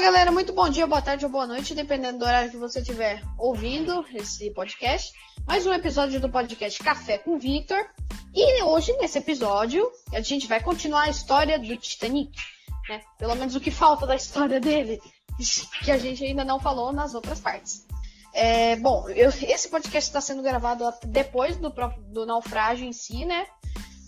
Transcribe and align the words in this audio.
galera, 0.00 0.32
muito 0.32 0.54
bom 0.54 0.66
dia, 0.66 0.86
boa 0.86 1.02
tarde 1.02 1.26
ou 1.26 1.30
boa 1.30 1.46
noite, 1.46 1.74
dependendo 1.74 2.18
do 2.18 2.24
horário 2.24 2.50
que 2.50 2.56
você 2.56 2.80
estiver 2.80 3.22
ouvindo 3.36 4.02
esse 4.14 4.50
podcast. 4.52 5.12
Mais 5.46 5.66
um 5.66 5.72
episódio 5.74 6.18
do 6.18 6.30
podcast 6.30 6.82
Café 6.82 7.18
com 7.18 7.38
Victor. 7.38 7.86
E 8.34 8.62
hoje, 8.62 8.94
nesse 8.94 9.18
episódio, 9.18 9.86
a 10.10 10.22
gente 10.22 10.46
vai 10.46 10.58
continuar 10.58 11.02
a 11.02 11.10
história 11.10 11.58
do 11.58 11.76
Titanic. 11.76 12.32
Né? 12.88 13.02
Pelo 13.18 13.34
menos 13.34 13.54
o 13.54 13.60
que 13.60 13.70
falta 13.70 14.06
da 14.06 14.16
história 14.16 14.58
dele, 14.58 14.98
que 15.84 15.90
a 15.90 15.98
gente 15.98 16.24
ainda 16.24 16.46
não 16.46 16.58
falou 16.58 16.92
nas 16.92 17.14
outras 17.14 17.38
partes. 17.38 17.86
É, 18.32 18.76
bom, 18.76 19.06
eu, 19.10 19.28
esse 19.28 19.68
podcast 19.68 20.08
está 20.08 20.20
sendo 20.20 20.42
gravado 20.42 20.90
depois 21.04 21.58
do, 21.58 21.70
do 22.08 22.24
naufrágio 22.24 22.86
em 22.86 22.92
si, 22.94 23.26
né? 23.26 23.46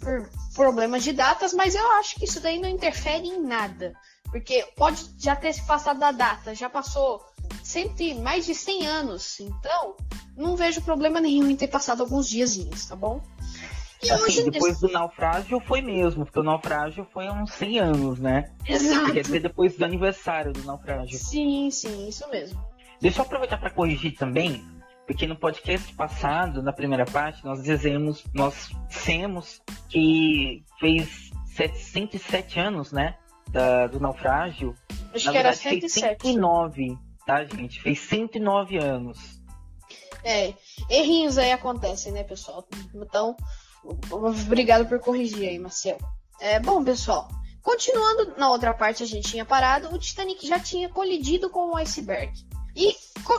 Por 0.00 0.30
problemas 0.54 1.04
de 1.04 1.12
datas, 1.12 1.52
mas 1.52 1.74
eu 1.74 1.86
acho 1.92 2.14
que 2.14 2.24
isso 2.24 2.40
daí 2.40 2.58
não 2.58 2.68
interfere 2.68 3.28
em 3.28 3.42
nada. 3.42 3.92
Porque 4.32 4.66
pode 4.76 5.04
já 5.18 5.36
ter 5.36 5.52
se 5.52 5.64
passado 5.66 6.00
da 6.00 6.10
data, 6.10 6.54
já 6.54 6.68
passou 6.68 7.22
cento, 7.62 8.02
mais 8.22 8.46
de 8.46 8.54
100 8.54 8.86
anos. 8.86 9.38
Então, 9.38 9.94
não 10.36 10.56
vejo 10.56 10.80
problema 10.80 11.20
nenhum 11.20 11.48
em 11.50 11.54
ter 11.54 11.68
passado 11.68 12.02
alguns 12.02 12.28
diazinhos, 12.28 12.86
tá 12.86 12.96
bom? 12.96 13.20
E 14.02 14.10
assim, 14.10 14.24
hoje, 14.24 14.50
depois 14.50 14.80
do 14.80 14.88
naufrágio 14.88 15.60
foi 15.60 15.80
mesmo, 15.80 16.24
porque 16.24 16.40
o 16.40 16.42
naufrágio 16.42 17.06
foi 17.12 17.28
há 17.28 17.32
uns 17.32 17.52
100 17.52 17.78
anos, 17.78 18.18
né? 18.18 18.50
Exato. 18.66 19.12
Quer 19.12 19.20
dizer, 19.20 19.40
depois 19.40 19.76
do 19.76 19.84
aniversário 19.84 20.52
do 20.52 20.64
naufrágio. 20.64 21.16
Sim, 21.18 21.70
sim, 21.70 22.08
isso 22.08 22.28
mesmo. 22.28 22.60
Deixa 23.00 23.20
eu 23.20 23.24
aproveitar 23.24 23.58
para 23.58 23.70
corrigir 23.70 24.16
também, 24.16 24.64
porque 25.06 25.26
no 25.26 25.36
podcast 25.36 25.94
passado, 25.94 26.62
na 26.62 26.72
primeira 26.72 27.04
parte, 27.04 27.44
nós 27.44 27.62
dizemos, 27.62 28.24
nós 28.34 28.70
dissemos 28.88 29.62
que 29.88 30.64
fez 30.80 31.30
707 31.54 32.58
anos, 32.58 32.90
né? 32.92 33.16
Da, 33.52 33.86
do 33.86 34.00
naufrágio. 34.00 34.74
Acho 35.14 35.26
Na 35.26 35.32
que 35.32 35.38
verdade, 35.38 35.38
era 35.38 35.54
107. 35.56 35.90
Fez 35.90 36.22
109, 36.22 36.98
tá, 37.26 37.44
gente? 37.44 37.80
Fez 37.80 38.00
109 38.00 38.78
anos. 38.78 39.18
É, 40.24 40.54
errinhos 40.88 41.36
aí 41.36 41.52
acontecem, 41.52 42.12
né, 42.12 42.24
pessoal? 42.24 42.66
Então, 42.94 43.36
obrigado 44.10 44.86
por 44.86 44.98
corrigir 45.00 45.48
aí, 45.48 45.58
Marcel. 45.58 45.98
É, 46.40 46.58
bom, 46.58 46.82
pessoal, 46.82 47.28
continuando 47.60 48.34
na 48.36 48.50
outra 48.50 48.72
parte 48.72 49.02
a 49.02 49.06
gente 49.06 49.28
tinha 49.28 49.44
parado, 49.44 49.94
o 49.94 49.98
Titanic 49.98 50.46
já 50.46 50.58
tinha 50.58 50.88
colidido 50.88 51.50
com 51.50 51.70
o 51.70 51.76
iceberg. 51.76 52.32
E, 52.74 52.94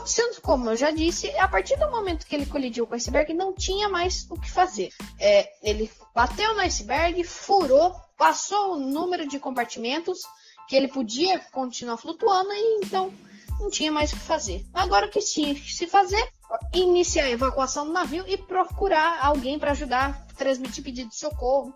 sendo 0.06 0.40
como 0.40 0.70
eu 0.70 0.76
já 0.76 0.90
disse, 0.90 1.28
a 1.38 1.48
partir 1.48 1.76
do 1.76 1.90
momento 1.90 2.26
que 2.26 2.34
ele 2.34 2.46
colidiu 2.46 2.86
com 2.86 2.92
o 2.92 2.96
iceberg, 2.96 3.34
não 3.34 3.52
tinha 3.52 3.88
mais 3.88 4.26
o 4.30 4.38
que 4.38 4.50
fazer. 4.50 4.90
É, 5.18 5.50
ele 5.62 5.90
bateu 6.14 6.54
no 6.54 6.60
iceberg, 6.60 7.22
furou, 7.24 7.94
passou 8.16 8.74
o 8.74 8.80
número 8.80 9.26
de 9.26 9.38
compartimentos 9.38 10.20
que 10.68 10.76
ele 10.76 10.88
podia 10.88 11.38
continuar 11.52 11.96
flutuando 11.96 12.52
e 12.52 12.80
então 12.82 13.12
não 13.60 13.70
tinha 13.70 13.92
mais 13.92 14.12
o 14.12 14.16
que 14.16 14.22
fazer. 14.22 14.64
Agora 14.72 15.06
o 15.06 15.10
que 15.10 15.20
tinha 15.20 15.54
que 15.54 15.72
se 15.72 15.86
fazer? 15.86 16.28
Iniciar 16.72 17.24
a 17.24 17.30
evacuação 17.30 17.86
do 17.86 17.92
navio 17.92 18.24
e 18.26 18.36
procurar 18.36 19.24
alguém 19.24 19.58
para 19.58 19.72
ajudar, 19.72 20.26
transmitir 20.36 20.84
pedido 20.84 21.10
de 21.10 21.16
socorro, 21.16 21.74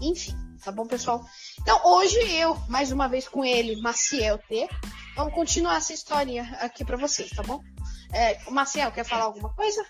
enfim, 0.00 0.34
tá 0.64 0.72
bom, 0.72 0.86
pessoal? 0.86 1.24
Então 1.60 1.80
hoje 1.84 2.18
eu, 2.34 2.56
mais 2.68 2.90
uma 2.90 3.08
vez 3.08 3.28
com 3.28 3.44
ele, 3.44 3.80
Maciel 3.80 4.38
T, 4.38 4.68
vamos 5.20 5.34
continuar 5.34 5.76
essa 5.76 5.92
história 5.92 6.42
aqui 6.60 6.84
para 6.84 6.96
vocês, 6.96 7.30
tá 7.30 7.42
bom? 7.42 7.60
É, 8.12 8.38
Maciel, 8.50 8.90
quer 8.90 9.04
falar 9.04 9.24
alguma 9.24 9.50
coisa? 9.50 9.84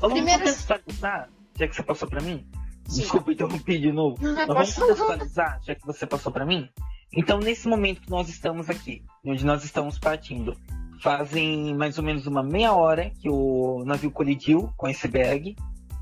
Vamos 0.00 0.14
Primeiro... 0.14 0.40
contextualizar, 0.40 1.30
já 1.56 1.68
que 1.68 1.76
você 1.76 1.82
passou 1.82 2.08
para 2.08 2.20
mim, 2.20 2.46
Sim. 2.86 3.00
Desculpa 3.00 3.32
interromper 3.32 3.80
de 3.80 3.92
novo. 3.92 4.18
Mas 4.20 4.46
vamos 4.46 4.74
contextualizar, 4.74 5.60
já 5.64 5.74
que 5.74 5.86
você 5.86 6.06
passou 6.06 6.32
para 6.32 6.44
mim? 6.44 6.68
Então, 7.12 7.38
nesse 7.38 7.68
momento 7.68 8.02
que 8.02 8.10
nós 8.10 8.28
estamos 8.28 8.68
aqui, 8.68 9.02
onde 9.24 9.46
nós 9.46 9.64
estamos 9.64 9.98
partindo, 9.98 10.56
fazem 11.00 11.74
mais 11.74 11.96
ou 11.96 12.04
menos 12.04 12.26
uma 12.26 12.42
meia 12.42 12.72
hora 12.72 13.10
que 13.10 13.30
o 13.30 13.84
navio 13.86 14.10
colidiu 14.10 14.70
com 14.76 14.88
esse 14.88 15.06
iceberg, 15.06 15.56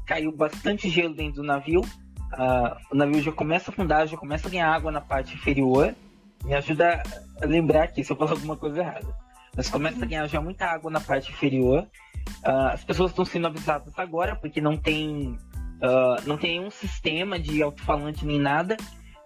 caiu 0.07 0.33
bastante 0.33 0.89
gelo 0.89 1.15
dentro 1.15 1.43
do 1.43 1.47
navio, 1.47 1.83
uh, 1.83 2.77
o 2.91 2.97
navio 2.97 3.23
já 3.23 3.31
começa 3.31 3.71
a 3.71 3.73
afundar, 3.73 4.09
já 4.09 4.17
começa 4.17 4.49
a 4.49 4.51
ganhar 4.51 4.73
água 4.73 4.91
na 4.91 5.01
parte 5.01 5.35
inferior. 5.35 5.95
Me 6.45 6.55
ajuda 6.55 7.03
a 7.41 7.47
lembrar 7.47 7.85
aqui 7.85 8.03
se 8.03 8.13
eu 8.13 8.17
falar 8.17 8.33
alguma 8.33 8.57
coisa 8.57 8.81
errada. 8.81 9.17
Mas 9.57 9.69
começa 9.69 10.03
a 10.03 10.07
ganhar 10.07 10.27
já 10.27 10.41
muita 10.41 10.67
água 10.67 10.91
na 10.91 11.01
parte 11.01 11.31
inferior. 11.31 11.87
Uh, 12.45 12.69
as 12.73 12.85
pessoas 12.85 13.11
estão 13.11 13.25
sendo 13.25 13.47
avisadas 13.47 13.99
agora, 13.99 14.35
porque 14.37 14.61
não 14.61 14.77
tem 14.77 15.39
Uh, 15.83 16.23
não 16.29 16.39
tem 16.39 16.61
nenhum 16.61 16.71
sistema 16.71 17.41
de 17.41 17.61
alto-falante 17.61 18.25
nem 18.25 18.39
nada. 18.39 18.77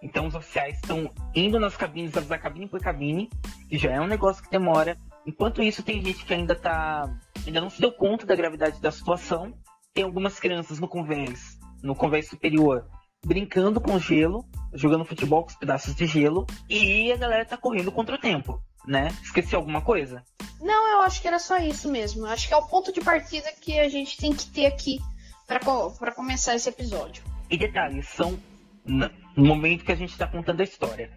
Então 0.03 0.27
os 0.27 0.35
oficiais 0.35 0.77
estão 0.77 1.11
indo 1.35 1.61
nas 1.61 1.77
cabines, 1.77 2.17
avisar 2.17 2.41
cabine 2.41 2.67
por 2.67 2.81
cabine, 2.81 3.29
que 3.69 3.77
já 3.77 3.91
é 3.93 4.01
um 4.01 4.07
negócio 4.07 4.43
que 4.43 4.51
demora. 4.51 4.97
Enquanto 5.27 5.63
isso, 5.63 5.83
tem 5.83 6.03
gente 6.03 6.25
que 6.25 6.33
ainda 6.33 6.55
tá. 6.55 7.15
ainda 7.47 7.61
não 7.61 7.69
se 7.69 7.81
deu 7.81 7.93
conta 7.93 8.25
da 8.25 8.35
gravidade 8.35 8.81
da 8.81 8.91
situação. 8.91 9.53
Tem 9.93 10.05
algumas 10.05 10.41
crianças 10.41 10.79
no 10.79 10.89
convés, 10.89 11.59
no 11.83 11.95
convés 11.95 12.29
superior, 12.29 12.87
brincando 13.25 13.81
com 13.81 13.99
gelo, 13.99 14.45
jogando 14.73 15.05
futebol 15.05 15.43
com 15.43 15.51
os 15.51 15.57
pedaços 15.57 15.95
de 15.95 16.07
gelo, 16.07 16.47
e 16.69 17.13
a 17.13 17.17
galera 17.17 17.45
tá 17.45 17.57
correndo 17.57 17.91
contra 17.91 18.15
o 18.15 18.21
tempo, 18.21 18.61
né? 18.87 19.09
Esqueci 19.23 19.55
alguma 19.55 19.81
coisa? 19.81 20.25
Não, 20.61 20.93
eu 20.93 21.03
acho 21.03 21.21
que 21.21 21.29
era 21.29 21.39
só 21.39 21.59
isso 21.59 21.91
mesmo. 21.91 22.27
Acho 22.27 22.49
que 22.49 22.55
é 22.55 22.57
o 22.57 22.67
ponto 22.67 22.93
de 22.93 23.01
partida 23.01 23.53
que 23.61 23.79
a 23.79 23.89
gente 23.89 24.17
tem 24.17 24.33
que 24.33 24.47
ter 24.47 24.67
aqui 24.67 24.99
para 25.47 26.13
começar 26.13 26.55
esse 26.55 26.69
episódio. 26.69 27.23
E 27.51 27.57
detalhes, 27.57 28.09
são 28.09 28.39
no 28.85 29.11
momento 29.45 29.85
que 29.85 29.93
a 29.93 29.97
gente 29.97 30.11
está 30.11 30.27
contando 30.27 30.61
a 30.61 30.65
história. 30.65 31.11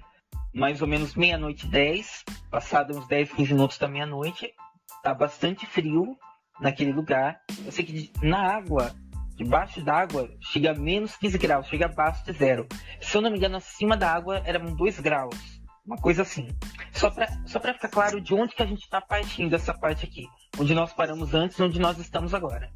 Mais 0.53 0.81
ou 0.81 0.87
menos 0.87 1.15
meia-noite 1.15 1.67
10, 1.67 2.25
passado 2.49 2.97
uns 2.97 3.07
10, 3.07 3.33
15 3.33 3.53
minutos 3.53 3.77
da 3.77 3.87
meia-noite, 3.87 4.51
tá 5.03 5.13
bastante 5.13 5.65
frio 5.65 6.17
naquele 6.59 6.91
lugar. 6.91 7.39
Eu 7.65 7.71
sei 7.71 7.85
que 7.85 8.11
na 8.21 8.55
água, 8.55 8.93
debaixo 9.39 9.81
d'água, 9.81 10.29
chega 10.41 10.71
a 10.71 10.75
menos 10.75 11.15
15 11.15 11.37
graus, 11.37 11.67
chega 11.67 11.85
abaixo 11.85 12.25
de 12.25 12.33
zero. 12.33 12.67
Se 12.99 13.15
eu 13.15 13.21
não 13.21 13.31
me 13.31 13.37
engano, 13.37 13.55
acima 13.55 13.95
da 13.95 14.11
água 14.11 14.41
eram 14.45 14.75
2 14.75 14.99
graus. 14.99 15.35
Uma 15.85 15.95
coisa 15.97 16.23
assim. 16.23 16.47
Só 16.91 17.09
para 17.09 17.27
só 17.47 17.59
ficar 17.59 17.87
claro 17.87 18.19
de 18.19 18.33
onde 18.33 18.53
que 18.53 18.61
a 18.61 18.65
gente 18.65 18.83
está 18.83 18.99
partindo 18.99 19.55
essa 19.55 19.73
parte 19.73 20.05
aqui. 20.05 20.27
Onde 20.59 20.75
nós 20.75 20.91
paramos 20.91 21.33
antes 21.33 21.57
e 21.57 21.63
onde 21.63 21.79
nós 21.79 21.97
estamos 21.97 22.33
agora. 22.33 22.69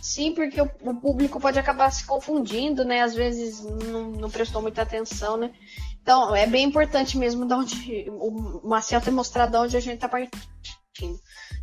Sim, 0.00 0.32
porque 0.32 0.60
o, 0.60 0.70
o, 0.82 0.94
público 0.94 1.40
pode 1.40 1.58
acabar 1.58 1.90
se 1.90 2.06
confundindo, 2.06 2.84
né? 2.84 3.02
Às 3.02 3.14
vezes 3.14 3.60
não, 3.62 4.12
não, 4.12 4.30
prestou 4.30 4.62
muita 4.62 4.82
atenção, 4.82 5.36
né? 5.36 5.52
Então, 6.00 6.34
é 6.34 6.46
bem 6.46 6.64
importante 6.64 7.18
mesmo 7.18 7.44
de 7.44 7.54
onde 7.54 8.06
o 8.08 8.68
Marcel 8.68 9.00
ter 9.00 9.10
mostrado 9.10 9.52
de 9.52 9.58
onde 9.58 9.76
a 9.76 9.80
gente 9.80 9.98
tá 9.98 10.08
partindo. 10.08 10.30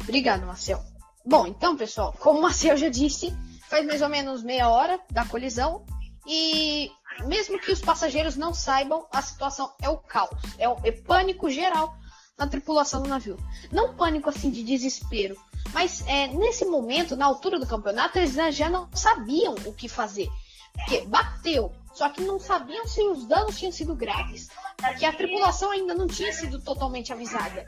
Obrigado, 0.02 0.46
Marcel. 0.46 0.80
Bom, 1.26 1.48
então, 1.48 1.78
pessoal, 1.78 2.14
como 2.20 2.40
o 2.40 2.42
Marcel 2.42 2.76
já 2.76 2.90
disse, 2.90 3.34
faz 3.72 3.86
mais 3.86 4.02
ou 4.02 4.09
menos 4.09 4.44
meia 4.44 4.68
hora 4.68 5.00
da 5.09 5.24
colisão 5.24 5.86
e 6.28 6.92
mesmo 7.26 7.58
que 7.58 7.72
os 7.72 7.80
passageiros 7.80 8.36
não 8.36 8.54
saibam, 8.54 9.08
a 9.14 9.22
situação 9.22 9.74
é 9.82 9.88
o 9.88 9.98
caos, 9.98 10.38
é 10.58 10.68
o 10.68 10.76
é 10.84 10.92
pânico 10.92 11.50
geral 11.50 11.96
na 12.38 12.48
tripulação 12.48 13.02
do 13.02 13.08
navio. 13.08 13.38
Não 13.72 13.96
pânico 13.96 14.30
assim 14.30 14.50
de 14.50 14.62
desespero, 14.62 15.38
mas 15.74 16.06
é, 16.06 16.28
nesse 16.28 16.66
momento, 16.66 17.16
na 17.16 17.26
altura 17.26 17.58
do 17.58 17.66
campeonato, 17.66 18.18
eles 18.18 18.36
já 18.54 18.70
não 18.70 18.90
sabiam 18.94 19.56
o 19.66 19.74
que 19.74 19.88
fazer. 19.88 20.28
Porque 20.74 21.02
bateu, 21.06 21.72
só 21.94 22.09
que 22.09 22.22
não 22.22 22.40
sabiam 22.40 22.86
se 22.88 23.02
os 23.02 23.26
danos 23.26 23.58
tinham 23.58 23.72
sido 23.72 23.96
graves. 23.96 24.50
Porque 24.76 25.06
a 25.06 25.14
tripulação 25.14 25.72
ainda 25.72 25.94
não 25.94 26.08
tinha 26.08 26.34
sido 26.34 26.59
totalmente 26.62 27.14
avisada. 27.14 27.66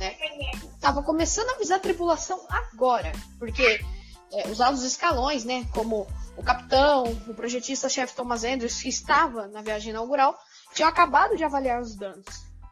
Né? 0.00 0.16
Tava 0.80 1.02
começando 1.02 1.50
a 1.50 1.54
avisar 1.54 1.78
a 1.78 1.82
tripulação 1.82 2.40
agora. 2.48 3.12
Porque 3.38 3.80
é, 4.34 4.48
os 4.48 4.60
altos 4.60 4.82
escalões, 4.82 5.44
né? 5.44 5.66
Como 5.72 6.06
o 6.36 6.42
capitão, 6.42 7.04
o 7.04 7.34
projetista-chefe 7.34 8.14
Thomas 8.14 8.44
Andrews, 8.44 8.82
que 8.82 8.88
estava 8.88 9.46
na 9.48 9.62
viagem 9.62 9.90
inaugural, 9.90 10.36
tinham 10.72 10.88
acabado 10.88 11.36
de 11.36 11.44
avaliar 11.44 11.80
os 11.80 11.94
danos. 11.94 12.26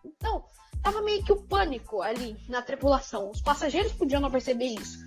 Então, 0.05 0.45
tava 0.83 1.01
meio 1.03 1.25
que 1.25 1.33
o 1.33 1.43
pânico 1.43 2.03
ali 2.03 2.37
na 2.49 2.61
tripulação. 2.61 3.31
Os 3.31 3.41
passageiros 3.41 3.93
podiam 3.93 4.21
não 4.21 4.31
perceber 4.31 4.67
isso. 4.67 4.99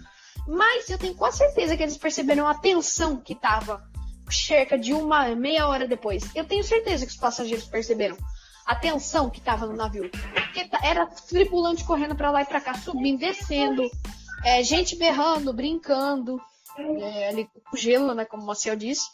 Mas 0.48 0.90
eu 0.90 0.98
tenho 0.98 1.16
quase 1.16 1.40
certeza 1.40 1.76
que 1.76 1.84
eles 1.84 1.98
perceberam 1.98 2.48
a 2.48 2.56
tensão 2.56 3.18
que 3.18 3.36
tava 3.36 3.84
cerca 4.30 4.78
de 4.78 4.94
uma 4.94 5.36
meia 5.36 5.68
hora 5.68 5.88
depois. 5.88 6.24
Eu 6.36 6.46
tenho 6.46 6.64
certeza 6.64 7.06
que 7.06 7.12
os 7.12 7.18
passageiros 7.18 7.66
perceberam 7.66 8.18
a 8.66 8.76
tensão 8.76 9.30
que 9.30 9.42
tava 9.42 9.66
no 9.66 9.76
navio. 9.76 10.10
Porque 10.10 10.70
era 10.84 11.06
tripulante 11.06 11.84
correndo 11.84 12.16
para 12.16 12.32
lá 12.32 12.42
e 12.42 12.46
para 12.46 12.62
cá, 12.62 12.74
subindo, 12.74 13.20
descendo, 13.20 13.84
é, 14.46 14.64
gente 14.64 14.96
berrando, 14.96 15.52
brincando, 15.52 16.40
é, 16.78 17.30
ali 17.30 17.50
com 17.70 17.76
gelo, 17.76 18.14
né, 18.14 18.24
como 18.26 18.44
o 18.44 18.46
Marcel 18.46 18.76
disse. 18.76 19.08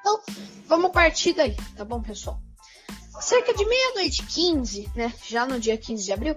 Então, 0.00 0.20
vamos 0.66 0.90
partir 0.90 1.34
daí, 1.34 1.54
tá 1.76 1.84
bom, 1.84 2.00
pessoal? 2.00 2.40
Cerca 3.20 3.52
de 3.52 3.64
meia-noite 3.64 4.26
15, 4.26 4.90
né, 4.96 5.12
já 5.26 5.46
no 5.46 5.60
dia 5.60 5.76
15 5.76 6.04
de 6.04 6.12
abril, 6.12 6.36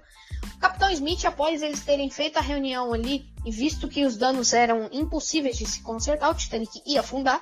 o 0.55 0.59
Capitão 0.59 0.91
Smith, 0.91 1.23
após 1.23 1.61
eles 1.61 1.83
terem 1.83 2.09
feito 2.09 2.37
a 2.37 2.41
reunião 2.41 2.93
ali 2.93 3.23
e 3.45 3.51
visto 3.51 3.87
que 3.87 4.05
os 4.05 4.17
danos 4.17 4.51
eram 4.51 4.89
impossíveis 4.91 5.57
de 5.57 5.65
se 5.65 5.81
consertar, 5.81 6.29
o 6.29 6.35
Titanic 6.35 6.81
ia 6.85 6.99
afundar, 6.99 7.41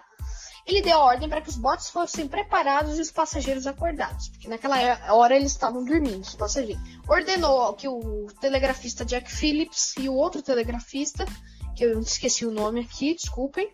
ele 0.67 0.81
deu 0.81 0.97
a 0.97 1.03
ordem 1.03 1.29
para 1.29 1.41
que 1.41 1.49
os 1.49 1.55
botes 1.55 1.89
fossem 1.89 2.27
preparados 2.27 2.97
e 2.97 3.01
os 3.01 3.09
passageiros 3.09 3.65
acordados, 3.65 4.27
porque 4.29 4.49
naquela 4.49 4.77
hora 5.13 5.35
eles 5.35 5.51
estavam 5.51 5.83
dormindo, 5.83 6.19
os 6.19 6.35
passageiros. 6.35 6.81
Ordenou 7.07 7.73
que 7.73 7.87
o 7.87 8.27
telegrafista 8.41 9.05
Jack 9.05 9.31
Phillips 9.31 9.95
e 9.97 10.09
o 10.09 10.13
outro 10.13 10.41
telegrafista, 10.41 11.25
que 11.75 11.85
eu 11.85 11.99
esqueci 12.01 12.45
o 12.45 12.51
nome 12.51 12.81
aqui, 12.81 13.13
desculpem, 13.13 13.71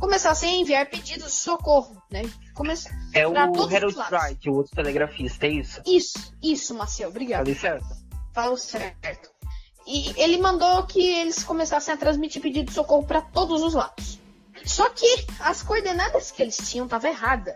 começassem 0.00 0.50
a 0.50 0.56
enviar 0.56 0.90
pedidos 0.90 1.26
de 1.26 1.38
socorro, 1.38 2.02
né? 2.10 2.22
Come... 2.54 2.74
É 3.14 3.26
o 3.26 3.36
Harold 3.36 3.96
Wright, 4.10 4.50
o 4.50 4.54
outro 4.54 4.74
telegrafista, 4.74 5.46
é 5.46 5.50
isso? 5.50 5.80
Isso, 5.86 6.34
isso, 6.42 6.74
Marcel, 6.74 7.10
obrigado. 7.10 7.40
Falei 7.40 7.54
certo? 7.54 7.86
Falou 8.34 8.56
certo. 8.56 9.30
E 9.86 10.12
ele 10.16 10.38
mandou 10.38 10.84
que 10.84 11.00
eles 11.00 11.44
começassem 11.44 11.92
a 11.94 11.96
transmitir 11.96 12.40
pedido 12.40 12.66
de 12.66 12.72
socorro 12.72 13.06
para 13.06 13.20
todos 13.20 13.62
os 13.62 13.74
lados. 13.74 14.21
Só 14.64 14.88
que 14.90 15.26
as 15.40 15.62
coordenadas 15.62 16.30
que 16.30 16.42
eles 16.42 16.56
tinham 16.56 16.86
estavam 16.86 17.10
erradas. 17.10 17.54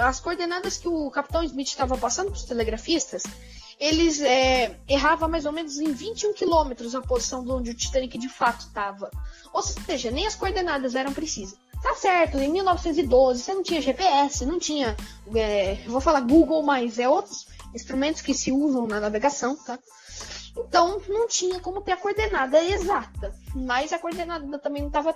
As 0.00 0.20
coordenadas 0.20 0.76
que 0.76 0.88
o 0.88 1.10
Capitão 1.10 1.42
Smith 1.42 1.68
estava 1.68 1.96
passando 1.96 2.30
para 2.30 2.36
os 2.36 2.44
telegrafistas, 2.44 3.22
eles 3.78 4.20
é, 4.20 4.78
erravam 4.88 5.28
mais 5.28 5.44
ou 5.44 5.52
menos 5.52 5.78
em 5.78 5.92
21 5.92 6.32
quilômetros 6.32 6.94
a 6.94 7.00
posição 7.00 7.44
de 7.44 7.50
onde 7.50 7.70
o 7.70 7.74
Titanic 7.74 8.18
de 8.18 8.28
fato 8.28 8.60
estava. 8.60 9.10
Ou 9.52 9.62
seja, 9.62 10.10
nem 10.10 10.26
as 10.26 10.34
coordenadas 10.34 10.94
eram 10.94 11.12
precisas. 11.12 11.58
Tá 11.82 11.94
certo, 11.94 12.38
em 12.38 12.50
1912 12.50 13.42
você 13.42 13.54
não 13.54 13.62
tinha 13.62 13.82
GPS, 13.82 14.46
não 14.46 14.58
tinha, 14.58 14.96
é, 15.34 15.76
vou 15.86 16.00
falar 16.00 16.20
Google, 16.20 16.62
mas 16.62 16.98
é 16.98 17.08
outros 17.08 17.46
instrumentos 17.74 18.22
que 18.22 18.32
se 18.32 18.50
usam 18.50 18.86
na 18.86 18.98
navegação, 18.98 19.54
tá? 19.56 19.78
Então 20.56 21.00
não 21.08 21.28
tinha 21.28 21.60
como 21.60 21.82
ter 21.82 21.92
a 21.92 21.96
coordenada 21.96 22.62
exata, 22.64 23.32
mas 23.54 23.92
a 23.92 23.98
coordenada 23.98 24.58
também 24.58 24.80
não 24.80 24.88
estava 24.88 25.14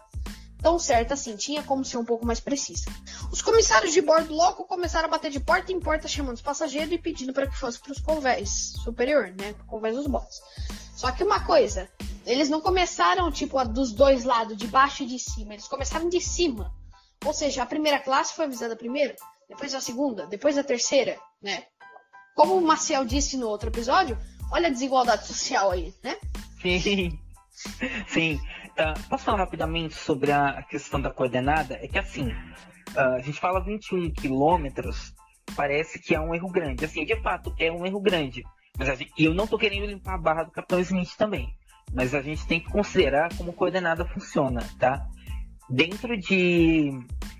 tão 0.62 0.78
certa 0.78 1.14
assim, 1.14 1.36
tinha 1.36 1.62
como 1.62 1.84
ser 1.84 1.96
um 1.96 2.04
pouco 2.04 2.26
mais 2.26 2.40
precisa. 2.40 2.84
Os 3.32 3.42
comissários 3.42 3.92
de 3.92 4.00
bordo 4.00 4.34
logo 4.34 4.64
começaram 4.64 5.08
a 5.08 5.10
bater 5.10 5.30
de 5.30 5.40
porta 5.40 5.72
em 5.72 5.80
porta 5.80 6.06
chamando 6.06 6.36
os 6.36 6.42
passageiros 6.42 6.92
e 6.92 6.98
pedindo 6.98 7.32
para 7.32 7.46
que 7.46 7.56
fosse 7.56 7.78
para 7.80 7.92
os 7.92 8.00
convés 8.00 8.72
superior, 8.82 9.34
né, 9.38 9.54
convés 9.66 9.96
dos 9.96 10.06
botes. 10.06 10.40
Só 10.96 11.10
que 11.12 11.24
uma 11.24 11.40
coisa, 11.44 11.88
eles 12.26 12.50
não 12.50 12.60
começaram 12.60 13.30
tipo 13.32 13.62
dos 13.64 13.92
dois 13.92 14.24
lados, 14.24 14.56
de 14.56 14.66
baixo 14.66 15.02
e 15.02 15.06
de 15.06 15.18
cima, 15.18 15.54
eles 15.54 15.66
começaram 15.66 16.08
de 16.08 16.20
cima. 16.20 16.72
Ou 17.24 17.32
seja, 17.32 17.62
a 17.62 17.66
primeira 17.66 17.98
classe 17.98 18.34
foi 18.34 18.44
avisada 18.44 18.76
primeiro, 18.76 19.14
depois 19.48 19.74
a 19.74 19.80
segunda, 19.80 20.26
depois 20.26 20.56
a 20.56 20.64
terceira, 20.64 21.18
né? 21.42 21.64
Como 22.34 22.56
o 22.56 22.62
Marcel 22.62 23.04
disse 23.04 23.36
no 23.36 23.48
outro 23.48 23.68
episódio, 23.68 24.18
olha 24.52 24.68
a 24.68 24.70
desigualdade 24.70 25.26
social 25.26 25.70
aí, 25.70 25.94
né? 26.02 26.16
Sim. 26.62 27.18
Sim. 28.08 28.40
Uh, 28.80 29.08
posso 29.10 29.24
falar 29.24 29.36
rapidamente 29.36 29.94
sobre 29.94 30.32
a 30.32 30.62
questão 30.62 30.98
da 30.98 31.10
coordenada? 31.10 31.74
É 31.82 31.86
que 31.86 31.98
assim, 31.98 32.28
uh, 32.28 33.16
a 33.16 33.20
gente 33.20 33.38
fala 33.38 33.62
21 33.62 34.10
quilômetros, 34.10 35.14
parece 35.54 35.98
que 35.98 36.14
é 36.14 36.20
um 36.20 36.34
erro 36.34 36.50
grande. 36.50 36.86
Assim, 36.86 37.04
de 37.04 37.20
fato, 37.20 37.54
é 37.58 37.70
um 37.70 37.84
erro 37.84 38.00
grande. 38.00 38.42
Mas 38.78 38.88
gente, 38.98 39.12
eu 39.18 39.34
não 39.34 39.46
tô 39.46 39.58
querendo 39.58 39.84
limpar 39.84 40.14
a 40.14 40.18
barra 40.18 40.44
do 40.44 40.50
Capitão 40.50 40.80
Smith 40.80 41.14
também. 41.18 41.54
Mas 41.92 42.14
a 42.14 42.22
gente 42.22 42.46
tem 42.46 42.58
que 42.58 42.70
considerar 42.70 43.28
como 43.36 43.52
coordenada 43.52 44.06
funciona, 44.06 44.62
tá? 44.78 45.06
Dentro 45.68 46.16
de 46.16 46.90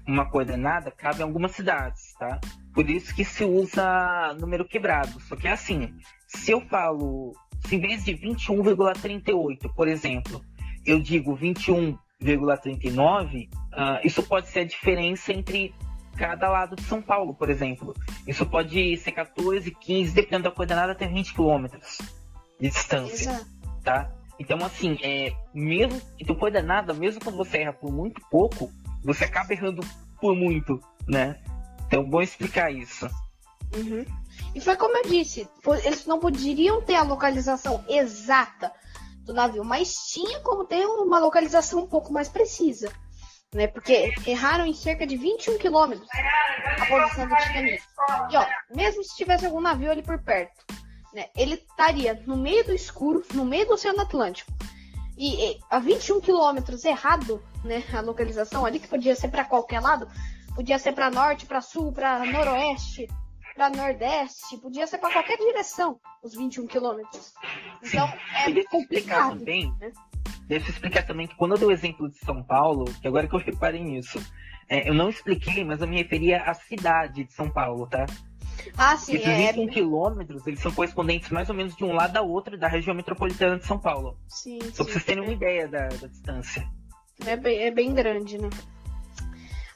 uma 0.07 0.29
coordenada, 0.29 0.91
cabem 0.91 1.23
algumas 1.23 1.53
cidades, 1.53 2.13
tá? 2.19 2.39
Por 2.75 2.91
isso 2.91 3.15
que 3.15 3.25
se 3.25 3.45
usa 3.45 4.37
número 4.39 4.69
quebrado. 4.69 5.19
Só 5.23 5.37
que 5.37 5.49
é 5.49 5.53
assim, 5.53 5.95
se 6.27 6.51
eu 6.51 6.61
falo, 6.69 7.33
se 7.67 7.77
em 7.77 7.81
vez 7.81 8.05
de 8.05 8.13
21,38, 8.13 9.73
por 9.75 9.89
exemplo, 9.89 10.45
eu 10.85 11.01
digo 11.01 11.37
21,39, 11.37 13.47
uh, 13.47 13.51
ah, 13.73 14.01
isso 14.05 14.23
pode 14.23 14.49
ser 14.49 14.61
a 14.61 14.65
diferença 14.65 15.33
entre 15.33 15.75
cada 16.17 16.51
lado 16.51 16.77
de 16.77 16.83
São 16.83 17.01
Paulo, 17.01 17.35
por 17.35 17.49
exemplo. 17.49 17.95
Isso 18.27 18.45
pode 18.45 18.97
ser 18.99 19.13
14, 19.13 19.71
15, 19.71 20.15
dependendo 20.15 20.45
da 20.45 20.51
coordenada, 20.51 20.93
até 20.93 21.07
20 21.07 21.35
quilômetros 21.35 21.99
de 22.61 22.69
distância, 22.69 23.31
Exato. 23.31 23.47
tá? 23.83 24.13
Então, 24.39 24.59
assim, 24.65 24.99
é, 25.03 25.33
mesmo 25.55 26.01
então 26.19 26.35
coordenada, 26.35 26.95
mesmo 26.95 27.23
quando 27.23 27.37
você 27.37 27.59
erra 27.59 27.73
por 27.73 27.93
muito 27.93 28.21
pouco, 28.31 28.71
você 29.05 29.25
acaba 29.25 29.53
errando 29.53 29.83
por 30.21 30.35
muito, 30.35 30.81
né? 31.07 31.39
Então, 31.87 32.05
bom 32.05 32.23
explicar 32.23 32.73
isso. 32.73 33.09
Uhum. 33.77 34.05
E 34.55 34.61
foi 34.61 34.77
como 34.77 34.97
eu 34.97 35.09
disse, 35.09 35.49
eles 35.85 36.07
não 36.07 36.19
poderiam 36.19 36.83
ter 36.83 36.95
a 36.95 37.03
localização 37.03 37.85
exata 37.89 38.73
do 39.25 39.33
navio, 39.33 39.65
mas 39.65 39.95
tinha 40.11 40.41
como 40.41 40.65
ter 40.65 40.87
uma 40.87 41.19
localização 41.19 41.81
um 41.81 41.87
pouco 41.87 42.13
mais 42.13 42.29
precisa, 42.29 42.93
né? 43.55 43.67
Porque 43.67 44.13
erraram 44.27 44.67
em 44.67 44.75
cerca 44.75 45.07
de 45.07 45.17
21 45.17 45.59
quilômetros 45.59 46.09
a 46.81 46.87
posição 46.87 47.29
do 47.29 47.37
Titanic. 47.37 47.83
E 48.31 48.37
ó, 48.37 48.47
mesmo 48.75 49.03
se 49.05 49.17
tivesse 49.17 49.47
algum 49.47 49.61
navio 49.61 49.91
ali 49.91 50.03
por 50.03 50.19
perto, 50.23 50.65
né? 51.13 51.27
Ele 51.37 51.55
estaria 51.55 52.23
no 52.27 52.37
meio 52.37 52.65
do 52.65 52.73
escuro, 52.73 53.25
no 53.35 53.45
meio 53.45 53.67
do 53.67 53.75
Oceano 53.75 54.01
Atlântico. 54.01 54.53
E, 55.17 55.51
e 55.51 55.61
a 55.69 55.79
21 55.79 56.21
quilômetros 56.21 56.85
errado, 56.85 57.43
né? 57.65 57.83
A 57.93 58.01
localização 58.01 58.65
ali 58.65 58.81
que 58.81 58.89
podia 58.89 59.15
ser 59.15 59.29
para 59.29 59.45
qualquer 59.45 59.81
lado, 59.81 60.09
podia 60.55 60.79
ser 60.79 60.93
para 60.93 61.11
norte, 61.11 61.47
para 61.47 61.61
sul, 61.61 61.93
para 61.93 62.25
noroeste, 62.25 63.09
para 63.61 63.77
Nordeste, 63.77 64.57
podia 64.57 64.87
ser 64.87 64.97
para 64.97 65.13
qualquer 65.13 65.37
direção, 65.37 66.01
os 66.23 66.35
21 66.35 66.67
quilômetros. 66.67 67.35
Então 67.83 68.09
Sim. 68.09 68.59
é 68.59 68.65
complicado. 68.65 69.39
Também, 69.39 69.71
né? 69.79 69.93
Deixa 70.47 70.69
eu 70.69 70.71
explicar 70.71 71.03
também 71.03 71.27
que 71.27 71.37
quando 71.37 71.53
eu 71.53 71.59
dei 71.59 71.69
o 71.69 71.71
exemplo 71.71 72.09
de 72.09 72.17
São 72.17 72.43
Paulo, 72.43 72.87
que 73.03 73.07
agora 73.07 73.29
que 73.29 73.35
eu 73.35 73.39
reparei 73.39 73.85
nisso, 73.85 74.19
é, 74.67 74.89
eu 74.89 74.95
não 74.95 75.11
expliquei, 75.11 75.63
mas 75.63 75.83
eu 75.83 75.87
me 75.87 75.99
referia 75.99 76.43
à 76.43 76.55
cidade 76.55 77.25
de 77.25 77.35
São 77.35 77.51
Paulo, 77.51 77.87
tá? 77.87 78.07
Ah, 78.79 78.97
sim. 78.97 79.17
Esses 79.17 79.29
é... 79.29 79.53
21 79.53 79.69
quilômetros, 79.69 80.47
eles 80.47 80.61
são 80.61 80.73
correspondentes 80.73 81.29
mais 81.29 81.51
ou 81.51 81.55
menos 81.55 81.77
de 81.77 81.85
um 81.85 81.93
lado 81.93 82.17
a 82.17 82.23
outro 82.23 82.57
da 82.57 82.67
região 82.67 82.95
metropolitana 82.97 83.59
de 83.59 83.67
São 83.67 83.79
Paulo. 83.79 84.17
Sim. 84.27 84.59
Só 84.73 84.85
para 84.85 84.95
vocês 84.95 85.05
terem 85.05 85.23
uma 85.23 85.33
ideia 85.33 85.69
da, 85.69 85.87
da 85.87 86.07
distância. 86.07 86.67
É 87.27 87.37
bem, 87.37 87.59
é 87.59 87.71
bem 87.71 87.93
grande, 87.93 88.39
né? 88.39 88.49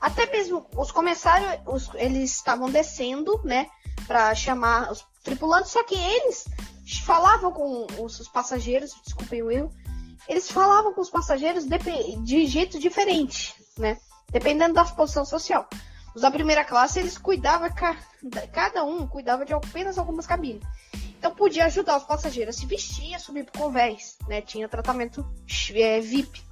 Até 0.05 0.31
mesmo 0.31 0.67
os 0.77 0.93
comissários, 0.93 1.63
os, 1.65 1.89
eles 1.95 2.33
estavam 2.33 2.71
descendo, 2.71 3.41
né, 3.43 3.69
para 4.07 4.35
chamar 4.35 4.93
os 4.93 5.03
tripulantes, 5.23 5.71
só 5.73 5.83
que 5.83 5.95
eles 5.95 6.45
falavam 7.07 7.51
com 7.51 7.87
os, 7.99 8.21
os 8.21 8.29
passageiros, 8.29 8.95
desculpem 9.03 9.43
o 9.43 9.51
erro, 9.51 9.71
eles 10.29 10.51
falavam 10.51 10.93
com 10.93 11.01
os 11.01 11.09
passageiros 11.09 11.65
de, 11.65 11.79
de 12.23 12.47
jeito 12.47 12.79
diferente, 12.79 13.55
né, 13.79 13.97
dependendo 14.29 14.75
da 14.75 14.85
posição 14.85 15.25
social. 15.25 15.67
Os 16.15 16.21
da 16.21 16.31
primeira 16.31 16.67
classe, 16.67 16.99
eles 16.99 17.17
cuidavam, 17.17 17.71
cada 18.53 18.85
um 18.85 19.07
cuidava 19.07 19.47
de 19.47 19.55
apenas 19.55 19.97
algumas 19.97 20.27
cabines. 20.27 20.63
Então 21.19 21.35
podia 21.35 21.65
ajudar 21.65 21.97
os 21.97 22.05
passageiros 22.05 22.55
a 22.55 22.61
se 22.61 22.67
vestir, 22.67 23.15
a 23.15 23.19
subir 23.19 23.47
pro 23.47 23.59
convés, 23.59 24.19
né, 24.29 24.43
tinha 24.43 24.69
tratamento 24.69 25.27
é, 25.75 25.99
VIP. 25.99 26.45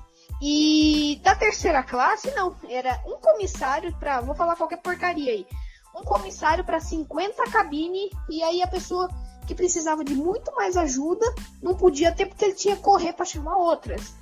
E 0.45 1.21
da 1.23 1.37
terceira 1.37 1.85
classe, 1.85 2.29
não. 2.33 2.57
Era 2.69 3.01
um 3.07 3.17
comissário 3.19 3.95
para. 4.01 4.21
Vou 4.21 4.35
falar 4.35 4.57
qualquer 4.57 4.79
porcaria 4.79 5.31
aí. 5.31 5.47
Um 5.95 6.03
comissário 6.03 6.65
para 6.65 6.81
50 6.81 7.45
cabine. 7.45 8.11
E 8.29 8.43
aí 8.43 8.61
a 8.61 8.67
pessoa 8.67 9.09
que 9.47 9.55
precisava 9.55 10.03
de 10.03 10.17
muito 10.17 10.53
mais 10.57 10.77
ajuda 10.77 11.25
não 11.63 11.77
podia 11.77 12.11
ter 12.11 12.27
porque 12.27 12.45
ele 12.45 12.55
tinha 12.55 12.75
que 12.75 12.83
correr 12.83 13.13
para 13.13 13.25
chamar 13.25 13.57
outras. 13.57 14.15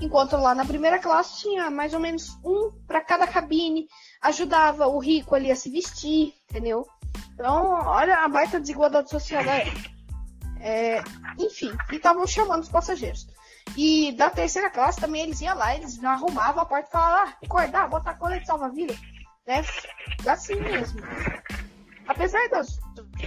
Enquanto 0.00 0.38
lá 0.38 0.54
na 0.54 0.64
primeira 0.64 0.98
classe 0.98 1.40
tinha 1.40 1.70
mais 1.70 1.92
ou 1.92 2.00
menos 2.00 2.38
um 2.42 2.72
para 2.86 3.02
cada 3.02 3.26
cabine. 3.26 3.86
Ajudava 4.22 4.86
o 4.86 4.98
rico 4.98 5.34
ali 5.34 5.50
a 5.50 5.56
se 5.56 5.68
vestir, 5.68 6.32
entendeu? 6.50 6.86
Então, 7.34 7.72
olha 7.86 8.24
a 8.24 8.28
baita 8.28 8.58
desigualdade 8.58 9.10
social. 9.10 9.44
Né? 9.44 9.64
É, 10.58 11.02
enfim, 11.38 11.70
e 11.92 11.96
estavam 11.96 12.26
chamando 12.26 12.62
os 12.62 12.70
passageiros. 12.70 13.26
E 13.76 14.12
da 14.12 14.30
terceira 14.30 14.70
classe 14.70 15.00
também 15.00 15.22
eles 15.22 15.40
iam 15.40 15.56
lá, 15.56 15.74
eles 15.74 16.02
arrumavam 16.02 16.62
a 16.62 16.66
porta 16.66 16.88
e 16.88 16.92
falavam, 16.92 17.28
ah, 17.28 17.36
acordar, 17.44 17.88
botar 17.88 18.14
colete 18.14 18.46
salva-vida. 18.46 18.94
Né? 19.46 19.64
Assim 20.26 20.56
mesmo. 20.56 21.00
Apesar 22.06 22.48
das 22.48 22.78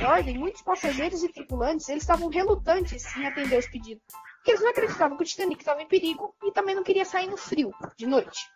ordem, 0.07 0.37
muitos 0.37 0.61
passageiros 0.61 1.23
e 1.23 1.29
tripulantes 1.29 1.89
eles 1.89 2.03
estavam 2.03 2.29
relutantes 2.29 3.05
em 3.17 3.25
atender 3.25 3.59
os 3.59 3.67
pedidos. 3.67 4.03
Porque 4.37 4.51
eles 4.51 4.61
não 4.61 4.69
acreditavam 4.69 5.17
que 5.17 5.23
o 5.23 5.25
Titanic 5.25 5.61
estava 5.61 5.81
em 5.81 5.87
perigo 5.87 6.33
e 6.43 6.51
também 6.51 6.73
não 6.73 6.83
queria 6.83 7.03
sair 7.03 7.27
no 7.27 7.35
frio, 7.35 7.71
de 7.97 8.07
noite. 8.07 8.49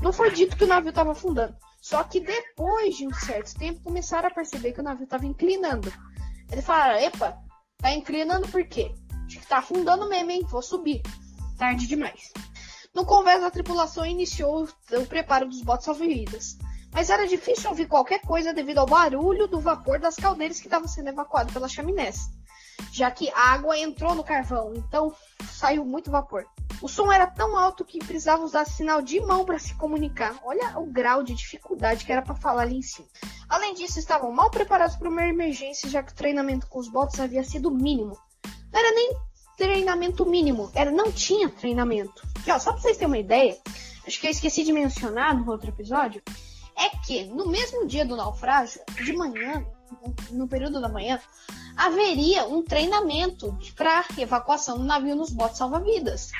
Não 0.00 0.12
foi 0.12 0.30
dito 0.30 0.56
que 0.56 0.64
o 0.64 0.66
navio 0.66 0.90
estava 0.90 1.12
afundando. 1.12 1.54
Só 1.80 2.02
que 2.04 2.20
depois 2.20 2.96
de 2.96 3.06
um 3.06 3.12
certo 3.12 3.54
tempo 3.58 3.82
começaram 3.82 4.28
a 4.28 4.34
perceber 4.34 4.72
que 4.72 4.80
o 4.80 4.82
navio 4.82 5.04
estava 5.04 5.26
inclinando. 5.26 5.92
Eles 6.50 6.64
falaram, 6.64 6.98
epa, 6.98 7.36
tá 7.78 7.92
inclinando 7.92 8.48
por 8.48 8.64
quê? 8.66 8.94
Tá 9.48 9.58
afundando 9.58 10.08
mesmo, 10.08 10.30
hein? 10.30 10.46
Vou 10.48 10.62
subir. 10.62 11.02
Tarde 11.58 11.86
demais. 11.86 12.32
No 12.94 13.04
convés, 13.04 13.42
a 13.42 13.50
tripulação 13.50 14.06
iniciou 14.06 14.68
o 14.92 15.06
preparo 15.06 15.46
dos 15.46 15.62
botes 15.62 15.84
salva-vidas. 15.84 16.56
Mas 16.94 17.10
era 17.10 17.26
difícil 17.26 17.70
ouvir 17.70 17.88
qualquer 17.88 18.20
coisa 18.20 18.54
devido 18.54 18.78
ao 18.78 18.86
barulho 18.86 19.48
do 19.48 19.58
vapor 19.58 19.98
das 19.98 20.14
caldeiras 20.14 20.60
que 20.60 20.68
estavam 20.68 20.86
sendo 20.86 21.08
evacuadas 21.08 21.52
pelas 21.52 21.72
chaminés, 21.72 22.30
já 22.92 23.10
que 23.10 23.28
a 23.30 23.52
água 23.52 23.76
entrou 23.76 24.14
no 24.14 24.22
carvão, 24.22 24.72
então 24.76 25.12
saiu 25.50 25.84
muito 25.84 26.08
vapor. 26.08 26.46
O 26.80 26.88
som 26.88 27.10
era 27.10 27.26
tão 27.26 27.56
alto 27.58 27.84
que 27.84 27.98
precisava 27.98 28.44
usar 28.44 28.64
sinal 28.64 29.02
de 29.02 29.20
mão 29.20 29.44
para 29.44 29.58
se 29.58 29.74
comunicar. 29.74 30.38
Olha 30.44 30.78
o 30.78 30.86
grau 30.86 31.24
de 31.24 31.34
dificuldade 31.34 32.04
que 32.04 32.12
era 32.12 32.22
para 32.22 32.36
falar 32.36 32.62
ali 32.62 32.76
em 32.76 32.82
cima. 32.82 33.08
Além 33.48 33.74
disso, 33.74 33.98
estavam 33.98 34.30
mal 34.30 34.50
preparados 34.50 34.94
para 34.94 35.08
uma 35.08 35.26
emergência, 35.26 35.88
já 35.88 36.02
que 36.02 36.12
o 36.12 36.14
treinamento 36.14 36.68
com 36.68 36.78
os 36.78 36.88
bots 36.88 37.18
havia 37.18 37.42
sido 37.42 37.70
mínimo. 37.72 38.16
Não 38.74 38.80
era 38.80 38.92
nem 38.92 39.16
treinamento 39.56 40.26
mínimo, 40.26 40.68
era 40.74 40.90
não 40.90 41.12
tinha 41.12 41.48
treinamento. 41.48 42.26
E, 42.44 42.50
ó, 42.50 42.58
só 42.58 42.72
para 42.72 42.82
vocês 42.82 42.96
terem 42.96 43.06
uma 43.06 43.18
ideia, 43.18 43.56
acho 44.04 44.20
que 44.20 44.26
eu 44.26 44.32
esqueci 44.32 44.64
de 44.64 44.72
mencionar 44.72 45.32
no 45.32 45.48
outro 45.48 45.68
episódio, 45.70 46.20
é 46.76 46.88
que 47.06 47.24
no 47.26 47.46
mesmo 47.46 47.86
dia 47.86 48.04
do 48.04 48.16
naufrágio, 48.16 48.80
de 48.96 49.12
manhã, 49.12 49.64
no 50.32 50.48
período 50.48 50.80
da 50.80 50.88
manhã, 50.88 51.20
haveria 51.76 52.48
um 52.48 52.64
treinamento 52.64 53.56
para 53.76 54.04
evacuação 54.18 54.76
do 54.76 54.84
navio 54.84 55.14
nos 55.14 55.30
botes 55.30 55.58
salva-vidas. 55.58 56.32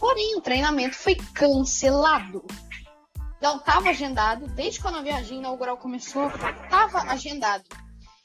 Porém, 0.00 0.34
o 0.38 0.40
treinamento 0.40 0.96
foi 0.96 1.14
cancelado. 1.14 2.42
Então, 3.36 3.58
estava 3.58 3.90
agendado, 3.90 4.46
desde 4.46 4.80
quando 4.80 4.96
a 4.96 5.02
viagem 5.02 5.40
inaugural 5.40 5.76
começou, 5.76 6.28
estava 6.28 7.00
agendado. 7.10 7.64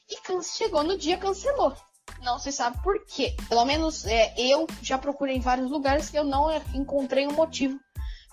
E 0.08 0.42
chegou 0.42 0.82
no 0.82 0.96
dia, 0.96 1.18
cancelou. 1.18 1.76
Não 2.22 2.38
se 2.38 2.50
sabe 2.52 2.80
por 2.82 3.04
quê. 3.06 3.34
Pelo 3.48 3.64
menos 3.64 4.04
é, 4.06 4.34
eu 4.36 4.66
já 4.82 4.98
procurei 4.98 5.36
em 5.36 5.40
vários 5.40 5.70
lugares 5.70 6.10
que 6.10 6.18
eu 6.18 6.24
não 6.24 6.50
encontrei 6.74 7.26
um 7.26 7.32
motivo 7.32 7.78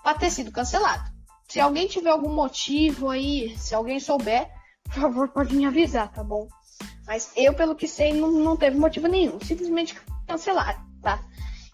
para 0.02 0.18
ter 0.18 0.30
sido 0.30 0.52
cancelado. 0.52 1.10
Se 1.48 1.60
alguém 1.60 1.86
tiver 1.86 2.10
algum 2.10 2.32
motivo 2.32 3.10
aí, 3.10 3.56
se 3.56 3.74
alguém 3.74 4.00
souber, 4.00 4.50
por 4.84 4.94
favor, 4.94 5.28
pode 5.28 5.54
me 5.54 5.64
avisar, 5.64 6.10
tá 6.12 6.22
bom? 6.22 6.48
Mas 7.06 7.32
eu, 7.36 7.54
pelo 7.54 7.76
que 7.76 7.86
sei, 7.86 8.12
não, 8.12 8.30
não 8.30 8.56
teve 8.56 8.76
motivo 8.76 9.06
nenhum. 9.06 9.38
Simplesmente 9.40 9.96
cancelaram, 10.26 10.80
tá? 11.00 11.20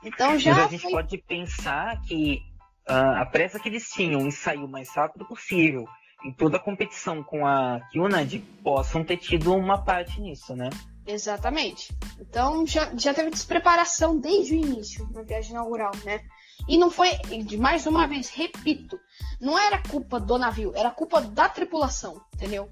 Então 0.05 0.39
já. 0.39 0.55
Mas 0.55 0.67
a 0.67 0.69
gente 0.69 0.83
foi... 0.83 0.93
pode 0.93 1.19
pensar 1.19 2.01
que 2.03 2.43
uh, 2.89 3.21
a 3.21 3.27
pressa 3.27 3.59
que 3.59 3.69
eles 3.69 3.89
tinham 3.89 4.21
em 4.21 4.31
sair 4.31 4.59
o 4.59 4.69
mais 4.69 4.95
rápido 4.95 5.25
possível 5.25 5.87
em 6.25 6.33
toda 6.33 6.57
a 6.57 6.61
competição 6.61 7.23
com 7.23 7.47
a 7.47 7.81
Kyunad 7.91 8.39
possam 8.63 9.03
ter 9.05 9.17
tido 9.17 9.55
uma 9.55 9.83
parte 9.83 10.21
nisso, 10.21 10.55
né? 10.55 10.71
Exatamente. 11.07 11.93
Então 12.21 12.67
já, 12.67 12.93
já 12.97 13.13
teve 13.13 13.31
despreparação 13.31 14.19
desde 14.19 14.55
o 14.55 14.57
início 14.57 15.09
na 15.13 15.23
viagem 15.23 15.53
inaugural, 15.53 15.93
né? 16.05 16.21
E 16.69 16.79
não 16.79 16.91
foi, 16.91 17.11
mais 17.59 17.87
uma 17.87 18.07
vez, 18.07 18.29
repito, 18.29 18.99
não 19.41 19.59
era 19.59 19.83
culpa 19.83 20.21
do 20.21 20.39
navio, 20.39 20.73
era 20.77 20.91
culpa 20.91 21.21
da 21.21 21.49
tripulação, 21.49 22.21
entendeu? 22.35 22.71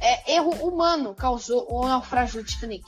É, 0.00 0.34
erro 0.34 0.50
humano 0.66 1.14
causou 1.14 1.66
o 1.70 1.86
naufrágio 1.86 2.42
do 2.42 2.46
Titanic. 2.48 2.84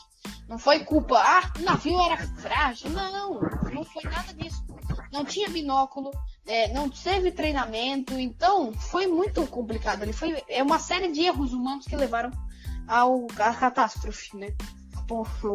Não 0.49 0.59
foi 0.59 0.81
culpa, 0.81 1.17
ah, 1.17 1.53
o 1.59 1.63
navio 1.63 2.01
era 2.01 2.17
frágil. 2.17 2.91
Não, 2.91 3.41
não 3.73 3.85
foi 3.85 4.03
nada 4.05 4.33
disso. 4.35 4.65
Não 5.13 5.25
tinha 5.25 5.49
binóculo, 5.49 6.11
é, 6.47 6.73
não 6.73 6.89
teve 6.89 7.33
treinamento, 7.33 8.19
então 8.19 8.73
foi 8.73 9.07
muito 9.07 9.45
complicado. 9.47 10.03
Ele 10.03 10.13
foi, 10.13 10.43
é 10.49 10.63
uma 10.63 10.79
série 10.79 11.11
de 11.11 11.23
erros 11.23 11.53
humanos 11.53 11.87
que 11.87 11.97
levaram 11.97 12.31
ao, 12.87 13.27
à 13.39 13.55
catástrofe, 13.55 14.37
né? 14.37 14.55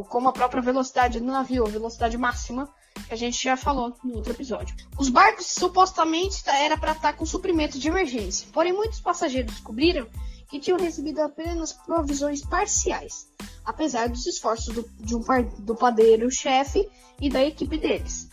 Como 0.10 0.30
a 0.30 0.34
própria 0.34 0.62
velocidade 0.62 1.20
do 1.20 1.26
navio, 1.26 1.66
a 1.66 1.70
velocidade 1.70 2.18
máxima, 2.18 2.70
que 3.08 3.14
a 3.14 3.18
gente 3.18 3.42
já 3.42 3.56
falou 3.56 3.96
no 4.04 4.16
outro 4.16 4.34
episódio. 4.34 4.76
Os 4.98 5.10
barcos 5.10 5.48
supostamente 5.48 6.42
era 6.50 6.78
para 6.78 6.92
estar 6.92 7.14
com 7.14 7.26
suprimento 7.26 7.80
de 7.80 7.88
emergência, 7.88 8.48
porém 8.52 8.74
muitos 8.74 9.00
passageiros 9.00 9.54
descobriram 9.54 10.08
que 10.50 10.60
tinham 10.60 10.80
recebido 10.80 11.22
apenas 11.22 11.74
provisões 11.74 12.42
parciais, 12.42 13.28
apesar 13.64 14.10
dos 14.10 14.26
esforços 14.26 14.74
do, 14.74 14.90
de 15.00 15.16
um, 15.16 15.22
do 15.60 15.76
padeiro-chefe 15.76 16.88
e 17.20 17.30
da 17.30 17.44
equipe 17.44 17.78
deles. 17.78 18.30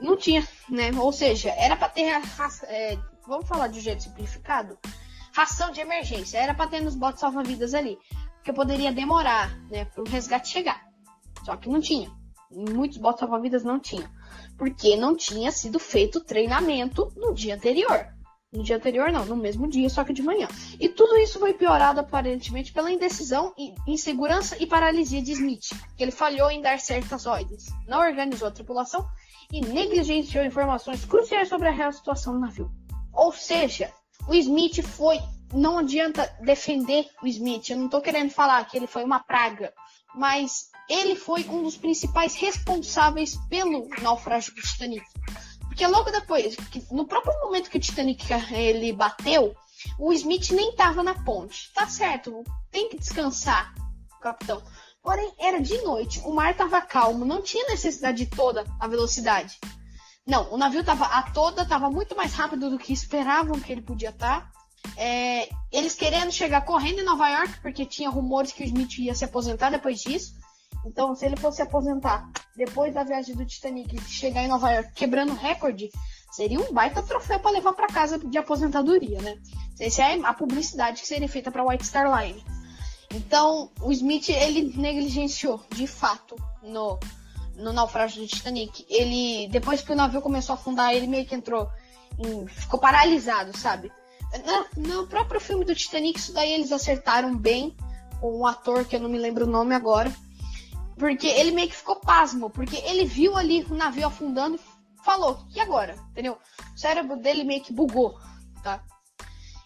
Não 0.00 0.16
tinha, 0.16 0.46
né? 0.68 0.90
Ou 0.98 1.12
seja, 1.12 1.50
era 1.50 1.76
para 1.76 1.88
ter, 1.88 2.20
é, 2.64 2.98
vamos 3.26 3.48
falar 3.48 3.68
de 3.68 3.78
um 3.78 3.82
jeito 3.82 4.02
simplificado, 4.02 4.78
ração 5.32 5.70
de 5.70 5.80
emergência, 5.80 6.38
era 6.38 6.54
para 6.54 6.68
ter 6.68 6.80
nos 6.80 6.94
botes 6.94 7.20
salva-vidas 7.20 7.74
ali, 7.74 7.98
porque 8.46 8.52
poderia 8.52 8.92
demorar, 8.92 9.58
né, 9.68 9.86
para 9.86 10.04
o 10.04 10.08
resgate 10.08 10.48
chegar. 10.48 10.80
Só 11.44 11.56
que 11.56 11.68
não 11.68 11.80
tinha. 11.80 12.08
Muitos 12.48 12.96
botes 12.98 13.18
salva-vidas 13.18 13.64
não 13.64 13.80
tinham, 13.80 14.08
porque 14.56 14.96
não 14.96 15.16
tinha 15.16 15.50
sido 15.50 15.80
feito 15.80 16.20
treinamento 16.20 17.12
no 17.16 17.34
dia 17.34 17.56
anterior. 17.56 18.06
No 18.52 18.62
dia 18.62 18.76
anterior, 18.76 19.10
não, 19.10 19.26
no 19.26 19.36
mesmo 19.36 19.66
dia, 19.66 19.90
só 19.90 20.04
que 20.04 20.12
de 20.12 20.22
manhã. 20.22 20.46
E 20.78 20.88
tudo 20.88 21.16
isso 21.16 21.40
foi 21.40 21.54
piorado 21.54 21.98
aparentemente 21.98 22.72
pela 22.72 22.92
indecisão, 22.92 23.52
insegurança 23.84 24.56
e 24.62 24.66
paralisia 24.66 25.20
de 25.20 25.32
Smith, 25.32 25.70
que 25.96 26.04
ele 26.04 26.12
falhou 26.12 26.48
em 26.48 26.62
dar 26.62 26.78
certas 26.78 27.26
ordens, 27.26 27.66
não 27.88 27.98
organizou 27.98 28.46
a 28.46 28.52
tripulação 28.52 29.04
e 29.52 29.60
negligenciou 29.60 30.44
informações 30.44 31.04
cruciais 31.04 31.48
sobre 31.48 31.66
a 31.66 31.72
real 31.72 31.92
situação 31.92 32.34
do 32.34 32.38
navio. 32.38 32.70
Ou 33.12 33.32
seja, 33.32 33.92
o 34.28 34.34
Smith 34.34 34.82
foi. 34.82 35.20
Não 35.52 35.78
adianta 35.78 36.26
defender 36.40 37.08
o 37.22 37.26
Smith, 37.26 37.70
eu 37.70 37.76
não 37.76 37.84
estou 37.86 38.00
querendo 38.00 38.30
falar 38.30 38.64
que 38.64 38.76
ele 38.76 38.88
foi 38.88 39.04
uma 39.04 39.20
praga, 39.20 39.72
mas 40.14 40.70
ele 40.88 41.14
foi 41.14 41.44
um 41.44 41.62
dos 41.62 41.76
principais 41.76 42.34
responsáveis 42.34 43.36
pelo 43.48 43.88
naufrágio 44.02 44.52
do 44.54 44.60
Titanic. 44.60 45.06
Porque 45.60 45.86
logo 45.86 46.10
depois, 46.10 46.56
no 46.90 47.06
próprio 47.06 47.38
momento 47.40 47.70
que 47.70 47.76
o 47.76 47.80
Titanic 47.80 48.26
ele 48.52 48.92
bateu, 48.92 49.54
o 49.98 50.12
Smith 50.12 50.50
nem 50.50 50.70
estava 50.70 51.02
na 51.02 51.14
ponte. 51.22 51.72
Tá 51.72 51.86
certo, 51.86 52.42
tem 52.70 52.88
que 52.88 52.98
descansar, 52.98 53.72
capitão. 54.20 54.62
Porém, 55.02 55.32
era 55.38 55.60
de 55.60 55.80
noite, 55.82 56.20
o 56.24 56.34
mar 56.34 56.50
estava 56.50 56.80
calmo, 56.80 57.24
não 57.24 57.40
tinha 57.40 57.68
necessidade 57.68 58.24
de 58.24 58.30
toda 58.34 58.64
a 58.80 58.88
velocidade. 58.88 59.56
Não, 60.26 60.52
o 60.52 60.56
navio 60.56 60.80
estava 60.80 61.04
a 61.04 61.22
toda, 61.22 61.62
estava 61.62 61.88
muito 61.88 62.16
mais 62.16 62.34
rápido 62.34 62.68
do 62.68 62.78
que 62.78 62.92
esperavam 62.92 63.60
que 63.60 63.70
ele 63.70 63.82
podia 63.82 64.10
estar. 64.10 64.40
Tá. 64.40 64.52
É, 64.96 65.48
eles 65.70 65.94
querendo 65.94 66.32
chegar 66.32 66.62
correndo 66.62 67.00
em 67.00 67.04
Nova 67.04 67.28
York, 67.28 67.60
porque 67.60 67.86
tinha 67.86 68.10
rumores 68.10 68.52
que 68.52 68.62
o 68.62 68.66
Smith 68.66 68.98
ia 68.98 69.14
se 69.14 69.24
aposentar 69.24 69.70
depois 69.70 70.00
disso. 70.00 70.34
Então, 70.84 71.14
se 71.14 71.26
ele 71.26 71.36
fosse 71.36 71.62
aposentar 71.62 72.28
depois 72.56 72.92
da 72.94 73.04
viagem 73.04 73.34
do 73.34 73.44
Titanic 73.44 74.00
chegar 74.08 74.42
em 74.42 74.48
Nova 74.48 74.70
York 74.70 74.92
quebrando 74.94 75.34
recorde, 75.34 75.90
seria 76.30 76.60
um 76.60 76.72
baita 76.72 77.02
troféu 77.02 77.38
para 77.38 77.50
levar 77.52 77.72
para 77.72 77.86
casa 77.86 78.18
de 78.18 78.38
aposentadoria, 78.38 79.20
né? 79.22 79.38
Essa 79.78 80.02
é 80.02 80.20
a 80.20 80.34
publicidade 80.34 81.02
que 81.02 81.06
seria 81.06 81.28
feita 81.28 81.50
para 81.50 81.64
White 81.64 81.86
Star 81.86 82.06
Line. 82.20 82.42
Então, 83.14 83.70
o 83.80 83.92
Smith 83.92 84.28
ele 84.28 84.72
negligenciou, 84.76 85.60
de 85.70 85.86
fato, 85.86 86.36
no, 86.62 86.98
no 87.56 87.72
naufrágio 87.72 88.22
do 88.22 88.28
Titanic. 88.28 88.86
Ele, 88.88 89.48
depois 89.48 89.82
que 89.82 89.92
o 89.92 89.96
navio 89.96 90.22
começou 90.22 90.54
a 90.54 90.56
afundar, 90.56 90.94
ele 90.94 91.06
meio 91.06 91.26
que 91.26 91.34
entrou, 91.34 91.68
em, 92.18 92.46
ficou 92.46 92.78
paralisado, 92.78 93.56
sabe? 93.56 93.90
No, 94.76 94.88
no 94.88 95.06
próprio 95.06 95.40
filme 95.40 95.64
do 95.64 95.74
Titanic, 95.74 96.18
isso 96.18 96.32
daí 96.32 96.52
eles 96.52 96.72
acertaram 96.72 97.36
bem 97.36 97.76
com 98.20 98.40
um 98.40 98.46
ator 98.46 98.84
que 98.84 98.96
eu 98.96 99.00
não 99.00 99.08
me 99.08 99.18
lembro 99.18 99.44
o 99.44 99.50
nome 99.50 99.74
agora 99.74 100.12
porque 100.96 101.26
ele 101.26 101.50
meio 101.50 101.68
que 101.68 101.76
ficou 101.76 101.96
pasmo, 101.96 102.50
porque 102.50 102.76
ele 102.76 103.04
viu 103.04 103.36
ali 103.36 103.64
o 103.64 103.74
navio 103.74 104.06
afundando 104.06 104.56
e 104.56 105.04
falou, 105.04 105.38
e 105.54 105.60
agora? 105.60 105.94
Entendeu? 106.10 106.38
O 106.74 106.78
cérebro 106.78 107.16
dele 107.16 107.44
meio 107.44 107.62
que 107.62 107.72
bugou, 107.72 108.18
tá? 108.62 108.82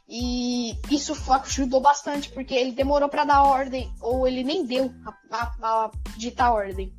E 0.09 0.75
isso 0.91 1.15
ajudou 1.31 1.81
bastante, 1.81 2.31
porque 2.31 2.53
ele 2.53 2.73
demorou 2.73 3.09
para 3.09 3.25
dar 3.25 3.45
ordem, 3.45 3.93
ou 4.01 4.27
ele 4.27 4.43
nem 4.43 4.67
deu 4.67 4.93
a, 5.31 5.37
a, 5.37 5.53
a 5.63 5.91
ditar 6.17 6.53
ordem. 6.53 6.93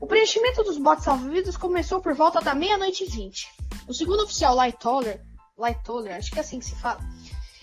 O 0.00 0.06
preenchimento 0.06 0.62
dos 0.62 0.78
botes 0.78 1.04
salva-vidas 1.04 1.56
começou 1.56 2.00
por 2.00 2.14
volta 2.14 2.40
da 2.40 2.54
meia-noite 2.54 3.04
e 3.04 3.06
vinte. 3.08 3.48
O 3.88 3.94
segundo 3.94 4.22
oficial 4.24 4.54
Lightoller, 4.54 5.24
Lightoller, 5.56 6.16
acho 6.16 6.30
que 6.30 6.38
é 6.38 6.40
assim 6.40 6.58
que 6.58 6.64
se 6.64 6.74
fala, 6.74 7.00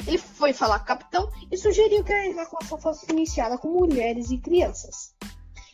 ele 0.07 0.17
foi 0.17 0.53
falar 0.53 0.79
com 0.79 0.85
o 0.85 0.87
capitão 0.87 1.29
e 1.51 1.57
sugeriu 1.57 2.03
que 2.03 2.13
a 2.13 2.27
evacuação 2.27 2.77
fosse 2.77 3.11
iniciada 3.11 3.57
com 3.57 3.67
mulheres 3.67 4.31
e 4.31 4.37
crianças. 4.37 5.13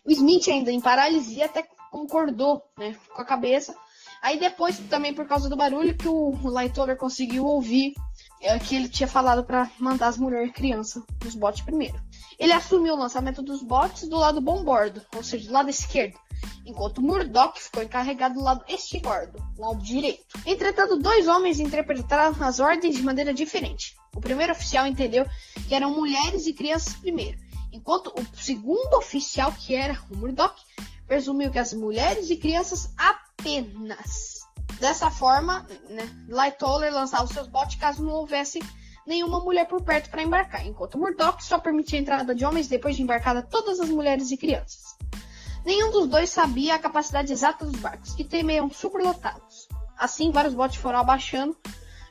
O 0.05 0.11
Smith 0.11 0.47
ainda 0.47 0.71
em 0.71 0.81
paralisia 0.81 1.45
até 1.45 1.67
concordou, 1.91 2.61
né, 2.77 2.95
com 3.13 3.21
a 3.21 3.25
cabeça. 3.25 3.75
Aí 4.21 4.39
depois, 4.39 4.79
também 4.89 5.13
por 5.13 5.27
causa 5.27 5.47
do 5.47 5.55
barulho, 5.55 5.95
que 5.95 6.07
o 6.07 6.31
Lightoller 6.49 6.97
conseguiu 6.97 7.45
ouvir 7.45 7.93
é, 8.41 8.57
que 8.59 8.75
ele 8.75 8.89
tinha 8.89 9.07
falado 9.07 9.43
para 9.43 9.69
mandar 9.79 10.07
as 10.07 10.17
mulheres 10.17 10.49
e 10.49 10.53
crianças 10.53 11.03
nos 11.23 11.35
botes 11.35 11.61
primeiro. 11.61 11.99
Ele 12.37 12.53
assumiu 12.53 12.93
o 12.93 12.97
lançamento 12.97 13.41
dos 13.41 13.63
botes 13.63 14.07
do 14.07 14.17
lado 14.17 14.39
bom 14.39 14.63
bordo, 14.63 15.01
ou 15.15 15.23
seja, 15.23 15.47
do 15.47 15.53
lado 15.53 15.69
esquerdo, 15.69 16.17
enquanto 16.65 17.01
Murdoch 17.01 17.59
ficou 17.59 17.81
encarregado 17.81 18.35
do 18.35 18.41
lado 18.41 18.63
bordo, 19.01 19.43
lado 19.57 19.81
direito. 19.81 20.25
Entretanto, 20.45 20.97
dois 20.97 21.27
homens 21.27 21.59
interpretaram 21.59 22.35
as 22.41 22.59
ordens 22.59 22.95
de 22.95 23.03
maneira 23.03 23.33
diferente. 23.33 23.95
O 24.15 24.21
primeiro 24.21 24.51
oficial 24.51 24.85
entendeu 24.85 25.25
que 25.67 25.73
eram 25.73 25.95
mulheres 25.95 26.45
e 26.45 26.53
crianças 26.53 26.93
primeiro, 26.95 27.39
enquanto 27.71 28.07
o 28.07 28.37
segundo 28.37 28.93
oficial, 28.95 29.51
que 29.51 29.73
era 29.75 29.99
o 30.11 30.17
Murdoch, 30.17 30.55
presumiu 31.07 31.49
que 31.49 31.59
as 31.59 31.73
mulheres 31.73 32.29
e 32.29 32.35
crianças 32.35 32.93
apenas. 32.97 34.36
Dessa 34.79 35.09
forma, 35.09 35.65
né, 35.89 36.07
Lightoller 36.27 36.93
lançava 36.93 37.25
seus 37.27 37.47
botes 37.47 37.79
caso 37.79 38.03
não 38.03 38.13
houvesse 38.13 38.59
nenhuma 39.07 39.39
mulher 39.39 39.65
por 39.65 39.81
perto 39.81 40.09
para 40.09 40.21
embarcar, 40.21 40.67
enquanto 40.67 40.97
Murdoch 40.97 41.43
só 41.43 41.57
permitia 41.57 41.97
a 41.97 42.01
entrada 42.01 42.35
de 42.35 42.45
homens 42.45 42.67
depois 42.67 42.95
de 42.95 43.01
embarcada 43.01 43.41
todas 43.41 43.79
as 43.79 43.89
mulheres 43.89 44.29
e 44.29 44.37
crianças. 44.37 44.97
Nenhum 45.65 45.91
dos 45.91 46.07
dois 46.07 46.29
sabia 46.29 46.75
a 46.75 46.79
capacidade 46.79 47.31
exata 47.31 47.65
dos 47.65 47.79
barcos, 47.79 48.13
que 48.13 48.23
temiam 48.23 48.69
superlotados. 48.69 49.67
assim 49.97 50.31
vários 50.31 50.53
botes 50.53 50.77
foram 50.77 50.99
abaixando, 50.99 51.57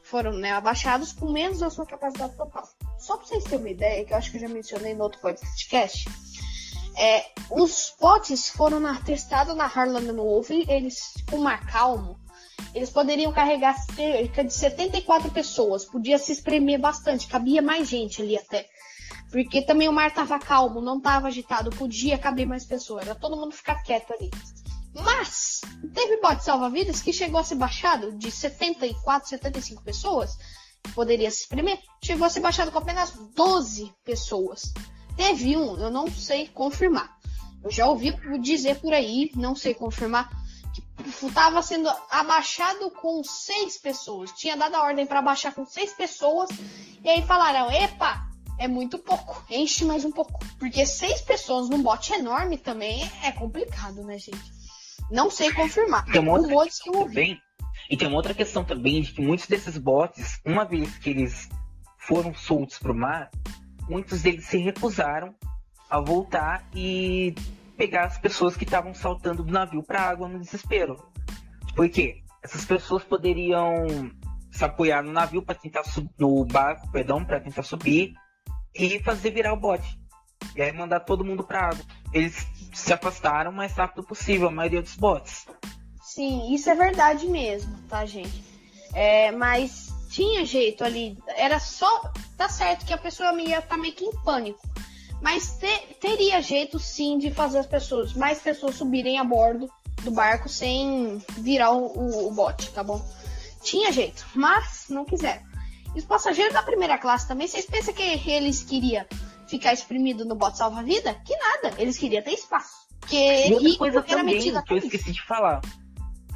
foram 0.02 0.32
né, 0.32 0.52
abaixados 0.52 1.12
com 1.12 1.30
menos 1.30 1.60
da 1.60 1.70
sua 1.70 1.86
capacidade 1.86 2.36
total. 2.36 2.68
Só 2.98 3.16
para 3.16 3.26
vocês 3.26 3.44
terem 3.44 3.58
uma 3.60 3.70
ideia, 3.70 4.04
que 4.04 4.12
eu 4.12 4.16
acho 4.16 4.30
que 4.30 4.38
eu 4.38 4.40
já 4.40 4.48
mencionei 4.48 4.94
no 4.94 5.04
outro 5.04 5.20
podcast, 5.20 6.08
é, 6.96 7.26
os 7.50 7.94
bots 8.00 8.48
foram 8.48 8.82
testados 9.02 9.54
na 9.54 9.66
Harlan 9.66 10.14
Wolf, 10.14 10.50
eles 10.50 11.12
com 11.30 11.38
mar 11.38 11.66
calmo, 11.66 12.18
eles 12.75 12.90
poderiam 12.90 13.32
carregar 13.32 13.75
cerca 13.94 14.44
de 14.44 14.52
74 14.52 15.30
pessoas, 15.30 15.84
podia 15.84 16.18
se 16.18 16.32
espremer 16.32 16.78
bastante, 16.78 17.26
cabia 17.26 17.62
mais 17.62 17.88
gente 17.88 18.20
ali 18.20 18.36
até. 18.36 18.68
Porque 19.30 19.62
também 19.62 19.88
o 19.88 19.92
mar 19.92 20.08
estava 20.08 20.38
calmo, 20.38 20.80
não 20.80 20.98
estava 20.98 21.28
agitado, 21.28 21.70
podia 21.70 22.18
caber 22.18 22.46
mais 22.46 22.64
pessoas, 22.64 23.06
era 23.06 23.14
todo 23.14 23.36
mundo 23.36 23.52
ficar 23.52 23.82
quieto 23.82 24.12
ali. 24.12 24.30
Mas 24.94 25.60
teve 25.92 26.20
bote 26.20 26.44
salva-vidas 26.44 27.02
que 27.02 27.12
chegou 27.12 27.40
a 27.40 27.44
ser 27.44 27.56
baixado 27.56 28.12
de 28.12 28.30
74, 28.30 29.28
75 29.28 29.82
pessoas, 29.82 30.36
poderia 30.94 31.30
se 31.30 31.42
espremer, 31.42 31.78
chegou 32.02 32.26
a 32.26 32.30
ser 32.30 32.40
baixado 32.40 32.70
com 32.70 32.78
apenas 32.78 33.12
12 33.34 33.92
pessoas. 34.04 34.72
Teve 35.16 35.56
um, 35.56 35.76
eu 35.78 35.90
não 35.90 36.10
sei 36.10 36.48
confirmar. 36.48 37.16
Eu 37.64 37.70
já 37.70 37.86
ouvi 37.86 38.14
dizer 38.40 38.76
por 38.80 38.92
aí, 38.92 39.30
não 39.34 39.56
sei 39.56 39.75
confirmar, 39.75 40.30
estava 41.08 41.62
sendo 41.62 41.88
abaixado 42.10 42.90
com 42.90 43.22
seis 43.25 43.76
pessoas. 43.78 44.32
Tinha 44.32 44.56
dado 44.56 44.75
a 44.75 44.82
ordem 44.82 45.06
para 45.06 45.20
abaixar 45.20 45.54
com 45.54 45.64
seis 45.64 45.92
pessoas. 45.92 46.50
E 47.02 47.08
aí 47.08 47.22
falaram: 47.22 47.70
epa, 47.70 48.26
é 48.58 48.66
muito 48.66 48.98
pouco, 48.98 49.44
enche 49.50 49.84
mais 49.84 50.04
um 50.04 50.12
pouco. 50.12 50.38
Porque 50.58 50.84
seis 50.86 51.20
pessoas 51.20 51.68
num 51.68 51.82
bote 51.82 52.12
enorme 52.12 52.58
também 52.58 53.10
é 53.22 53.32
complicado, 53.32 54.02
né, 54.04 54.18
gente? 54.18 54.56
Não 55.10 55.30
sei 55.30 55.52
confirmar. 55.52 56.04
Tem 56.06 56.20
uma 56.20 56.32
outra 56.32 56.82
que 56.82 56.88
eu 56.88 57.00
ouvi. 57.00 57.38
E 57.88 57.96
tem 57.96 58.08
uma 58.08 58.16
outra 58.16 58.34
questão 58.34 58.64
também 58.64 59.02
de 59.02 59.12
que 59.12 59.22
muitos 59.22 59.46
desses 59.46 59.78
botes, 59.78 60.40
uma 60.44 60.64
vez 60.64 60.98
que 60.98 61.10
eles 61.10 61.48
foram 61.98 62.34
soltos 62.34 62.78
para 62.78 62.90
o 62.90 62.94
mar, 62.94 63.30
muitos 63.88 64.22
deles 64.22 64.46
se 64.46 64.58
recusaram 64.58 65.34
a 65.88 66.00
voltar 66.00 66.64
e 66.75 67.34
pegar 67.76 68.04
as 68.04 68.18
pessoas 68.18 68.56
que 68.56 68.64
estavam 68.64 68.95
saltando 68.95 69.42
do 69.42 69.52
navio 69.52 69.83
para 69.83 70.00
a 70.00 70.09
água 70.09 70.28
no 70.28 70.40
desespero. 70.40 70.97
Por 71.75 71.88
quê? 71.88 72.23
Essas 72.42 72.64
pessoas 72.64 73.04
poderiam 73.04 73.87
se 74.50 74.64
apoiar 74.64 75.02
no 75.02 75.12
navio 75.12 75.42
para 75.42 75.54
tentar 75.54 75.83
no 76.18 76.45
barco, 76.45 76.90
perdão, 76.90 77.25
para 77.25 77.40
tentar 77.40 77.62
subir 77.62 78.14
e 78.75 78.99
fazer 79.00 79.30
virar 79.30 79.52
o 79.52 79.61
bote. 79.61 79.99
E 80.54 80.62
aí 80.62 80.73
mandar 80.73 81.00
todo 81.00 81.25
mundo 81.25 81.45
para 81.45 81.66
água. 81.66 81.85
Eles 82.12 82.47
se 82.73 82.92
afastaram 82.92 83.50
o 83.50 83.54
mais 83.54 83.73
rápido 83.73 84.04
possível, 84.04 84.49
a 84.49 84.50
maioria 84.50 84.83
dos 84.83 84.97
botes. 84.97 85.47
Sim, 86.02 86.54
isso 86.54 86.71
é 86.71 86.75
verdade 86.75 87.26
mesmo, 87.26 87.76
tá, 87.88 88.06
gente? 88.06 88.42
É, 88.95 89.30
mas 89.33 89.88
tinha 90.09 90.47
jeito 90.47 90.83
ali. 90.85 91.18
Era 91.37 91.59
só. 91.59 92.11
Tá 92.37 92.49
certo 92.49 92.87
que 92.87 92.95
a 92.95 92.99
pessoa 92.99 93.33
ia 93.42 93.59
estar 93.59 93.68
tá 93.68 93.76
meio 93.76 93.95
que 93.95 94.04
em 94.04 94.12
pânico. 94.23 94.61
Mas 95.26 95.59
te, 95.59 95.97
teria 96.00 96.40
jeito 96.40 96.78
sim 96.78 97.18
de 97.18 97.33
fazer 97.33 97.59
as 97.59 97.66
pessoas, 97.66 98.12
mais 98.14 98.38
pessoas 98.38 98.76
subirem 98.76 99.18
a 99.18 99.25
bordo 99.25 99.68
do 100.04 100.12
barco 100.12 100.49
sem 100.49 101.21
virar 101.38 101.73
o, 101.73 101.85
o, 101.99 102.28
o 102.28 102.30
bote, 102.30 102.71
tá 102.71 102.85
bom? 102.85 103.04
Tinha 103.61 103.90
jeito, 103.90 104.25
mas 104.37 104.87
não 104.88 105.04
quiseram. 105.04 105.42
E 105.97 105.99
os 105.99 106.04
passageiros 106.04 106.54
da 106.54 106.62
primeira 106.62 106.97
classe 106.97 107.26
também, 107.26 107.49
vocês 107.49 107.66
pensam 107.66 107.92
que 107.92 108.02
eles 108.30 108.62
queriam 108.62 109.04
ficar 109.49 109.73
exprimido 109.73 110.25
no 110.25 110.37
bote 110.37 110.59
salva-vida? 110.59 111.14
Que 111.25 111.37
nada, 111.37 111.75
eles 111.76 111.99
queriam 111.99 112.23
ter 112.23 112.35
espaço. 112.35 112.87
Que 113.09 113.49
e 113.49 113.52
outra 113.52 113.78
coisa 113.78 114.02
também 114.02 114.38
que 114.62 114.73
eu 114.73 114.78
esqueci 114.78 115.11
de 115.11 115.23
falar. 115.26 115.61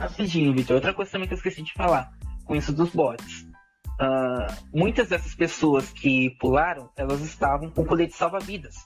Rapidinho, 0.01 0.53
Vitor. 0.53 0.75
Outra 0.75 0.93
coisa 0.93 1.13
também 1.13 1.29
que 1.29 1.35
eu 1.35 1.39
esqueci 1.39 1.63
de 1.63 1.73
falar 1.75 2.11
com 2.45 2.57
isso 2.57 2.73
dos 2.73 2.91
bots. 2.91 3.50
Uh, 4.01 4.47
muitas 4.73 5.11
dessas 5.11 5.35
pessoas 5.35 5.91
que 5.91 6.31
pularam, 6.41 6.89
elas 6.97 7.21
estavam 7.21 7.71
com 7.71 7.85
colete 7.85 8.15
salva-vidas. 8.15 8.77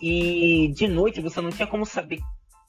E 0.00 0.72
de 0.74 0.88
noite 0.88 1.20
você 1.20 1.40
não 1.40 1.50
tinha 1.50 1.68
como 1.68 1.86
saber. 1.86 2.18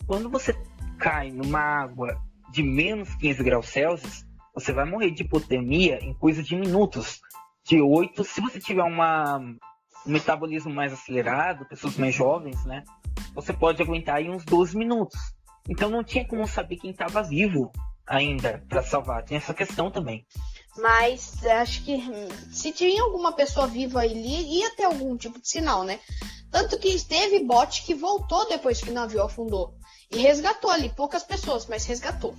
Quando 0.05 0.29
você 0.29 0.53
cai 0.99 1.31
numa 1.31 1.59
água 1.59 2.21
de 2.51 2.61
menos 2.61 3.15
15 3.15 3.43
graus 3.43 3.69
Celsius, 3.69 4.25
você 4.53 4.71
vai 4.71 4.85
morrer 4.85 5.11
de 5.11 5.23
hipotermia 5.23 5.97
em 6.03 6.13
coisa 6.13 6.43
de 6.43 6.55
minutos. 6.55 7.19
De 7.63 7.81
8, 7.81 8.23
se 8.23 8.41
você 8.41 8.59
tiver 8.59 8.83
uma, 8.83 9.37
um 9.37 9.57
metabolismo 10.05 10.73
mais 10.73 10.93
acelerado, 10.93 11.65
pessoas 11.65 11.97
mais 11.97 12.13
jovens, 12.13 12.63
né? 12.65 12.83
Você 13.33 13.53
pode 13.53 13.81
aguentar 13.81 14.15
aí 14.17 14.29
uns 14.29 14.43
12 14.45 14.77
minutos. 14.77 15.19
Então 15.69 15.89
não 15.89 16.03
tinha 16.03 16.27
como 16.27 16.47
saber 16.47 16.77
quem 16.77 16.91
estava 16.91 17.23
vivo 17.23 17.71
ainda 18.05 18.63
para 18.67 18.83
salvar. 18.83 19.23
Tem 19.23 19.37
essa 19.37 19.53
questão 19.53 19.89
também. 19.89 20.25
Mas 20.77 21.45
acho 21.45 21.83
que 21.83 21.95
hum, 21.95 22.29
se 22.51 22.71
tinha 22.71 23.03
alguma 23.03 23.33
pessoa 23.33 23.67
viva 23.67 23.99
ali, 23.99 24.59
ia 24.59 24.73
ter 24.75 24.85
algum 24.85 25.17
tipo 25.17 25.39
de 25.39 25.47
sinal, 25.47 25.83
né? 25.83 25.99
Tanto 26.49 26.77
que 26.77 26.99
teve 27.05 27.43
bote 27.43 27.83
que 27.83 27.93
voltou 27.93 28.47
depois 28.47 28.81
que 28.81 28.89
o 28.89 28.93
navio 28.93 29.23
afundou. 29.23 29.73
E 30.09 30.17
resgatou 30.17 30.69
ali, 30.69 30.89
poucas 30.89 31.23
pessoas, 31.23 31.65
mas 31.65 31.85
resgatou. 31.85 32.35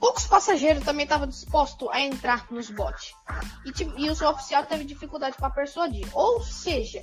Poucos 0.00 0.26
passageiros 0.26 0.84
também 0.84 1.04
estavam 1.04 1.26
dispostos 1.26 1.88
a 1.90 2.00
entrar 2.00 2.46
nos 2.50 2.70
botes. 2.70 3.12
E, 3.64 4.04
e 4.04 4.10
o 4.10 4.30
oficial 4.30 4.64
teve 4.64 4.84
dificuldade 4.84 5.36
para 5.36 5.50
persuadir. 5.50 6.08
Ou 6.14 6.42
seja, 6.42 7.02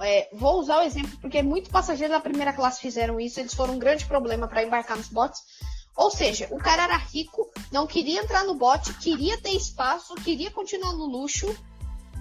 é, 0.00 0.28
vou 0.32 0.60
usar 0.60 0.78
o 0.78 0.82
exemplo 0.82 1.18
porque 1.20 1.42
muitos 1.42 1.70
passageiros 1.70 2.16
da 2.16 2.20
primeira 2.20 2.52
classe 2.52 2.80
fizeram 2.80 3.20
isso, 3.20 3.40
eles 3.40 3.54
foram 3.54 3.74
um 3.74 3.78
grande 3.78 4.06
problema 4.06 4.46
para 4.46 4.62
embarcar 4.62 4.96
nos 4.96 5.08
botes. 5.08 5.42
Ou 5.98 6.12
seja, 6.12 6.46
o 6.52 6.58
cara 6.58 6.84
era 6.84 6.96
rico, 6.96 7.50
não 7.72 7.84
queria 7.84 8.22
entrar 8.22 8.44
no 8.44 8.54
bote, 8.54 8.94
queria 8.94 9.36
ter 9.36 9.50
espaço, 9.50 10.14
queria 10.14 10.48
continuar 10.48 10.92
no 10.92 11.06
luxo 11.06 11.52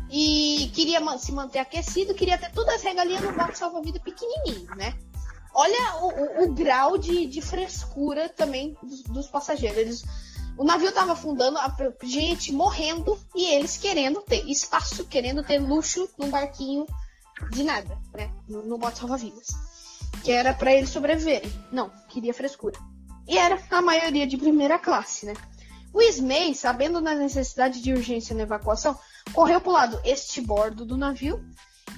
e 0.09 0.71
queria 0.73 0.99
se 1.19 1.31
manter 1.31 1.59
aquecido, 1.59 2.15
queria 2.15 2.39
ter 2.39 2.51
todas 2.51 2.73
as 2.73 2.81
regalias 2.81 3.21
no 3.21 3.31
bote 3.33 3.55
salva-vida 3.55 3.99
pequenininho, 3.99 4.75
né? 4.75 4.97
Olha 5.53 5.95
o, 5.97 6.07
o, 6.07 6.45
o 6.45 6.53
grau 6.55 6.97
de, 6.97 7.27
de, 7.27 7.39
frescura 7.39 8.27
também 8.27 8.75
dos, 8.81 9.03
dos 9.03 9.27
passageiros. 9.27 10.03
O 10.57 10.63
navio 10.63 10.89
estava 10.89 11.13
afundando, 11.13 11.59
a 11.59 11.71
gente 12.01 12.51
morrendo 12.51 13.15
e 13.35 13.45
eles 13.45 13.77
querendo 13.77 14.21
ter 14.23 14.43
espaço, 14.49 15.05
querendo 15.05 15.43
ter 15.43 15.59
luxo 15.59 16.09
num 16.17 16.31
barquinho 16.31 16.87
de 17.51 17.61
nada, 17.61 17.95
né? 18.11 18.33
No, 18.49 18.63
no 18.63 18.79
bote 18.79 18.97
salva-vidas. 18.97 19.49
Que 20.23 20.31
era 20.31 20.51
para 20.51 20.73
eles 20.73 20.89
sobreviverem. 20.89 21.51
Não, 21.71 21.91
queria 22.09 22.33
frescura. 22.33 22.79
E 23.27 23.37
era 23.37 23.61
a 23.69 23.81
maioria 23.81 24.25
de 24.25 24.37
primeira 24.37 24.79
classe, 24.79 25.25
né? 25.25 25.33
O 25.93 26.01
Ismay, 26.01 26.53
sabendo 26.53 27.01
da 27.01 27.15
necessidade 27.15 27.81
de 27.81 27.91
urgência 27.91 28.35
na 28.35 28.43
evacuação, 28.43 28.97
correu 29.33 29.59
para 29.59 29.69
o 29.69 29.73
lado 29.73 30.01
este 30.05 30.41
bordo 30.41 30.85
do 30.85 30.97
navio 30.97 31.43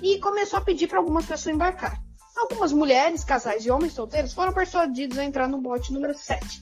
e 0.01 0.19
começou 0.19 0.57
a 0.57 0.61
pedir 0.61 0.87
para 0.87 0.99
algumas 0.99 1.25
pessoas 1.25 1.53
embarcar. 1.53 2.01
Algumas 2.37 2.71
mulheres, 2.71 3.23
casais 3.23 3.65
e 3.65 3.69
homens 3.69 3.93
solteiros 3.93 4.33
foram 4.33 4.53
persuadidos 4.53 5.17
a 5.17 5.25
entrar 5.25 5.47
no 5.47 5.59
bote 5.59 5.91
número 5.91 6.17
7, 6.17 6.61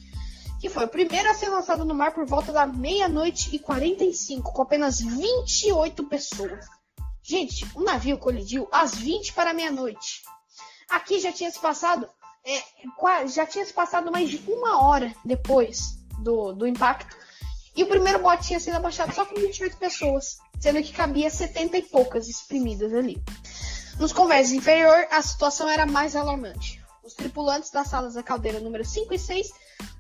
que 0.60 0.70
foi 0.70 0.86
o 0.86 0.90
primeiro 0.90 1.30
a 1.30 1.34
ser 1.36 1.50
lançado 1.50 1.86
no 1.86 1.94
mar 1.94 2.14
por 2.14 2.26
volta 2.26 2.52
da 2.52 2.66
meia-noite 2.66 3.56
e 3.56 3.60
45, 3.60 4.52
com 4.52 4.62
apenas 4.64 5.00
28 5.00 6.04
pessoas. 6.06 6.66
Gente, 7.22 7.68
o 7.76 7.84
navio 7.84 8.18
colidiu 8.18 8.68
às 8.72 8.96
20 8.96 9.34
para 9.34 9.54
meia-noite. 9.54 10.24
Aqui 10.90 11.20
já 11.20 11.32
tinha 11.32 11.52
se 11.52 11.60
passado 11.60 12.10
é, 12.48 13.28
já 13.28 13.46
tinha 13.46 13.66
se 13.66 13.74
passado 13.74 14.12
mais 14.12 14.30
de 14.30 14.42
uma 14.48 14.82
hora 14.82 15.14
depois 15.26 16.00
do, 16.20 16.54
do 16.54 16.66
impacto. 16.66 17.16
E 17.76 17.84
o 17.84 17.88
primeiro 17.88 18.20
bote 18.20 18.48
tinha 18.48 18.60
sido 18.60 18.76
abaixado 18.76 19.14
só 19.14 19.26
com 19.26 19.36
28 19.36 19.78
pessoas, 19.78 20.40
sendo 20.60 20.82
que 20.82 20.94
cabia 20.94 21.30
70 21.30 21.78
e 21.78 21.84
poucas 21.84 22.28
exprimidas 22.28 22.94
ali. 22.94 23.22
Nos 24.00 24.14
convés 24.14 24.52
inferior, 24.52 25.08
a 25.12 25.22
situação 25.22 25.68
era 25.68 25.86
mais 25.86 26.16
alarmante. 26.16 26.82
Os 27.04 27.14
tripulantes 27.14 27.70
das 27.70 27.88
salas 27.88 28.16
da 28.16 28.24
caldeira 28.24 28.60
número 28.60 28.84
5 28.84 29.14
e 29.14 29.20
6 29.20 29.52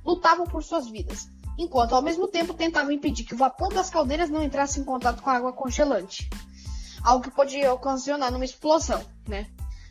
lutavam 0.03 0.45
por 0.45 0.63
suas 0.63 0.87
vidas, 0.87 1.27
enquanto 1.57 1.93
ao 1.93 2.01
mesmo 2.01 2.27
tempo 2.27 2.53
tentavam 2.53 2.91
impedir 2.91 3.25
que 3.25 3.33
o 3.33 3.37
vapor 3.37 3.73
das 3.73 3.89
caldeiras 3.89 4.29
não 4.29 4.43
entrasse 4.43 4.79
em 4.79 4.83
contato 4.83 5.21
com 5.21 5.29
a 5.29 5.33
água 5.33 5.53
congelante, 5.53 6.29
algo 7.03 7.23
que 7.23 7.31
podia 7.31 7.73
ocasionar 7.73 8.33
uma 8.33 8.45
explosão, 8.45 9.03
né? 9.27 9.47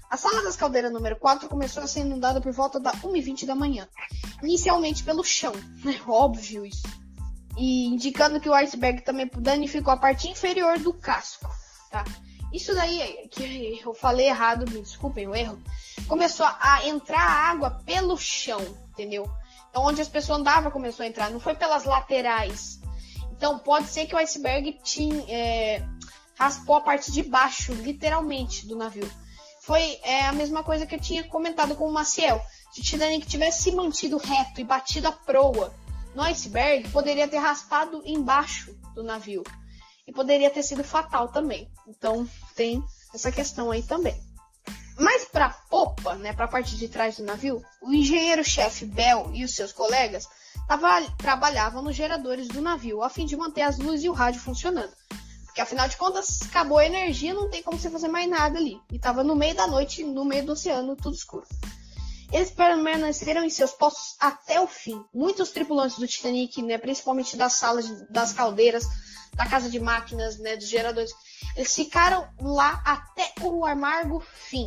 A 0.09 0.17
sala 0.17 0.43
das 0.43 0.57
caldeiras 0.57 0.93
número 0.93 1.17
4 1.17 1.49
começou 1.49 1.83
a 1.83 1.87
ser 1.87 2.01
inundada 2.01 2.41
por 2.41 2.53
volta 2.53 2.79
da 2.79 2.93
1h20 2.93 3.45
da 3.45 3.57
manhã. 3.57 3.89
Inicialmente 4.43 5.03
pelo 5.03 5.25
chão, 5.25 5.53
né? 5.85 6.01
Óbvio 6.07 6.65
isso. 6.65 6.87
E 7.57 7.87
indicando 7.87 8.39
que 8.39 8.49
o 8.49 8.55
iceberg 8.55 9.03
também 9.03 9.29
danificou 9.39 9.93
a 9.93 9.97
parte 9.97 10.29
inferior 10.29 10.79
do 10.79 10.93
casco, 10.93 11.51
tá? 11.91 12.05
Isso 12.53 12.75
daí, 12.75 13.29
que 13.31 13.81
eu 13.85 13.95
falei 13.95 14.29
errado, 14.29 14.71
me 14.71 14.81
desculpem 14.81 15.27
o 15.27 15.35
erro, 15.35 15.61
começou 16.07 16.47
a 16.47 16.87
entrar 16.87 17.21
água 17.21 17.71
pelo 17.85 18.17
chão, 18.17 18.61
entendeu? 18.91 19.29
Então, 19.69 19.85
onde 19.85 20.01
as 20.01 20.09
pessoas 20.09 20.39
andavam 20.39 20.71
começou 20.71 21.05
a 21.05 21.09
entrar, 21.09 21.31
não 21.31 21.41
foi 21.41 21.55
pelas 21.55 21.85
laterais. 21.85 22.81
Então, 23.33 23.59
pode 23.59 23.89
ser 23.89 24.07
que 24.07 24.15
o 24.15 24.19
iceberg 24.19 24.79
tinha, 24.83 25.25
é, 25.29 25.83
raspou 26.39 26.77
a 26.77 26.81
parte 26.81 27.11
de 27.11 27.23
baixo, 27.23 27.73
literalmente, 27.73 28.67
do 28.67 28.77
navio 28.77 29.11
foi 29.67 29.99
é, 30.05 30.25
a 30.25 30.33
mesma 30.33 30.63
coisa 30.63 30.87
que 30.87 30.95
eu 30.95 31.01
tinha 31.01 31.25
comentado 31.25 31.75
com 31.75 31.89
o 31.89 31.93
Maciel. 31.93 32.41
Se 32.73 32.81
o 32.81 32.85
Titanic 32.85 33.27
tivesse 33.27 33.65
se 33.65 33.73
mantido 33.73 34.17
reto 34.17 34.61
e 34.61 34.65
batido 34.65 35.09
a 35.09 35.13
proa 35.13 35.75
no 36.15 36.23
iceberg 36.23 36.89
poderia 36.91 37.27
ter 37.27 37.39
raspado 37.39 38.01
embaixo 38.05 38.73
do 38.95 39.03
navio 39.03 39.43
e 40.07 40.13
poderia 40.13 40.51
ter 40.51 40.63
sido 40.63 40.85
fatal 40.85 41.29
também. 41.29 41.69
Então 41.85 42.29
tem 42.55 42.81
essa 43.13 43.33
questão 43.33 43.73
aí 43.73 43.83
também. 43.83 44.17
Mas 44.97 45.25
para 45.25 45.47
a 45.47 45.51
popa, 45.51 46.15
né, 46.15 46.33
para 46.33 46.45
a 46.45 46.49
parte 46.49 46.77
de 46.77 46.89
trás 46.89 47.17
do 47.17 47.25
navio, 47.25 47.61
o 47.83 47.93
engenheiro-chefe 47.93 48.85
Bell 48.85 49.33
e 49.35 49.45
os 49.45 49.55
seus 49.57 49.73
colegas 49.73 50.29
tava, 50.69 51.03
trabalhavam 51.19 51.83
nos 51.83 51.97
geradores 51.97 52.47
do 52.47 52.63
navio 52.63 53.03
a 53.03 53.11
fim 53.11 53.27
de 53.27 53.37
manter 53.37 53.63
as 53.63 53.79
luzes 53.79 54.05
e 54.05 54.09
o 54.09 54.13
rádio 54.13 54.41
funcionando. 54.41 54.93
Porque 55.57 55.63
afinal 55.63 55.89
de 55.89 55.97
contas, 55.97 56.43
acabou 56.43 56.77
a 56.77 56.85
energia, 56.85 57.33
não 57.33 57.49
tem 57.49 57.63
como 57.63 57.79
você 57.79 57.89
fazer 57.89 58.09
mais 58.09 58.29
nada 58.29 58.59
ali. 58.59 58.79
E 58.93 58.97
estava 58.97 59.25
no 59.25 59.35
meio 59.35 59.55
da 59.55 59.67
noite, 59.67 60.05
no 60.05 60.23
meio 60.23 60.45
do 60.45 60.53
oceano, 60.53 60.95
tudo 60.95 61.17
escuro. 61.17 61.47
Eles 62.31 62.51
permaneceram 62.51 63.43
em 63.43 63.49
seus 63.49 63.73
postos 63.73 64.17
até 64.21 64.61
o 64.61 64.67
fim. 64.67 65.03
Muitos 65.15 65.49
tripulantes 65.53 65.99
do 65.99 66.07
Titanic, 66.07 66.61
né, 66.61 66.77
principalmente 66.77 67.39
das 67.39 67.55
salas 67.55 67.89
das 68.11 68.35
caldeiras, 68.35 68.85
da 69.33 69.47
casa 69.47 69.71
de 69.71 69.81
máquinas, 69.81 70.39
né, 70.39 70.59
dos 70.59 70.69
geradores, 70.69 71.11
eles 71.57 71.75
ficaram 71.75 72.29
lá 72.39 72.83
até 72.85 73.33
o 73.41 73.65
amargo 73.65 74.21
fim, 74.21 74.67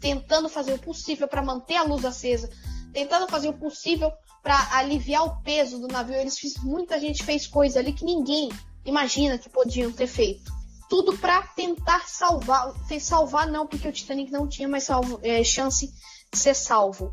tentando 0.00 0.48
fazer 0.48 0.72
o 0.72 0.78
possível 0.80 1.28
para 1.28 1.40
manter 1.40 1.76
a 1.76 1.84
luz 1.84 2.04
acesa, 2.04 2.50
tentando 2.92 3.28
fazer 3.28 3.48
o 3.48 3.56
possível 3.56 4.10
para 4.42 4.58
aliviar 4.72 5.24
o 5.24 5.40
peso 5.42 5.78
do 5.78 5.86
navio. 5.86 6.16
Eles 6.16 6.36
fiz, 6.36 6.56
muita 6.64 6.98
gente 6.98 7.22
fez 7.22 7.46
coisa 7.46 7.78
ali 7.78 7.92
que 7.92 8.04
ninguém 8.04 8.50
imagina 8.86 9.38
que 9.38 9.48
podiam 9.48 9.92
ter 9.92 10.06
feito. 10.06 10.50
Tudo 10.88 11.18
para 11.18 11.42
tentar 11.42 12.08
salvar, 12.08 12.72
salvar 13.00 13.48
não, 13.48 13.66
porque 13.66 13.88
o 13.88 13.92
Titanic 13.92 14.30
não 14.30 14.48
tinha 14.48 14.68
mais 14.68 14.84
salvo, 14.84 15.18
é, 15.22 15.42
chance 15.42 15.92
ser 16.32 16.54
salvo, 16.54 17.12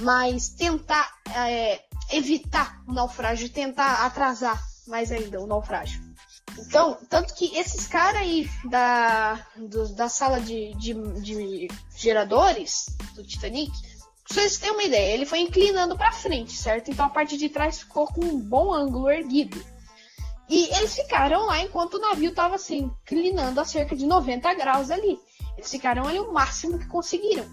mas 0.00 0.48
tentar 0.50 1.12
é, 1.34 1.82
evitar 2.12 2.80
o 2.86 2.92
naufrágio, 2.92 3.48
tentar 3.50 4.06
atrasar 4.06 4.62
mais 4.86 5.10
ainda 5.12 5.40
o 5.40 5.46
naufrágio. 5.46 6.08
Então, 6.58 6.98
tanto 7.08 7.34
que 7.34 7.56
esses 7.56 7.86
caras 7.86 8.20
aí 8.20 8.48
da, 8.64 9.46
do, 9.56 9.88
da 9.94 10.08
sala 10.08 10.40
de, 10.40 10.74
de, 10.74 10.94
de, 11.20 11.68
geradores 11.96 12.86
do 13.14 13.22
Titanic, 13.22 13.70
vocês 14.28 14.58
têm 14.58 14.70
uma 14.70 14.82
ideia, 14.82 15.14
ele 15.14 15.26
foi 15.26 15.40
inclinando 15.40 15.96
para 15.96 16.12
frente, 16.12 16.52
certo? 16.52 16.90
Então 16.90 17.06
a 17.06 17.10
parte 17.10 17.36
de 17.36 17.48
trás 17.48 17.80
ficou 17.80 18.06
com 18.06 18.24
um 18.24 18.38
bom 18.38 18.72
ângulo 18.72 19.10
erguido. 19.10 19.62
E 20.48 20.64
eles 20.76 20.94
ficaram 20.94 21.46
lá 21.46 21.60
enquanto 21.60 21.94
o 21.94 22.00
navio 22.00 22.30
estava 22.30 22.54
assim, 22.54 22.90
inclinando 23.02 23.60
a 23.60 23.64
cerca 23.64 23.94
de 23.94 24.06
90 24.06 24.54
graus 24.54 24.90
ali. 24.90 25.20
Eles 25.56 25.70
ficaram 25.70 26.06
ali 26.06 26.18
o 26.18 26.32
máximo 26.32 26.78
que 26.78 26.86
conseguiram. 26.86 27.44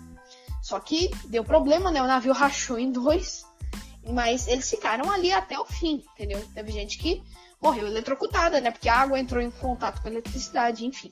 Só 0.62 0.80
que 0.80 1.12
deu 1.26 1.44
problema, 1.44 1.92
né? 1.92 2.02
O 2.02 2.08
navio 2.08 2.32
rachou 2.34 2.80
em 2.80 2.92
dois. 2.92 3.46
Mas 4.08 4.48
eles 4.48 4.70
ficaram 4.70 5.12
ali 5.12 5.32
até 5.32 5.60
o 5.60 5.66
fim, 5.66 6.04
entendeu? 6.14 6.44
Teve 6.54 6.72
gente 6.72 6.98
que 6.98 7.24
morreu 7.62 7.88
eletrocutada, 7.88 8.62
né? 8.62 8.72
Porque 8.72 8.88
a 8.88 9.00
água 9.00 9.20
entrou 9.20 9.42
em 9.42 9.50
contato 9.50 10.02
com 10.02 10.08
a 10.08 10.12
eletricidade, 10.12 10.86
enfim. 10.86 11.12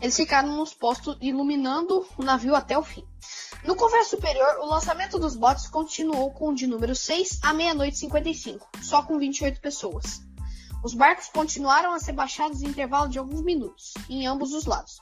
Eles 0.00 0.16
ficaram 0.16 0.56
nos 0.56 0.74
postos 0.74 1.16
iluminando 1.20 2.06
o 2.16 2.22
navio 2.22 2.54
até 2.54 2.76
o 2.76 2.82
fim. 2.82 3.04
No 3.64 3.76
convés 3.76 4.08
superior, 4.08 4.58
o 4.60 4.66
lançamento 4.66 5.18
dos 5.18 5.36
botes 5.36 5.68
continuou 5.68 6.30
com 6.32 6.48
o 6.48 6.54
de 6.54 6.66
número 6.66 6.96
6 6.96 7.40
à 7.42 7.52
meia-noite 7.52 7.98
55, 7.98 8.66
só 8.82 9.02
com 9.02 9.18
28 9.18 9.60
pessoas. 9.60 10.22
Os 10.82 10.94
barcos 10.94 11.28
continuaram 11.28 11.92
a 11.92 11.98
ser 11.98 12.12
baixados 12.12 12.62
em 12.62 12.68
intervalo 12.68 13.08
de 13.08 13.18
alguns 13.18 13.42
minutos, 13.42 13.92
em 14.08 14.26
ambos 14.26 14.52
os 14.52 14.64
lados. 14.64 14.98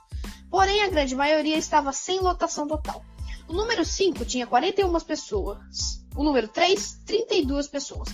Porém, 0.51 0.83
a 0.83 0.89
grande 0.89 1.15
maioria 1.15 1.57
estava 1.57 1.93
sem 1.93 2.21
lotação 2.21 2.67
total. 2.67 3.05
O 3.49 3.53
número 3.53 3.85
5 3.85 4.25
tinha 4.25 4.47
41 4.47 5.01
pessoas. 5.01 6.05
O 6.17 6.25
número 6.25 6.49
3, 6.49 7.01
32 7.07 7.69
pessoas. 7.69 8.09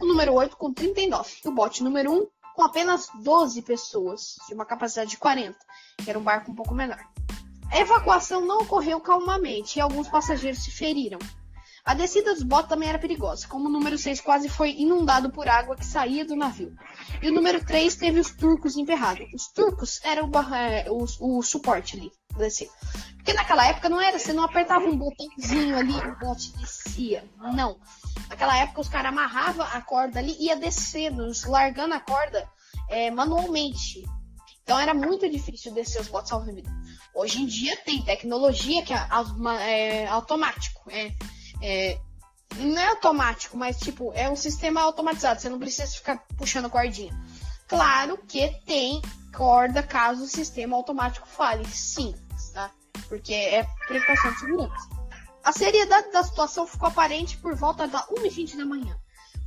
O 0.00 0.06
número 0.06 0.32
8 0.32 0.56
com 0.56 0.72
39. 0.72 1.36
E 1.44 1.48
o 1.48 1.52
bote 1.52 1.82
número 1.82 2.12
1 2.12 2.26
com 2.54 2.62
apenas 2.62 3.08
12 3.22 3.62
pessoas, 3.62 4.36
de 4.48 4.54
uma 4.54 4.64
capacidade 4.64 5.10
de 5.10 5.16
40, 5.16 5.56
que 6.02 6.10
era 6.10 6.18
um 6.18 6.22
barco 6.22 6.50
um 6.50 6.54
pouco 6.54 6.74
menor. 6.74 6.98
A 7.70 7.78
evacuação 7.78 8.44
não 8.44 8.60
ocorreu 8.60 9.00
calmamente 9.00 9.78
e 9.78 9.82
alguns 9.82 10.08
passageiros 10.08 10.64
se 10.64 10.70
feriram. 10.70 11.18
A 11.84 11.94
descida 11.94 12.34
dos 12.34 12.42
botes 12.42 12.68
também 12.68 12.88
era 12.88 12.98
perigosa, 12.98 13.46
como 13.48 13.68
o 13.68 13.72
número 13.72 13.96
6 13.96 14.20
quase 14.20 14.48
foi 14.48 14.72
inundado 14.72 15.30
por 15.30 15.48
água 15.48 15.76
que 15.76 15.86
saía 15.86 16.24
do 16.24 16.36
navio. 16.36 16.74
E 17.22 17.28
o 17.28 17.32
número 17.32 17.64
3 17.64 17.94
teve 17.96 18.20
os 18.20 18.30
turcos 18.30 18.76
emperrados. 18.76 19.26
Os 19.32 19.48
turcos 19.48 20.00
eram 20.04 20.30
o, 20.30 20.54
é, 20.54 20.86
o, 20.90 21.38
o 21.38 21.42
suporte 21.42 21.96
ali, 21.96 22.10
descer. 22.36 22.68
Porque 23.16 23.32
naquela 23.32 23.66
época 23.66 23.88
não 23.88 24.00
era, 24.00 24.18
você 24.18 24.32
não 24.32 24.44
apertava 24.44 24.84
um 24.84 24.96
botãozinho 24.96 25.76
ali 25.76 25.92
e 25.92 26.08
o 26.08 26.18
bote 26.18 26.52
descia. 26.58 27.24
Não. 27.54 27.78
Naquela 28.28 28.56
época 28.56 28.80
os 28.80 28.88
caras 28.88 29.10
amarravam 29.10 29.66
a 29.66 29.80
corda 29.80 30.18
ali 30.18 30.36
e 30.38 30.46
ia 30.46 30.56
descendo, 30.56 31.30
largando 31.46 31.94
a 31.94 32.00
corda 32.00 32.48
é, 32.88 33.10
manualmente. 33.10 34.04
Então 34.62 34.78
era 34.78 34.92
muito 34.92 35.28
difícil 35.30 35.72
descer 35.72 36.00
os 36.00 36.08
botes 36.08 36.28
salva-vidas. 36.28 36.70
Hoje 37.14 37.40
em 37.40 37.46
dia 37.46 37.76
tem 37.84 38.02
tecnologia 38.02 38.82
que 38.82 38.92
é, 38.92 39.08
é 39.62 40.06
automático. 40.08 40.90
É, 40.90 41.14
é, 41.62 41.98
não 42.56 42.78
é 42.78 42.88
automático, 42.88 43.56
mas 43.56 43.78
tipo, 43.78 44.12
é 44.14 44.28
um 44.28 44.36
sistema 44.36 44.80
automatizado. 44.80 45.40
Você 45.40 45.48
não 45.48 45.58
precisa 45.58 45.86
ficar 45.86 46.18
puxando 46.36 46.70
cordinha. 46.70 47.12
Claro 47.66 48.18
que 48.26 48.48
tem 48.64 49.02
corda 49.34 49.82
caso 49.82 50.24
o 50.24 50.28
sistema 50.28 50.76
automático 50.76 51.28
falhe. 51.28 51.66
Sim, 51.66 52.14
tá? 52.54 52.70
porque 53.08 53.32
é 53.32 53.66
precaução 53.86 54.32
de 54.32 54.40
segurança. 54.40 54.88
A 55.44 55.52
seriedade 55.52 56.12
da 56.12 56.22
situação 56.22 56.66
ficou 56.66 56.88
aparente 56.88 57.38
por 57.38 57.54
volta 57.54 57.86
da 57.86 58.06
1h20 58.08 58.56
da 58.56 58.66
manhã, 58.66 58.96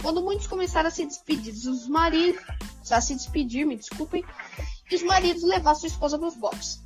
quando 0.02 0.21
muitos 0.21 0.47
começaram 0.47 0.88
a 0.88 0.91
se 0.91 1.06
despedir 1.06 1.54
dos 1.54 1.88
maridos, 1.88 2.41
a 2.91 3.00
se 3.00 3.15
despedir, 3.15 3.65
me 3.65 3.76
desculpem, 3.76 4.24
e 4.89 4.95
os 4.95 5.04
maridos 5.04 5.43
levar 5.43 5.76
sua 5.76 5.88
esposa 5.88 6.17
nos 6.17 6.36
boxes. 6.36 6.82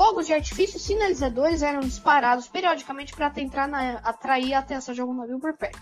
Fogos 0.00 0.26
de 0.28 0.32
artifício 0.32 0.80
sinalizadores 0.80 1.60
eram 1.60 1.80
disparados 1.80 2.48
periodicamente 2.48 3.12
para 3.12 3.28
tentar 3.28 3.68
na, 3.68 3.98
atrair 3.98 4.54
a 4.54 4.60
atenção 4.60 4.94
de 4.94 5.00
algum 5.02 5.12
navio 5.12 5.38
por 5.38 5.54
perto, 5.54 5.78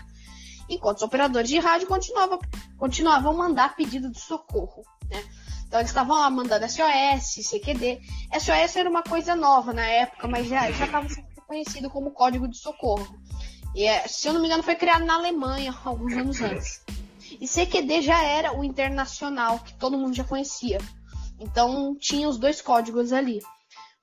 enquanto 0.67 0.97
os 0.97 1.03
operadores 1.03 1.49
de 1.49 1.57
rádio 1.57 1.87
continuavam, 1.87 2.37
continuavam 2.77 3.33
mandar 3.33 3.77
pedido 3.77 4.11
de 4.11 4.19
socorro. 4.19 4.83
Né? 5.09 5.23
Então 5.65 5.79
eles 5.79 5.89
estavam 5.89 6.17
lá 6.17 6.29
mandando 6.29 6.65
SOS, 6.67 7.47
CQD. 7.49 8.01
SOS 8.37 8.75
era 8.75 8.89
uma 8.89 9.03
coisa 9.03 9.37
nova 9.37 9.71
na 9.71 9.85
época, 9.85 10.27
mas 10.27 10.49
já 10.49 10.69
estava 10.69 11.07
sendo 11.07 11.25
conhecido 11.47 11.89
como 11.89 12.11
Código 12.11 12.45
de 12.45 12.57
Socorro. 12.57 13.07
E 13.73 13.85
é, 13.85 14.05
se 14.05 14.27
eu 14.27 14.33
não 14.33 14.41
me 14.41 14.47
engano, 14.47 14.63
foi 14.63 14.75
criado 14.75 15.05
na 15.05 15.13
Alemanha 15.13 15.73
alguns 15.85 16.11
anos 16.11 16.41
antes. 16.41 16.83
E 17.39 17.47
CQD 17.47 18.01
já 18.01 18.21
era 18.21 18.51
o 18.51 18.65
internacional, 18.65 19.59
que 19.59 19.73
todo 19.75 19.97
mundo 19.97 20.13
já 20.13 20.25
conhecia. 20.25 20.77
Então 21.39 21.95
tinha 21.97 22.27
os 22.27 22.37
dois 22.37 22.61
códigos 22.61 23.13
ali. 23.13 23.39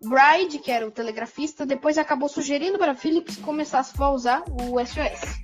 Bride, 0.02 0.58
que 0.58 0.70
era 0.70 0.86
o 0.86 0.90
telegrafista, 0.90 1.64
depois 1.64 1.98
acabou 1.98 2.28
sugerindo 2.28 2.78
para 2.78 2.94
Phillips 2.94 3.36
que 3.36 3.42
começasse 3.42 3.92
a 4.00 4.10
usar 4.10 4.42
o 4.48 4.78
SOS. 4.84 5.40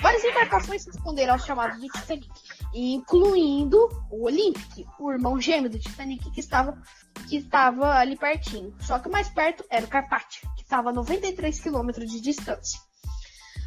Várias 0.00 0.24
embarcações 0.24 0.86
responderam 0.86 1.34
aos 1.34 1.44
chamados 1.44 1.80
do 1.80 1.86
Titanic 1.88 2.28
incluindo 2.74 3.88
o 4.10 4.24
Olympic, 4.24 4.86
o 4.98 5.10
irmão 5.10 5.40
gêmeo 5.40 5.70
do 5.70 5.78
Titanic 5.78 6.30
que 6.30 6.40
estava, 6.40 6.80
que 7.28 7.36
estava 7.36 7.94
ali 7.94 8.16
pertinho. 8.16 8.74
Só 8.80 8.98
que 8.98 9.08
o 9.08 9.12
mais 9.12 9.28
perto 9.28 9.64
era 9.68 9.84
o 9.84 9.88
Carpathia, 9.88 10.48
que 10.56 10.62
estava 10.62 10.90
a 10.90 10.92
93 10.92 11.60
quilômetros 11.60 12.10
de 12.10 12.20
distância. 12.20 12.80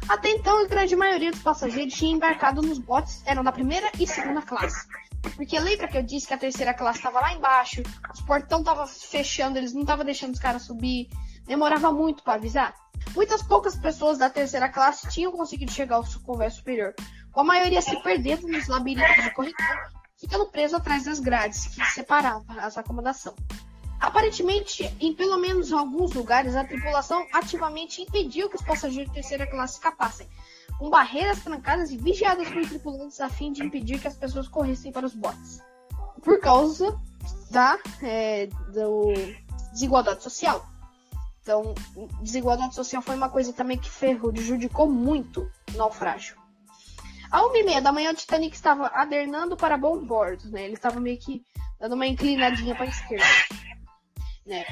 Até 0.08 0.30
então, 0.30 0.62
a 0.62 0.66
grande 0.66 0.94
maioria 0.96 1.30
dos 1.30 1.42
passageiros 1.42 1.94
tinha 1.94 2.14
embarcado 2.14 2.60
nos 2.60 2.78
botes, 2.78 3.22
eram 3.26 3.42
da 3.42 3.52
primeira 3.52 3.90
e 3.98 4.06
segunda 4.06 4.42
classe. 4.42 4.86
Porque 5.30 5.58
lembra 5.58 5.88
que 5.88 5.96
eu 5.96 6.02
disse 6.02 6.26
que 6.26 6.34
a 6.34 6.38
terceira 6.38 6.74
classe 6.74 6.98
estava 6.98 7.20
lá 7.20 7.32
embaixo, 7.32 7.82
os 8.12 8.20
portão 8.22 8.60
estavam 8.60 8.86
fechando, 8.86 9.58
eles 9.58 9.72
não 9.72 9.82
estavam 9.82 10.04
deixando 10.04 10.34
os 10.34 10.40
caras 10.40 10.62
subir, 10.62 11.08
demorava 11.46 11.92
muito 11.92 12.22
para 12.22 12.34
avisar. 12.34 12.74
Muitas 13.14 13.42
poucas 13.42 13.76
pessoas 13.76 14.18
da 14.18 14.30
terceira 14.30 14.68
classe 14.68 15.08
tinham 15.08 15.32
conseguido 15.32 15.72
chegar 15.72 15.96
ao 15.96 16.04
convés 16.24 16.54
superior, 16.54 16.94
com 17.32 17.40
a 17.40 17.44
maioria 17.44 17.82
se 17.82 17.96
perdendo 18.02 18.46
nos 18.48 18.68
labirintos 18.68 19.22
de 19.22 19.30
corredor, 19.30 19.88
ficando 20.16 20.46
preso 20.46 20.76
atrás 20.76 21.04
das 21.04 21.20
grades 21.20 21.66
que 21.66 21.84
separavam 21.86 22.44
as 22.58 22.78
acomodações. 22.78 23.36
Aparentemente, 24.00 24.84
em 25.00 25.14
pelo 25.14 25.38
menos 25.38 25.72
alguns 25.72 26.12
lugares, 26.12 26.54
a 26.54 26.64
tripulação 26.64 27.26
ativamente 27.32 28.02
impediu 28.02 28.50
que 28.50 28.56
os 28.56 28.62
passageiros 28.62 29.10
de 29.10 29.14
terceira 29.14 29.46
classe 29.46 29.74
escapassem, 29.74 30.28
com 30.78 30.90
barreiras 30.90 31.42
trancadas 31.42 31.90
e 31.90 31.96
vigiadas 31.96 32.48
por 32.48 32.66
tripulantes 32.66 33.20
a 33.20 33.28
fim 33.28 33.52
de 33.52 33.62
impedir 33.62 34.00
que 34.00 34.08
as 34.08 34.16
pessoas 34.16 34.48
corressem 34.48 34.92
para 34.92 35.06
os 35.06 35.14
botes. 35.14 35.62
Por 36.22 36.40
causa 36.40 36.98
da 37.50 37.78
é, 38.02 38.46
do 38.72 39.12
desigualdade 39.72 40.22
social. 40.22 40.66
Então, 41.42 41.74
desigualdade 42.22 42.74
social 42.74 43.02
foi 43.02 43.14
uma 43.14 43.28
coisa 43.28 43.52
também 43.52 43.76
que 43.76 43.90
prejudicou 43.90 44.88
muito 44.88 45.46
o 45.74 45.76
naufrágio. 45.76 46.36
A 47.30 47.44
uma 47.44 47.58
e 47.58 47.62
meia 47.62 47.82
da 47.82 47.92
manhã, 47.92 48.12
o 48.12 48.14
Titanic 48.14 48.54
estava 48.54 48.86
adernando 48.94 49.56
para 49.56 49.76
bom 49.76 49.98
bordo, 49.98 50.48
né? 50.50 50.64
Ele 50.64 50.74
estava 50.74 51.00
meio 51.00 51.18
que 51.18 51.44
dando 51.78 51.94
uma 51.94 52.06
inclinadinha 52.06 52.74
para 52.74 52.84
a 52.84 52.88
esquerda, 52.88 53.26
né? 54.46 54.64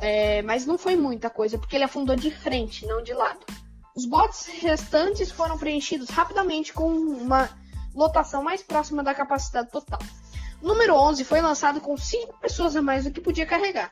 É, 0.00 0.42
mas 0.42 0.66
não 0.66 0.76
foi 0.76 0.96
muita 0.96 1.30
coisa, 1.30 1.56
porque 1.56 1.76
ele 1.76 1.84
afundou 1.84 2.16
de 2.16 2.30
frente, 2.30 2.84
não 2.86 3.02
de 3.02 3.14
lado. 3.14 3.46
Os 3.96 4.06
botes 4.06 4.46
restantes 4.46 5.30
foram 5.30 5.58
preenchidos 5.58 6.08
rapidamente 6.08 6.72
com 6.72 6.88
uma 6.90 7.50
lotação 7.94 8.42
mais 8.42 8.62
próxima 8.62 9.02
da 9.02 9.14
capacidade 9.14 9.70
total. 9.70 9.98
O 10.62 10.68
número 10.68 10.94
11 10.94 11.24
foi 11.24 11.40
lançado 11.40 11.80
com 11.80 11.96
5 11.96 12.38
pessoas 12.38 12.76
a 12.76 12.82
mais 12.82 13.04
do 13.04 13.10
que 13.10 13.20
podia 13.20 13.46
carregar, 13.46 13.88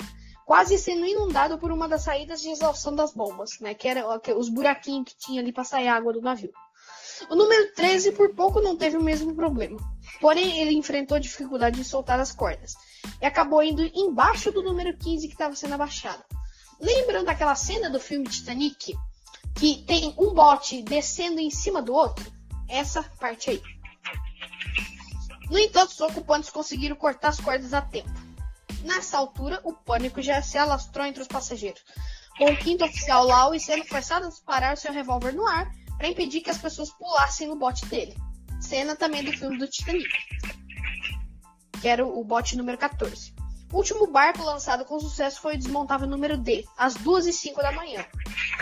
quase 0.46 0.78
sendo 0.78 1.04
inundado 1.04 1.58
por 1.58 1.72
uma 1.72 1.88
das 1.88 2.02
saídas 2.02 2.40
de 2.40 2.50
exaustão 2.50 2.94
das 2.94 3.12
bombas, 3.12 3.58
né, 3.60 3.74
que 3.74 3.88
era 3.88 4.04
os 4.36 4.48
buraquinhos 4.48 5.06
que 5.06 5.18
tinha 5.18 5.40
ali 5.40 5.52
para 5.52 5.64
sair 5.64 5.88
água 5.88 6.12
do 6.12 6.20
navio. 6.20 6.52
O 7.28 7.34
número 7.34 7.74
13 7.74 8.12
por 8.12 8.34
pouco 8.34 8.60
não 8.60 8.76
teve 8.76 8.96
o 8.96 9.02
mesmo 9.02 9.34
problema, 9.34 9.78
porém 10.20 10.60
ele 10.60 10.76
enfrentou 10.76 11.18
dificuldade 11.18 11.76
de 11.76 11.84
soltar 11.84 12.20
as 12.20 12.30
cordas 12.30 12.74
e 13.20 13.26
acabou 13.26 13.62
indo 13.62 13.82
embaixo 13.82 14.52
do 14.52 14.62
número 14.62 14.96
15 14.96 15.26
que 15.26 15.34
estava 15.34 15.56
sendo 15.56 15.74
abaixado. 15.74 16.22
Lembram 16.80 17.24
daquela 17.24 17.56
cena 17.56 17.90
do 17.90 17.98
filme 17.98 18.28
Titanic? 18.28 18.96
Que 19.54 19.82
tem 19.84 20.14
um 20.18 20.32
bote 20.34 20.82
descendo 20.82 21.40
em 21.40 21.50
cima 21.50 21.82
do 21.82 21.92
outro? 21.92 22.30
Essa 22.68 23.02
parte 23.02 23.50
aí. 23.50 23.62
No 25.50 25.58
entanto, 25.58 25.90
os 25.90 26.00
ocupantes 26.00 26.50
conseguiram 26.50 26.94
cortar 26.94 27.28
as 27.28 27.40
cordas 27.40 27.72
a 27.72 27.80
tempo. 27.80 28.10
Nessa 28.82 29.18
altura, 29.18 29.60
o 29.64 29.72
pânico 29.72 30.22
já 30.22 30.40
se 30.42 30.58
alastrou 30.58 31.06
entre 31.06 31.22
os 31.22 31.28
passageiros, 31.28 31.82
com 32.36 32.44
o 32.44 32.56
quinto 32.56 32.84
oficial 32.84 33.26
Lau 33.26 33.58
sendo 33.58 33.84
forçado 33.84 34.26
a 34.26 34.28
disparar 34.28 34.76
seu 34.76 34.92
revólver 34.92 35.32
no 35.32 35.46
ar 35.46 35.70
para 35.96 36.08
impedir 36.08 36.42
que 36.42 36.50
as 36.50 36.58
pessoas 36.58 36.90
pulassem 36.90 37.48
no 37.48 37.56
bote 37.56 37.84
dele. 37.86 38.16
Cena 38.60 38.94
também 38.94 39.24
do 39.24 39.32
filme 39.32 39.58
do 39.58 39.66
Titanic, 39.66 40.08
que 41.80 41.88
era 41.88 42.06
o 42.06 42.24
bote 42.24 42.56
número 42.56 42.78
14. 42.78 43.37
O 43.72 43.76
último 43.76 44.06
barco 44.06 44.42
lançado 44.42 44.84
com 44.84 44.98
sucesso 44.98 45.40
foi 45.40 45.54
o 45.54 45.58
desmontável 45.58 46.08
número 46.08 46.38
D, 46.38 46.66
às 46.76 46.94
2 46.94 47.26
e 47.26 47.32
05 47.32 47.60
da 47.60 47.70
manhã, 47.70 48.04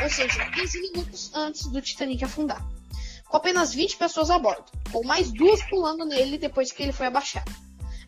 ou 0.03 0.11
seja, 0.11 0.45
15 0.51 0.81
minutos 0.81 1.31
antes 1.33 1.67
do 1.67 1.81
Titanic 1.81 2.25
afundar, 2.25 2.61
com 3.29 3.37
apenas 3.37 3.73
20 3.73 3.97
pessoas 3.97 4.31
a 4.31 4.39
bordo, 4.39 4.65
com 4.91 5.07
mais 5.07 5.31
duas 5.31 5.63
pulando 5.63 6.05
nele 6.05 6.39
depois 6.39 6.73
que 6.73 6.83
ele 6.83 6.93
foi 6.93 7.07
abaixado. 7.07 7.51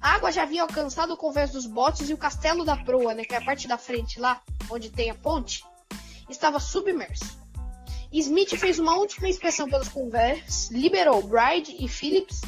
A 0.01 0.15
água 0.15 0.33
já 0.33 0.43
havia 0.43 0.63
alcançado 0.63 1.13
o 1.13 1.17
convés 1.17 1.51
dos 1.51 1.67
botes 1.67 2.11
e 2.11 2.15
o 2.15 2.19
castelo 2.19 2.65
da 2.65 2.77
proa, 2.77 3.15
né, 3.15 3.25
que 3.25 3.35
é 3.35 3.39
a 3.39 3.45
parte 3.45 3.69
da 3.69 3.79
frente 3.79 4.19
lá, 4.19 4.41
onde 4.69 4.91
tem 4.91 5.11
a 5.11 5.15
ponte, 5.15 5.65
estava 6.29 6.59
submerso. 6.59 7.39
Smith 8.13 8.57
fez 8.57 8.79
uma 8.79 8.97
última 8.97 9.29
inspeção 9.29 9.69
pelos 9.69 9.89
convés, 9.89 10.69
liberou 10.71 11.23
Bride 11.23 11.77
e 11.79 11.87
Phillips 11.87 12.41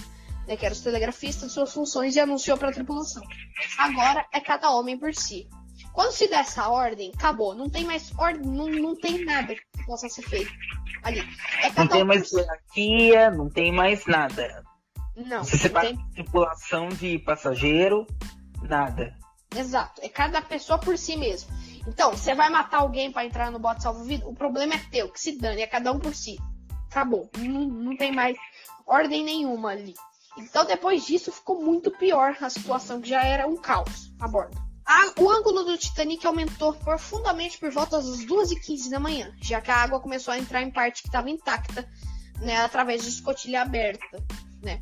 né, 0.51 0.57
que 0.57 0.67
era 0.67 0.75
os 0.75 0.81
telegrafistas, 0.81 1.53
suas 1.53 1.73
funções 1.73 2.17
e 2.17 2.21
anunciou 2.21 2.59
para 2.59 2.71
a 2.71 2.73
tripulação. 2.73 3.23
Agora 3.79 4.27
é 4.33 4.41
cada 4.41 4.71
homem 4.73 4.99
por 4.99 5.15
si. 5.15 5.49
Quando 5.93 6.11
se 6.11 6.27
der 6.27 6.41
essa 6.41 6.69
ordem, 6.69 7.13
acabou. 7.15 7.55
Não 7.55 7.71
tem 7.71 7.85
mais 7.85 8.13
ordem, 8.19 8.43
não, 8.51 8.67
não 8.67 8.97
tem 8.97 9.25
nada 9.25 9.55
que 9.55 9.87
possa 9.87 10.09
ser 10.09 10.23
feito 10.23 10.51
ali. 11.05 11.21
É 11.63 11.71
não 11.79 11.87
tem 11.87 12.05
mais 12.05 12.33
hierarquia, 12.33 13.31
não 13.31 13.49
tem 13.49 13.73
mais 13.73 14.05
nada. 14.07 14.65
Não. 15.17 15.45
Se 15.45 15.57
separa 15.57 15.89
tem... 15.89 16.11
tripulação 16.15 16.89
de 16.89 17.19
passageiro, 17.21 18.07
nada. 18.63 19.15
Exato. 19.55 20.01
É 20.03 20.09
cada 20.09 20.43
pessoa 20.43 20.79
por 20.79 20.99
si 20.99 21.17
mesmo. 21.17 21.49
Então, 21.87 22.11
você 22.11 22.35
vai 22.35 22.51
matar 22.51 22.79
alguém 22.79 23.13
para 23.13 23.25
entrar 23.25 23.51
no 23.51 23.59
bote 23.59 23.83
salvo-vida? 23.83 24.27
O 24.27 24.35
problema 24.35 24.75
é 24.75 24.79
teu, 24.91 25.09
que 25.11 25.21
se 25.21 25.39
dane, 25.39 25.63
é 25.63 25.67
cada 25.67 25.93
um 25.93 25.99
por 25.99 26.15
si. 26.15 26.39
Acabou. 26.91 27.31
Não, 27.39 27.67
não 27.67 27.97
tem 27.97 28.13
mais 28.13 28.37
ordem 28.87 29.25
nenhuma 29.25 29.71
ali. 29.71 29.95
Então, 30.37 30.65
depois 30.65 31.05
disso, 31.05 31.33
ficou 31.33 31.63
muito 31.63 31.91
pior 31.91 32.37
a 32.41 32.51
situação, 32.51 33.01
que 33.01 33.09
já 33.09 33.23
era 33.25 33.47
um 33.47 33.57
caos 33.57 34.13
a 34.21 34.29
bordo. 34.29 34.57
A, 34.87 35.21
o 35.21 35.31
ângulo 35.31 35.65
do 35.65 35.79
Titanic 35.79 36.27
aumentou 36.27 36.73
profundamente 36.73 37.59
por 37.59 37.71
volta 37.71 37.99
das 37.99 38.25
2h15 38.25 38.91
da 38.91 38.99
manhã, 38.99 39.33
já 39.41 39.61
que 39.61 39.71
a 39.71 39.77
água 39.77 40.01
começou 40.01 40.33
a 40.33 40.39
entrar 40.39 40.63
em 40.63 40.71
parte 40.71 41.03
que 41.03 41.09
estava 41.09 41.31
intacta, 41.31 41.89
né, 42.41 42.57
através 42.63 43.03
de 43.03 43.11
escotilha 43.11 43.63
aberta, 43.63 44.25
né. 44.63 44.81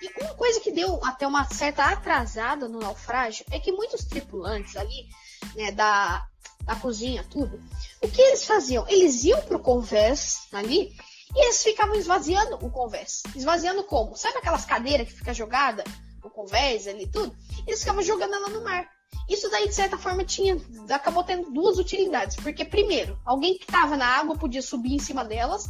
E 0.00 0.22
uma 0.22 0.34
coisa 0.34 0.60
que 0.60 0.70
deu 0.70 1.00
até 1.04 1.26
uma 1.26 1.44
certa 1.44 1.84
atrasada 1.84 2.68
no 2.68 2.78
naufrágio 2.78 3.44
é 3.50 3.58
que 3.58 3.72
muitos 3.72 4.04
tripulantes 4.04 4.76
ali, 4.76 5.08
né, 5.56 5.72
da, 5.72 6.24
da 6.64 6.76
cozinha, 6.76 7.24
tudo, 7.28 7.60
o 8.00 8.08
que 8.08 8.20
eles 8.22 8.44
faziam? 8.44 8.86
Eles 8.88 9.24
iam 9.24 9.42
pro 9.42 9.58
convés 9.58 10.46
ali 10.52 10.94
e 11.34 11.44
eles 11.44 11.62
ficavam 11.62 11.94
esvaziando 11.94 12.56
o 12.56 12.70
convés. 12.70 13.22
Esvaziando 13.34 13.84
como? 13.84 14.16
Sabe 14.16 14.38
aquelas 14.38 14.64
cadeiras 14.64 15.08
que 15.08 15.14
fica 15.14 15.32
jogada 15.32 15.84
no 16.22 16.30
convés 16.30 16.86
ali 16.86 17.06
tudo? 17.06 17.34
Eles 17.66 17.80
ficavam 17.80 18.02
jogando 18.02 18.34
ela 18.34 18.48
no 18.48 18.64
mar. 18.64 18.88
Isso 19.28 19.48
daí, 19.48 19.68
de 19.68 19.74
certa 19.74 19.96
forma, 19.96 20.24
tinha. 20.24 20.56
acabou 20.90 21.22
tendo 21.22 21.50
duas 21.50 21.78
utilidades. 21.78 22.36
Porque, 22.36 22.64
primeiro, 22.64 23.18
alguém 23.24 23.56
que 23.56 23.64
estava 23.64 23.96
na 23.96 24.06
água 24.06 24.36
podia 24.36 24.62
subir 24.62 24.94
em 24.94 24.98
cima 24.98 25.24
delas 25.24 25.66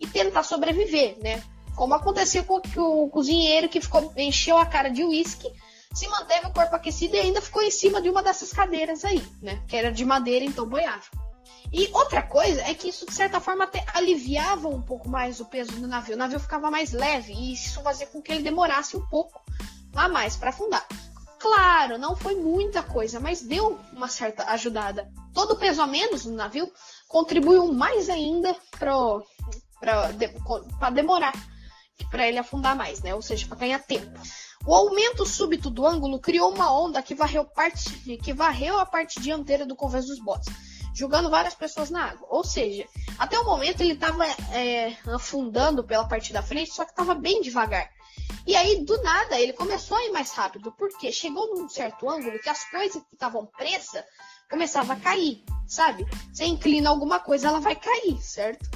e 0.00 0.06
tentar 0.06 0.42
sobreviver, 0.42 1.18
né? 1.22 1.42
Como 1.76 1.94
aconteceu 1.94 2.44
com 2.44 2.60
o 2.76 3.10
cozinheiro 3.10 3.68
que 3.68 3.80
ficou, 3.80 4.12
encheu 4.16 4.56
a 4.56 4.64
cara 4.64 4.88
de 4.88 5.04
uísque, 5.04 5.50
se 5.92 6.08
manteve 6.08 6.46
o 6.46 6.52
corpo 6.52 6.74
aquecido 6.74 7.16
e 7.16 7.20
ainda 7.20 7.42
ficou 7.42 7.62
em 7.62 7.70
cima 7.70 8.00
de 8.00 8.08
uma 8.08 8.22
dessas 8.22 8.52
cadeiras 8.52 9.04
aí, 9.04 9.22
né? 9.42 9.62
Que 9.68 9.76
era 9.76 9.92
de 9.92 10.04
madeira, 10.04 10.44
então 10.44 10.66
boiava. 10.66 11.04
E 11.76 11.90
outra 11.92 12.22
coisa 12.22 12.60
é 12.62 12.72
que 12.72 12.88
isso, 12.88 13.04
de 13.04 13.12
certa 13.12 13.40
forma, 13.40 13.64
até 13.64 13.84
aliviava 13.94 14.68
um 14.68 14.80
pouco 14.80 15.08
mais 15.08 15.40
o 15.40 15.44
peso 15.44 15.72
do 15.72 15.88
navio. 15.88 16.14
O 16.14 16.18
navio 16.18 16.38
ficava 16.38 16.70
mais 16.70 16.92
leve 16.92 17.32
e 17.32 17.52
isso 17.52 17.82
fazia 17.82 18.06
com 18.06 18.22
que 18.22 18.30
ele 18.30 18.44
demorasse 18.44 18.96
um 18.96 19.04
pouco 19.08 19.42
a 19.92 20.08
mais 20.08 20.36
para 20.36 20.50
afundar. 20.50 20.86
Claro, 21.36 21.98
não 21.98 22.14
foi 22.14 22.36
muita 22.36 22.80
coisa, 22.80 23.18
mas 23.18 23.42
deu 23.42 23.76
uma 23.92 24.06
certa 24.06 24.44
ajudada. 24.52 25.10
Todo 25.34 25.54
o 25.54 25.58
peso 25.58 25.82
a 25.82 25.86
menos 25.88 26.24
no 26.24 26.36
navio 26.36 26.72
contribuiu 27.08 27.72
mais 27.72 28.08
ainda 28.08 28.54
para 28.78 30.12
de, 30.12 30.30
demorar, 30.94 31.32
para 32.08 32.28
ele 32.28 32.38
afundar 32.38 32.76
mais, 32.76 33.02
né? 33.02 33.16
Ou 33.16 33.20
seja, 33.20 33.48
para 33.48 33.58
ganhar 33.58 33.80
tempo. 33.80 34.16
O 34.64 34.72
aumento 34.72 35.26
súbito 35.26 35.70
do 35.70 35.84
ângulo 35.84 36.20
criou 36.20 36.54
uma 36.54 36.72
onda 36.72 37.02
que 37.02 37.16
varreu, 37.16 37.44
parte, 37.44 37.90
que 38.18 38.32
varreu 38.32 38.78
a 38.78 38.86
parte 38.86 39.20
dianteira 39.20 39.66
do 39.66 39.74
convés 39.74 40.06
dos 40.06 40.20
botes 40.20 40.73
jogando 40.94 41.28
várias 41.28 41.54
pessoas 41.54 41.90
na 41.90 42.10
água. 42.10 42.26
Ou 42.30 42.44
seja, 42.44 42.86
até 43.18 43.38
o 43.38 43.44
momento 43.44 43.80
ele 43.80 43.94
estava 43.94 44.24
é, 44.54 44.96
afundando 45.12 45.84
pela 45.84 46.06
parte 46.06 46.32
da 46.32 46.42
frente, 46.42 46.72
só 46.72 46.84
que 46.84 46.92
estava 46.92 47.14
bem 47.14 47.42
devagar. 47.42 47.90
E 48.46 48.54
aí, 48.54 48.84
do 48.84 49.02
nada, 49.02 49.40
ele 49.40 49.52
começou 49.52 49.96
a 49.96 50.04
ir 50.04 50.12
mais 50.12 50.30
rápido, 50.32 50.70
porque 50.72 51.10
chegou 51.10 51.54
num 51.54 51.68
certo 51.68 52.08
ângulo 52.08 52.38
que 52.38 52.48
as 52.48 52.64
coisas 52.70 53.02
que 53.02 53.14
estavam 53.14 53.46
presas 53.46 54.04
começavam 54.50 54.94
a 54.94 55.00
cair, 55.00 55.42
sabe? 55.66 56.06
Você 56.32 56.44
inclina 56.44 56.90
alguma 56.90 57.18
coisa, 57.18 57.48
ela 57.48 57.60
vai 57.60 57.74
cair, 57.74 58.20
certo? 58.20 58.68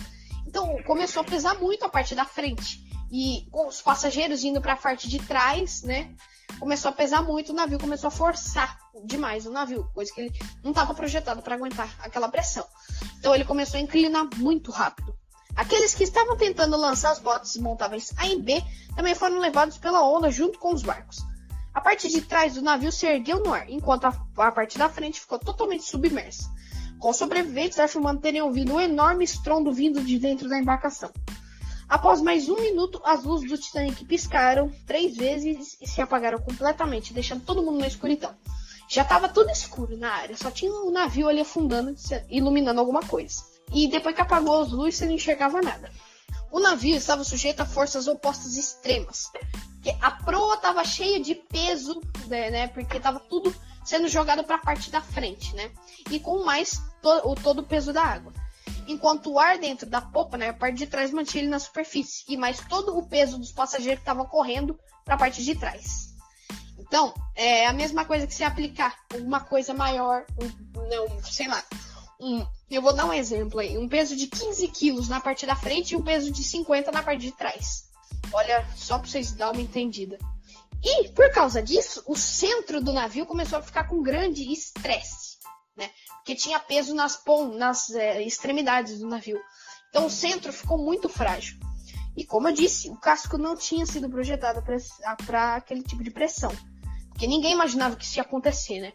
Então, 0.46 0.82
começou 0.84 1.20
a 1.20 1.24
pesar 1.24 1.54
muito 1.56 1.84
a 1.84 1.88
parte 1.88 2.14
da 2.14 2.24
frente. 2.24 2.82
E 3.12 3.46
com 3.50 3.68
os 3.68 3.80
passageiros 3.80 4.42
indo 4.42 4.60
para 4.60 4.72
a 4.72 4.76
parte 4.76 5.08
de 5.08 5.18
trás, 5.18 5.82
né? 5.82 6.14
Começou 6.58 6.90
a 6.90 6.92
pesar 6.92 7.22
muito, 7.22 7.52
o 7.52 7.54
navio 7.54 7.78
começou 7.78 8.08
a 8.08 8.10
forçar 8.10 8.78
demais 9.04 9.46
o 9.46 9.50
navio, 9.50 9.88
coisa 9.94 10.12
que 10.12 10.20
ele 10.20 10.38
não 10.62 10.70
estava 10.70 10.94
projetado 10.94 11.42
para 11.42 11.54
aguentar 11.54 11.88
aquela 12.00 12.28
pressão. 12.28 12.66
Então 13.18 13.34
ele 13.34 13.44
começou 13.44 13.78
a 13.78 13.82
inclinar 13.82 14.28
muito 14.36 14.70
rápido. 14.70 15.14
Aqueles 15.54 15.94
que 15.94 16.04
estavam 16.04 16.36
tentando 16.36 16.76
lançar 16.76 17.12
os 17.12 17.18
botes 17.18 17.54
desmontáveis 17.54 18.12
A 18.16 18.28
e 18.28 18.40
B 18.40 18.62
também 18.94 19.14
foram 19.14 19.38
levados 19.38 19.76
pela 19.76 20.06
onda 20.06 20.30
junto 20.30 20.58
com 20.58 20.72
os 20.72 20.82
barcos. 20.82 21.18
A 21.74 21.80
parte 21.80 22.08
de 22.08 22.20
trás 22.20 22.54
do 22.54 22.62
navio 22.62 22.90
se 22.90 23.06
ergueu 23.06 23.40
no 23.40 23.52
ar, 23.52 23.68
enquanto 23.68 24.04
a, 24.04 24.14
a 24.36 24.52
parte 24.52 24.78
da 24.78 24.88
frente 24.88 25.20
ficou 25.20 25.38
totalmente 25.38 25.84
submersa. 25.84 26.48
Com 26.98 27.10
os 27.10 27.16
sobreviventes 27.16 27.78
afirmando 27.78 28.20
terem 28.20 28.42
ouvido 28.42 28.74
um 28.74 28.80
enorme 28.80 29.24
estrondo 29.24 29.72
vindo 29.72 30.00
de 30.00 30.18
dentro 30.18 30.48
da 30.48 30.58
embarcação. 30.58 31.10
Após 31.88 32.20
mais 32.20 32.50
um 32.50 32.56
minuto, 32.60 33.00
as 33.02 33.24
luzes 33.24 33.48
do 33.48 33.56
Titanic 33.56 34.04
piscaram 34.04 34.70
três 34.86 35.16
vezes 35.16 35.78
e 35.80 35.86
se 35.86 36.02
apagaram 36.02 36.38
completamente, 36.38 37.14
deixando 37.14 37.46
todo 37.46 37.62
mundo 37.62 37.78
na 37.78 37.86
escuridão. 37.86 38.34
Já 38.90 39.02
estava 39.02 39.26
tudo 39.26 39.50
escuro 39.50 39.96
na 39.96 40.10
área, 40.10 40.36
só 40.36 40.50
tinha 40.50 40.70
um 40.70 40.90
navio 40.90 41.28
ali 41.28 41.40
afundando, 41.40 41.96
iluminando 42.28 42.78
alguma 42.78 43.00
coisa. 43.00 43.42
E 43.72 43.88
depois 43.88 44.14
que 44.14 44.20
apagou 44.20 44.60
as 44.60 44.70
luzes, 44.70 44.96
você 44.96 45.06
não 45.06 45.14
enxergava 45.14 45.62
nada. 45.62 45.90
O 46.52 46.60
navio 46.60 46.94
estava 46.94 47.24
sujeito 47.24 47.60
a 47.60 47.66
forças 47.66 48.06
opostas 48.06 48.58
extremas. 48.58 49.30
A 50.02 50.10
proa 50.10 50.56
estava 50.56 50.84
cheia 50.84 51.18
de 51.18 51.34
peso, 51.34 52.02
né, 52.26 52.50
né 52.50 52.68
porque 52.68 52.98
estava 52.98 53.18
tudo 53.18 53.54
sendo 53.82 54.08
jogado 54.08 54.44
para 54.44 54.56
a 54.56 54.60
parte 54.60 54.90
da 54.90 55.00
frente, 55.00 55.54
né? 55.56 55.70
E 56.10 56.20
com 56.20 56.44
mais 56.44 56.82
to 57.00 57.30
o 57.30 57.34
todo 57.34 57.60
o 57.60 57.66
peso 57.66 57.94
da 57.94 58.02
água 58.02 58.32
enquanto 58.86 59.32
o 59.32 59.38
ar 59.38 59.58
dentro 59.58 59.88
da 59.88 60.00
popa, 60.00 60.36
né, 60.36 60.50
a 60.50 60.54
parte 60.54 60.78
de 60.78 60.86
trás 60.86 61.10
mantinha 61.10 61.42
ele 61.42 61.50
na 61.50 61.58
superfície, 61.58 62.24
e 62.28 62.36
mais 62.36 62.60
todo 62.60 62.96
o 62.96 63.06
peso 63.06 63.38
dos 63.38 63.52
passageiros 63.52 64.00
estavam 64.00 64.26
correndo 64.26 64.78
para 65.04 65.14
a 65.14 65.18
parte 65.18 65.44
de 65.44 65.54
trás. 65.54 66.08
Então, 66.78 67.12
é 67.34 67.66
a 67.66 67.72
mesma 67.72 68.04
coisa 68.04 68.26
que 68.26 68.34
se 68.34 68.44
aplicar 68.44 68.96
uma 69.14 69.40
coisa 69.40 69.74
maior, 69.74 70.24
um, 70.40 70.88
não, 70.88 71.22
sei 71.22 71.48
lá, 71.48 71.62
um, 72.20 72.46
eu 72.70 72.80
vou 72.80 72.94
dar 72.94 73.04
um 73.04 73.12
exemplo 73.12 73.60
aí, 73.60 73.76
um 73.76 73.88
peso 73.88 74.16
de 74.16 74.26
15 74.26 74.68
quilos 74.68 75.08
na 75.08 75.20
parte 75.20 75.46
da 75.46 75.54
frente 75.54 75.92
e 75.92 75.96
um 75.96 76.02
peso 76.02 76.30
de 76.30 76.42
50 76.42 76.90
na 76.90 77.02
parte 77.02 77.22
de 77.22 77.32
trás. 77.32 77.88
Olha, 78.32 78.66
só 78.74 78.98
para 78.98 79.08
vocês 79.08 79.32
darem 79.32 79.60
uma 79.60 79.62
entendida. 79.62 80.18
E, 80.82 81.08
por 81.08 81.30
causa 81.32 81.62
disso, 81.62 82.02
o 82.06 82.16
centro 82.16 82.80
do 82.80 82.92
navio 82.92 83.26
começou 83.26 83.58
a 83.58 83.62
ficar 83.62 83.84
com 83.84 84.02
grande 84.02 84.50
estresse 84.52 85.27
né? 85.78 85.88
Porque 86.16 86.34
tinha 86.34 86.58
peso 86.58 86.94
nas, 86.94 87.16
pom 87.16 87.54
nas 87.54 87.88
é, 87.90 88.22
extremidades 88.22 88.98
do 88.98 89.08
navio. 89.08 89.40
Então 89.88 90.04
o 90.04 90.10
centro 90.10 90.52
ficou 90.52 90.76
muito 90.76 91.08
frágil. 91.08 91.56
E 92.16 92.24
como 92.24 92.48
eu 92.48 92.52
disse, 92.52 92.90
o 92.90 92.96
casco 92.96 93.38
não 93.38 93.56
tinha 93.56 93.86
sido 93.86 94.10
projetado 94.10 94.60
para 95.24 95.54
aquele 95.54 95.82
tipo 95.82 96.02
de 96.02 96.10
pressão. 96.10 96.52
Porque 97.10 97.28
ninguém 97.28 97.52
imaginava 97.52 97.94
que 97.94 98.04
isso 98.04 98.18
ia 98.18 98.22
acontecer, 98.22 98.80
né? 98.80 98.92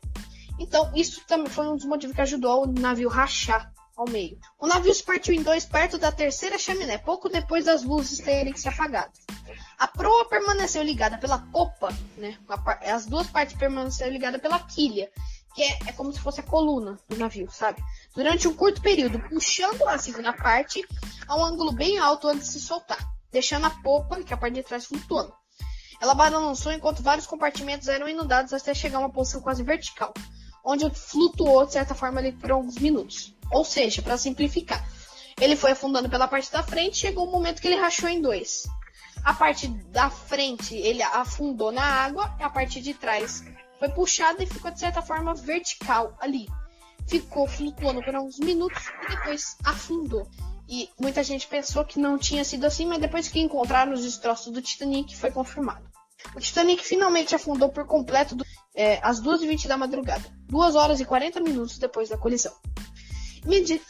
Então, 0.60 0.92
isso 0.96 1.26
também 1.26 1.50
foi 1.50 1.68
um 1.68 1.76
dos 1.76 1.86
motivos 1.86 2.16
que 2.16 2.22
ajudou 2.22 2.64
o 2.64 2.68
navio 2.68 3.10
rachar 3.10 3.72
ao 3.96 4.10
meio. 4.10 4.38
O 4.60 4.68
navio 4.68 4.94
se 4.94 5.04
partiu 5.04 5.34
em 5.34 5.42
dois 5.42 5.66
perto 5.66 5.98
da 5.98 6.12
terceira 6.12 6.58
chaminé, 6.58 6.98
pouco 6.98 7.30
depois 7.30 7.66
das 7.66 7.84
luzes 7.84 8.20
terem 8.20 8.56
se 8.56 8.68
apagado. 8.68 9.12
A 9.78 9.88
proa 9.88 10.28
permaneceu 10.28 10.84
ligada 10.84 11.18
pela 11.18 11.40
popa, 11.40 11.90
né? 12.18 12.38
As 12.82 13.06
duas 13.06 13.28
partes 13.28 13.56
permaneceram 13.56 14.12
ligadas 14.12 14.42
pela 14.42 14.60
quilha, 14.60 15.10
que 15.54 15.62
é, 15.62 15.80
é, 15.88 15.92
como 15.94 16.12
se 16.12 16.20
fosse 16.20 16.40
a 16.40 16.44
coluna 16.44 17.00
do 17.08 17.18
navio, 17.18 17.50
sabe? 17.52 17.82
Durante 18.16 18.48
um 18.48 18.56
curto 18.56 18.82
período, 18.82 19.20
puxando 19.30 19.88
a 19.88 19.98
segunda 19.98 20.34
parte 20.34 20.86
a 21.28 21.36
um 21.36 21.46
ângulo 21.46 21.72
bem 21.72 21.98
alto 21.98 22.28
antes 22.28 22.48
de 22.48 22.54
se 22.54 22.60
soltar, 22.60 23.00
deixando 23.32 23.66
a 23.66 23.70
popa, 23.70 24.22
que 24.24 24.34
é 24.34 24.36
a 24.36 24.40
parte 24.40 24.56
de 24.56 24.64
trás, 24.64 24.86
flutuando. 24.86 25.34
Ela 26.02 26.14
balançou 26.14 26.72
enquanto 26.72 27.04
vários 27.04 27.28
compartimentos 27.28 27.88
eram 27.88 28.10
inundados 28.10 28.52
até 28.52 28.74
chegar 28.74 28.98
a 28.98 29.02
uma 29.02 29.12
posição 29.12 29.42
quase 29.42 29.64
vertical, 29.64 30.14
onde 30.66 30.90
flutuou 30.90 31.66
de 31.66 31.74
certa 31.74 31.94
forma 31.94 32.20
ali 32.20 32.32
por 32.32 32.52
alguns 32.52 32.78
minutos. 32.78 33.36
Ou 33.52 33.64
seja, 33.64 34.02
para 34.02 34.18
simplificar, 34.18 34.84
ele 35.40 35.56
foi 35.56 35.72
afundando 35.72 36.10
pela 36.10 36.28
parte 36.28 36.52
da 36.52 36.64
frente, 36.64 36.98
chegou 36.98 37.28
um 37.28 37.32
momento 37.32 37.62
que 37.62 37.68
ele 37.68 37.80
rachou 37.80 38.10
em 38.10 38.22
dois. 38.22 38.64
A 39.24 39.34
parte 39.34 39.68
da 39.68 40.10
frente 40.10 40.76
ele 40.76 41.02
afundou 41.02 41.72
na 41.72 41.84
água, 41.84 42.36
e 42.40 42.44
a 42.44 42.50
parte 42.50 42.82
de 42.82 42.94
trás 42.94 43.44
foi 43.84 43.90
puxada 43.90 44.42
e 44.42 44.46
ficou 44.46 44.72
de 44.72 44.80
certa 44.80 45.02
forma 45.02 45.34
vertical 45.36 46.16
ali. 46.22 46.48
Ficou 47.06 47.46
flutuando 47.46 48.02
por 48.02 48.16
alguns 48.16 48.40
minutos 48.40 48.82
e 49.04 49.10
depois 49.10 49.58
afundou. 49.66 50.26
E 50.70 50.90
muita 50.98 51.22
gente 51.22 51.46
pensou 51.48 51.84
que 51.84 52.00
não 52.00 52.18
tinha 52.18 52.46
sido 52.46 52.66
assim, 52.66 52.86
mas 52.86 53.00
depois 53.00 53.28
que 53.28 53.42
encontraram 53.42 53.92
os 53.92 54.02
destroços 54.02 54.54
do 54.54 54.62
Titanic 54.62 55.18
foi 55.18 55.32
confirmado. 55.32 55.84
O 56.34 56.40
Titanic 56.40 56.82
finalmente 56.82 57.36
afundou 57.36 57.68
por 57.68 57.86
completo 57.86 58.36
do, 58.36 58.46
é, 58.74 59.00
às 59.04 59.22
2h20 59.22 59.68
da 59.68 59.76
madrugada, 59.76 60.24
2 60.48 60.76
horas 60.76 61.02
e 61.02 61.06
40 61.06 61.42
minutos 61.42 61.78
depois 61.78 62.08
da 62.08 62.18
colisão. 62.18 62.54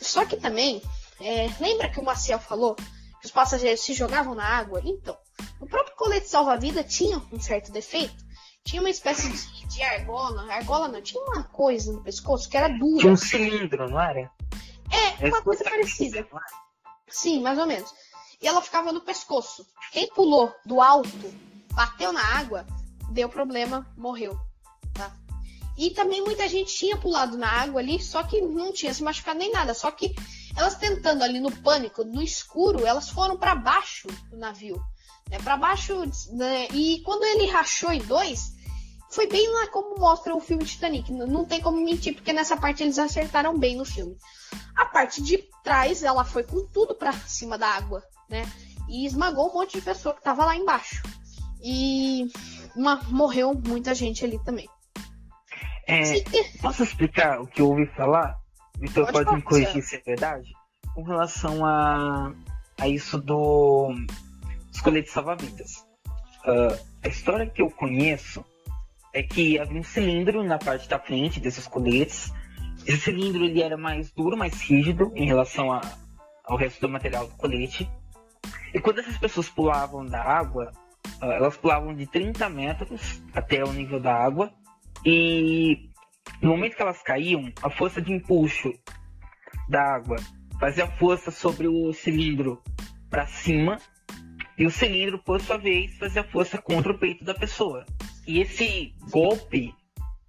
Só 0.01 0.25
que 0.25 0.37
também, 0.37 0.81
é, 1.21 1.49
lembra 1.59 1.91
que 1.91 1.99
o 1.99 2.03
Maciel 2.03 2.39
falou 2.39 2.73
que 2.73 3.25
os 3.25 3.31
passageiros 3.31 3.81
se 3.81 3.93
jogavam 3.93 4.33
na 4.33 4.43
água? 4.43 4.81
Então, 4.83 5.15
o 5.61 5.67
próprio 5.67 5.95
colete 5.95 6.27
salva-vida 6.27 6.83
tinha 6.83 7.21
um 7.31 7.39
certo 7.39 7.71
defeito. 7.71 8.22
Tinha 8.63 8.81
uma 8.81 8.89
espécie 8.89 9.29
de, 9.29 9.67
de, 9.67 9.83
argola. 9.83 10.51
Argola 10.51 10.87
não, 10.87 11.01
tinha 11.01 11.21
uma 11.23 11.43
coisa 11.43 11.91
no 11.91 12.01
pescoço 12.01 12.49
que 12.49 12.57
era 12.57 12.69
dura. 12.69 12.99
Tinha 13.01 13.13
um 13.13 13.17
cilindro, 13.17 13.89
não 13.89 13.99
era? 13.99 14.31
É, 14.91 15.27
uma 15.27 15.41
coisa 15.41 15.63
parecida. 15.63 16.25
Sim, 17.07 17.41
mais 17.41 17.57
ou 17.57 17.65
menos. 17.65 17.93
E 18.41 18.47
ela 18.47 18.61
ficava 18.61 18.91
no 18.91 19.01
pescoço. 19.01 19.65
Quem 19.91 20.07
pulou 20.09 20.53
do 20.65 20.81
alto, 20.81 21.33
bateu 21.73 22.11
na 22.11 22.23
água, 22.37 22.65
deu 23.11 23.29
problema, 23.29 23.87
morreu. 23.97 24.37
Tá? 24.93 25.13
E 25.77 25.89
também 25.89 26.21
muita 26.21 26.47
gente 26.47 26.73
tinha 26.73 26.97
pulado 26.97 27.37
na 27.37 27.47
água 27.47 27.81
ali, 27.81 28.01
só 28.01 28.23
que 28.23 28.41
não 28.41 28.71
tinha 28.71 28.93
se 28.93 29.03
machucado 29.03 29.39
nem 29.39 29.51
nada. 29.51 29.73
Só 29.73 29.89
que 29.91 30.13
elas 30.55 30.75
tentando 30.75 31.23
ali 31.23 31.39
no 31.39 31.51
pânico, 31.51 32.03
no 32.03 32.21
escuro, 32.21 32.85
elas 32.85 33.09
foram 33.09 33.37
para 33.37 33.55
baixo 33.55 34.07
do 34.29 34.37
navio. 34.37 34.81
Né, 35.29 35.39
para 35.39 35.57
baixo. 35.57 36.03
Né, 36.31 36.67
e 36.71 37.01
quando 37.01 37.23
ele 37.23 37.47
rachou 37.47 37.91
em 37.91 38.01
dois, 38.01 38.52
foi 39.13 39.27
bem 39.27 39.47
lá 39.53 39.67
como 39.67 39.99
mostra 39.99 40.35
o 40.35 40.41
filme 40.41 40.65
Titanic. 40.65 41.11
Não 41.11 41.45
tem 41.45 41.61
como 41.61 41.79
mentir, 41.79 42.15
porque 42.15 42.33
nessa 42.33 42.57
parte 42.57 42.81
eles 42.81 42.97
acertaram 42.97 43.57
bem 43.57 43.75
no 43.75 43.85
filme. 43.85 44.17
A 44.75 44.85
parte 44.85 45.21
de 45.21 45.37
trás, 45.63 46.03
ela 46.03 46.25
foi 46.25 46.43
com 46.43 46.65
tudo 46.67 46.95
para 46.95 47.13
cima 47.13 47.57
da 47.57 47.67
água, 47.67 48.03
né? 48.29 48.43
E 48.89 49.05
esmagou 49.05 49.49
um 49.49 49.53
monte 49.53 49.77
de 49.77 49.81
pessoa 49.81 50.15
que 50.15 50.23
tava 50.23 50.45
lá 50.45 50.55
embaixo. 50.55 51.03
E 51.63 52.27
uma, 52.75 53.01
morreu 53.09 53.53
muita 53.53 53.93
gente 53.93 54.25
ali 54.25 54.43
também. 54.43 54.67
É, 55.87 56.23
posso 56.61 56.83
explicar 56.83 57.39
o 57.39 57.47
que 57.47 57.61
eu 57.61 57.69
ouvi 57.69 57.85
falar? 57.95 58.37
Vitor 58.79 59.05
pode, 59.11 59.25
pode 59.25 59.35
me 59.35 59.41
corrigir 59.43 59.83
se 59.83 59.95
é 59.95 59.99
verdade? 59.99 60.51
Com 60.95 61.03
relação 61.03 61.63
a, 61.65 62.33
a 62.79 62.87
isso 62.87 63.19
do, 63.19 63.93
dos 64.69 64.81
coletes 64.81 65.13
salva-vidas. 65.13 65.85
Uh, 66.45 66.77
a 67.03 67.07
história 67.07 67.49
que 67.49 67.61
eu 67.61 67.69
conheço 67.69 68.43
é 69.13 69.21
que 69.21 69.59
havia 69.59 69.79
um 69.79 69.83
cilindro 69.83 70.43
na 70.43 70.57
parte 70.57 70.89
da 70.89 70.99
frente 70.99 71.39
desses 71.39 71.67
coletes. 71.67 72.33
Esse 72.85 72.97
cilindro 72.97 73.45
ele 73.45 73.61
era 73.61 73.77
mais 73.77 74.11
duro, 74.11 74.35
mais 74.35 74.59
rígido 74.61 75.11
em 75.15 75.25
relação 75.25 75.71
a, 75.71 75.81
ao 76.43 76.57
resto 76.57 76.81
do 76.81 76.89
material 76.89 77.27
do 77.27 77.35
colete. 77.35 77.89
E 78.73 78.79
quando 78.79 78.99
essas 78.99 79.17
pessoas 79.17 79.47
pulavam 79.47 80.03
da 80.05 80.21
água, 80.21 80.71
uh, 81.21 81.25
elas 81.25 81.55
pulavam 81.55 81.95
de 81.95 82.07
30 82.07 82.49
metros 82.49 83.21
até 83.33 83.63
o 83.63 83.71
nível 83.71 83.99
da 83.99 84.13
água 84.13 84.51
e 85.05 85.89
no 86.41 86.49
momento 86.49 86.75
que 86.75 86.81
elas 86.81 87.01
caíam, 87.03 87.51
a 87.61 87.69
força 87.69 88.01
de 88.01 88.11
empuxo 88.11 88.73
da 89.69 89.95
água 89.95 90.17
fazia 90.59 90.87
força 90.87 91.29
sobre 91.29 91.67
o 91.67 91.93
cilindro 91.93 92.61
para 93.09 93.27
cima 93.27 93.77
e 94.57 94.65
o 94.65 94.71
cilindro, 94.71 95.19
por 95.19 95.39
sua 95.41 95.57
vez, 95.57 95.97
fazia 95.97 96.23
força 96.23 96.57
contra 96.57 96.91
o 96.91 96.97
peito 96.97 97.23
da 97.23 97.33
pessoa. 97.33 97.85
E 98.25 98.39
esse 98.39 98.93
golpe 99.09 99.73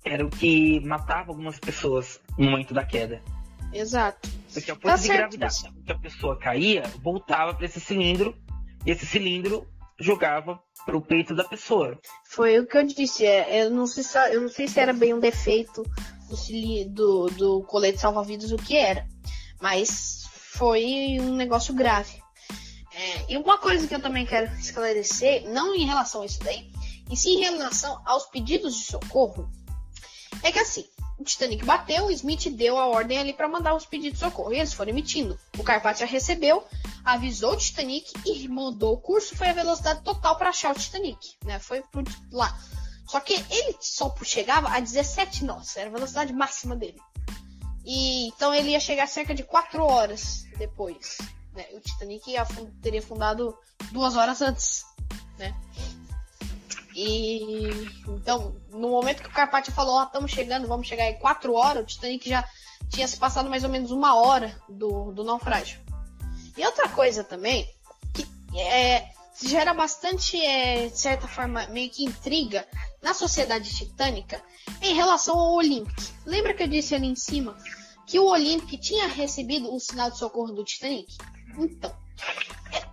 era 0.05 0.25
o 0.25 0.31
que 0.31 0.81
matava 0.81 1.31
algumas 1.31 1.59
pessoas 1.59 2.21
no 2.37 2.51
momento 2.51 2.75
da 2.75 2.85
queda. 2.85 3.23
Exato. 3.73 4.29
Porque 4.53 4.71
a 4.71 4.77
força 4.77 4.97
tá 4.97 5.03
de 5.03 5.09
gravidade 5.09 5.73
que 5.85 5.93
a 5.93 5.99
pessoa 5.99 6.39
caía 6.39 6.83
voltava 7.03 7.55
para 7.55 7.67
esse 7.67 7.81
cilindro 7.81 8.37
e 8.87 8.91
esse 8.91 9.05
cilindro 9.05 9.67
jogava 9.99 10.61
pro 10.85 11.01
peito 11.01 11.35
da 11.35 11.45
pessoa. 11.45 11.99
Foi 12.25 12.59
o 12.59 12.67
que 12.67 12.77
eu 12.77 12.87
disse. 12.87 13.25
É, 13.25 13.65
eu, 13.65 13.71
não 13.71 13.87
sei 13.87 14.03
se, 14.03 14.19
eu 14.33 14.41
não 14.41 14.49
sei 14.49 14.69
se 14.69 14.79
era 14.79 14.93
bem 14.93 15.15
um 15.15 15.21
defeito 15.21 15.83
do, 16.29 16.85
do, 16.89 17.27
do 17.31 17.63
colete 17.65 17.99
salva-vidas 17.99 18.53
o 18.53 18.57
que 18.57 18.77
era. 18.77 19.07
Mas 19.61 20.25
foi 20.29 21.19
um 21.21 21.35
negócio 21.35 21.75
grave. 21.75 22.23
É, 22.95 23.33
e 23.33 23.37
uma 23.37 23.59
coisa 23.59 23.89
que 23.89 23.95
eu 23.95 24.01
também 24.01 24.25
quero 24.25 24.53
esclarecer, 24.55 25.49
não 25.49 25.75
em 25.75 25.85
relação 25.85 26.23
a 26.23 26.27
isso 26.27 26.39
daí, 26.45 26.71
e 27.11 27.17
sim 27.17 27.37
em 27.37 27.41
relação 27.41 28.01
aos 28.05 28.27
pedidos 28.27 28.75
de 28.75 28.85
socorro, 28.85 29.51
é 30.43 30.51
que 30.51 30.59
assim, 30.59 30.85
o 31.19 31.25
Titanic 31.25 31.65
bateu, 31.65 32.07
o 32.07 32.11
Smith 32.11 32.51
deu 32.51 32.77
a 32.77 32.87
ordem 32.87 33.19
ali 33.19 33.33
para 33.33 33.49
mandar 33.49 33.75
os 33.75 33.87
pedidos 33.87 34.19
de 34.19 34.25
socorro. 34.25 34.53
E 34.53 34.59
eles 34.59 34.73
foram 34.73 34.91
emitindo. 34.91 35.39
O 35.59 35.63
Carpathia 35.63 36.07
recebeu, 36.07 36.65
avisou 37.05 37.53
o 37.53 37.57
Titanic 37.57 38.13
e 38.27 38.49
mandou 38.49 38.95
o 38.95 39.01
curso. 39.01 39.37
Foi 39.37 39.49
a 39.49 39.53
velocidade 39.53 40.03
total 40.03 40.37
para 40.37 40.51
achar 40.51 40.75
o 40.75 40.79
Titanic. 40.79 41.37
Né? 41.45 41.59
Foi 41.59 41.83
por 41.83 42.05
lá. 42.33 42.59
Só 43.07 43.21
que 43.21 43.35
ele 43.35 43.77
só 43.81 44.13
chegava 44.25 44.69
a 44.69 44.81
17 44.81 45.45
nós. 45.45 45.77
Era 45.77 45.89
a 45.89 45.93
velocidade 45.93 46.33
máxima 46.33 46.75
dele. 46.75 47.01
E, 47.85 48.29
então 48.29 48.53
ele 48.53 48.71
ia 48.71 48.81
chegar 48.81 49.07
cerca 49.07 49.35
de 49.35 49.45
4 49.45 49.85
horas 49.85 50.45
depois. 50.59 51.19
Né? 51.55 51.67
O 51.75 51.81
Titanic 51.81 52.29
ia, 52.29 52.45
teria 52.83 53.03
fundado 53.03 53.57
duas 53.93 54.17
horas 54.17 54.43
antes. 54.43 54.85
Né? 55.39 55.55
E 56.95 57.71
então, 58.07 58.55
no 58.71 58.91
momento 58.91 59.23
que 59.23 59.29
o 59.29 59.33
Carpati 59.33 59.73
falou, 59.73 59.97
ó, 59.97 60.03
oh, 60.03 60.07
estamos 60.07 60.31
chegando, 60.31 60.69
vamos 60.69 60.87
chegar 60.87 61.11
em 61.11 61.19
quatro 61.19 61.55
horas, 61.55 61.83
o 61.83 61.87
Titanic 61.87 62.29
já 62.29 62.49
tinha 62.89 63.09
se 63.09 63.17
passado 63.17 63.51
mais 63.51 63.65
ou 63.65 63.71
menos 63.71 63.91
uma 63.91 64.15
hora 64.15 64.55
do, 64.69 65.11
do 65.13 65.25
naufrágio. 65.25 65.81
E 66.57 66.65
outra 66.65 66.89
coisa 66.89 67.25
também, 67.25 67.69
que 68.13 68.25
é, 68.61 69.09
gera 69.43 69.75
bastante, 69.75 70.41
é, 70.41 70.87
de 70.87 70.99
certa 70.99 71.27
forma, 71.27 71.67
meio 71.67 71.91
que 71.91 72.05
intriga 72.05 72.67
na 73.03 73.13
sociedade 73.13 73.75
titânica 73.75 74.41
em 74.81 74.95
relação 74.95 75.39
ao 75.39 75.55
Olympic. 75.55 76.13
Lembra 76.25 76.55
que 76.55 76.63
eu 76.63 76.69
disse 76.69 76.95
ali 76.95 77.09
em 77.09 77.17
cima 77.17 77.57
que 78.07 78.19
o 78.19 78.27
Olympic 78.27 78.81
tinha 78.81 79.09
recebido 79.09 79.75
o 79.75 79.81
sinal 79.81 80.11
de 80.11 80.19
socorro 80.19 80.53
do 80.53 80.65
Titanic? 80.65 81.17
Então, 81.59 81.95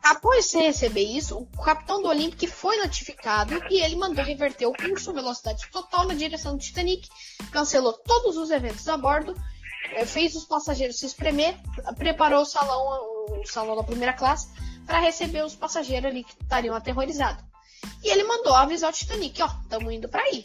Após 0.03 0.51
receber 0.53 1.03
isso, 1.03 1.37
o 1.37 1.61
capitão 1.63 2.01
do 2.01 2.07
Olympic 2.07 2.49
foi 2.49 2.77
notificado 2.77 3.53
e 3.69 3.81
ele 3.81 3.95
mandou 3.95 4.23
reverter 4.23 4.65
o 4.65 4.73
curso 4.73 5.13
velocidade 5.13 5.69
total 5.71 6.05
na 6.05 6.13
direção 6.13 6.55
do 6.55 6.61
Titanic, 6.61 7.07
cancelou 7.51 7.93
todos 7.93 8.35
os 8.37 8.51
eventos 8.51 8.87
a 8.87 8.97
bordo, 8.97 9.35
eh, 9.93 10.05
fez 10.05 10.35
os 10.35 10.45
passageiros 10.45 10.97
se 10.99 11.05
espremer, 11.05 11.55
preparou 11.97 12.41
o 12.41 12.45
salão, 12.45 12.81
o 13.39 13.45
salão 13.45 13.75
da 13.75 13.83
primeira 13.83 14.13
classe 14.13 14.49
para 14.85 14.99
receber 14.99 15.45
os 15.45 15.55
passageiros 15.55 16.09
ali 16.09 16.23
que 16.23 16.33
estariam 16.41 16.75
aterrorizados. 16.75 17.43
E 18.03 18.09
ele 18.09 18.23
mandou 18.23 18.53
avisar 18.53 18.89
o 18.89 18.93
Titanic, 18.93 19.41
ó, 19.41 19.49
estamos 19.63 19.93
indo 19.93 20.09
para 20.09 20.23
aí. 20.23 20.43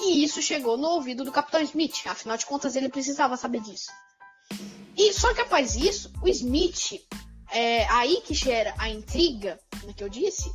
E 0.00 0.22
isso 0.22 0.40
chegou 0.42 0.76
no 0.76 0.88
ouvido 0.88 1.24
do 1.24 1.32
capitão 1.32 1.60
Smith, 1.62 2.06
afinal 2.06 2.36
de 2.36 2.46
contas 2.46 2.76
ele 2.76 2.88
precisava 2.88 3.36
saber 3.36 3.60
disso. 3.60 3.90
E 4.96 5.12
só 5.12 5.34
que 5.34 5.42
após 5.42 5.76
isso, 5.76 6.12
o 6.22 6.28
Smith 6.28 7.02
é 7.50 7.86
aí 7.88 8.20
que 8.24 8.34
gera 8.34 8.74
a 8.78 8.88
intriga, 8.88 9.58
né, 9.84 9.92
que 9.96 10.02
eu 10.02 10.08
disse. 10.08 10.50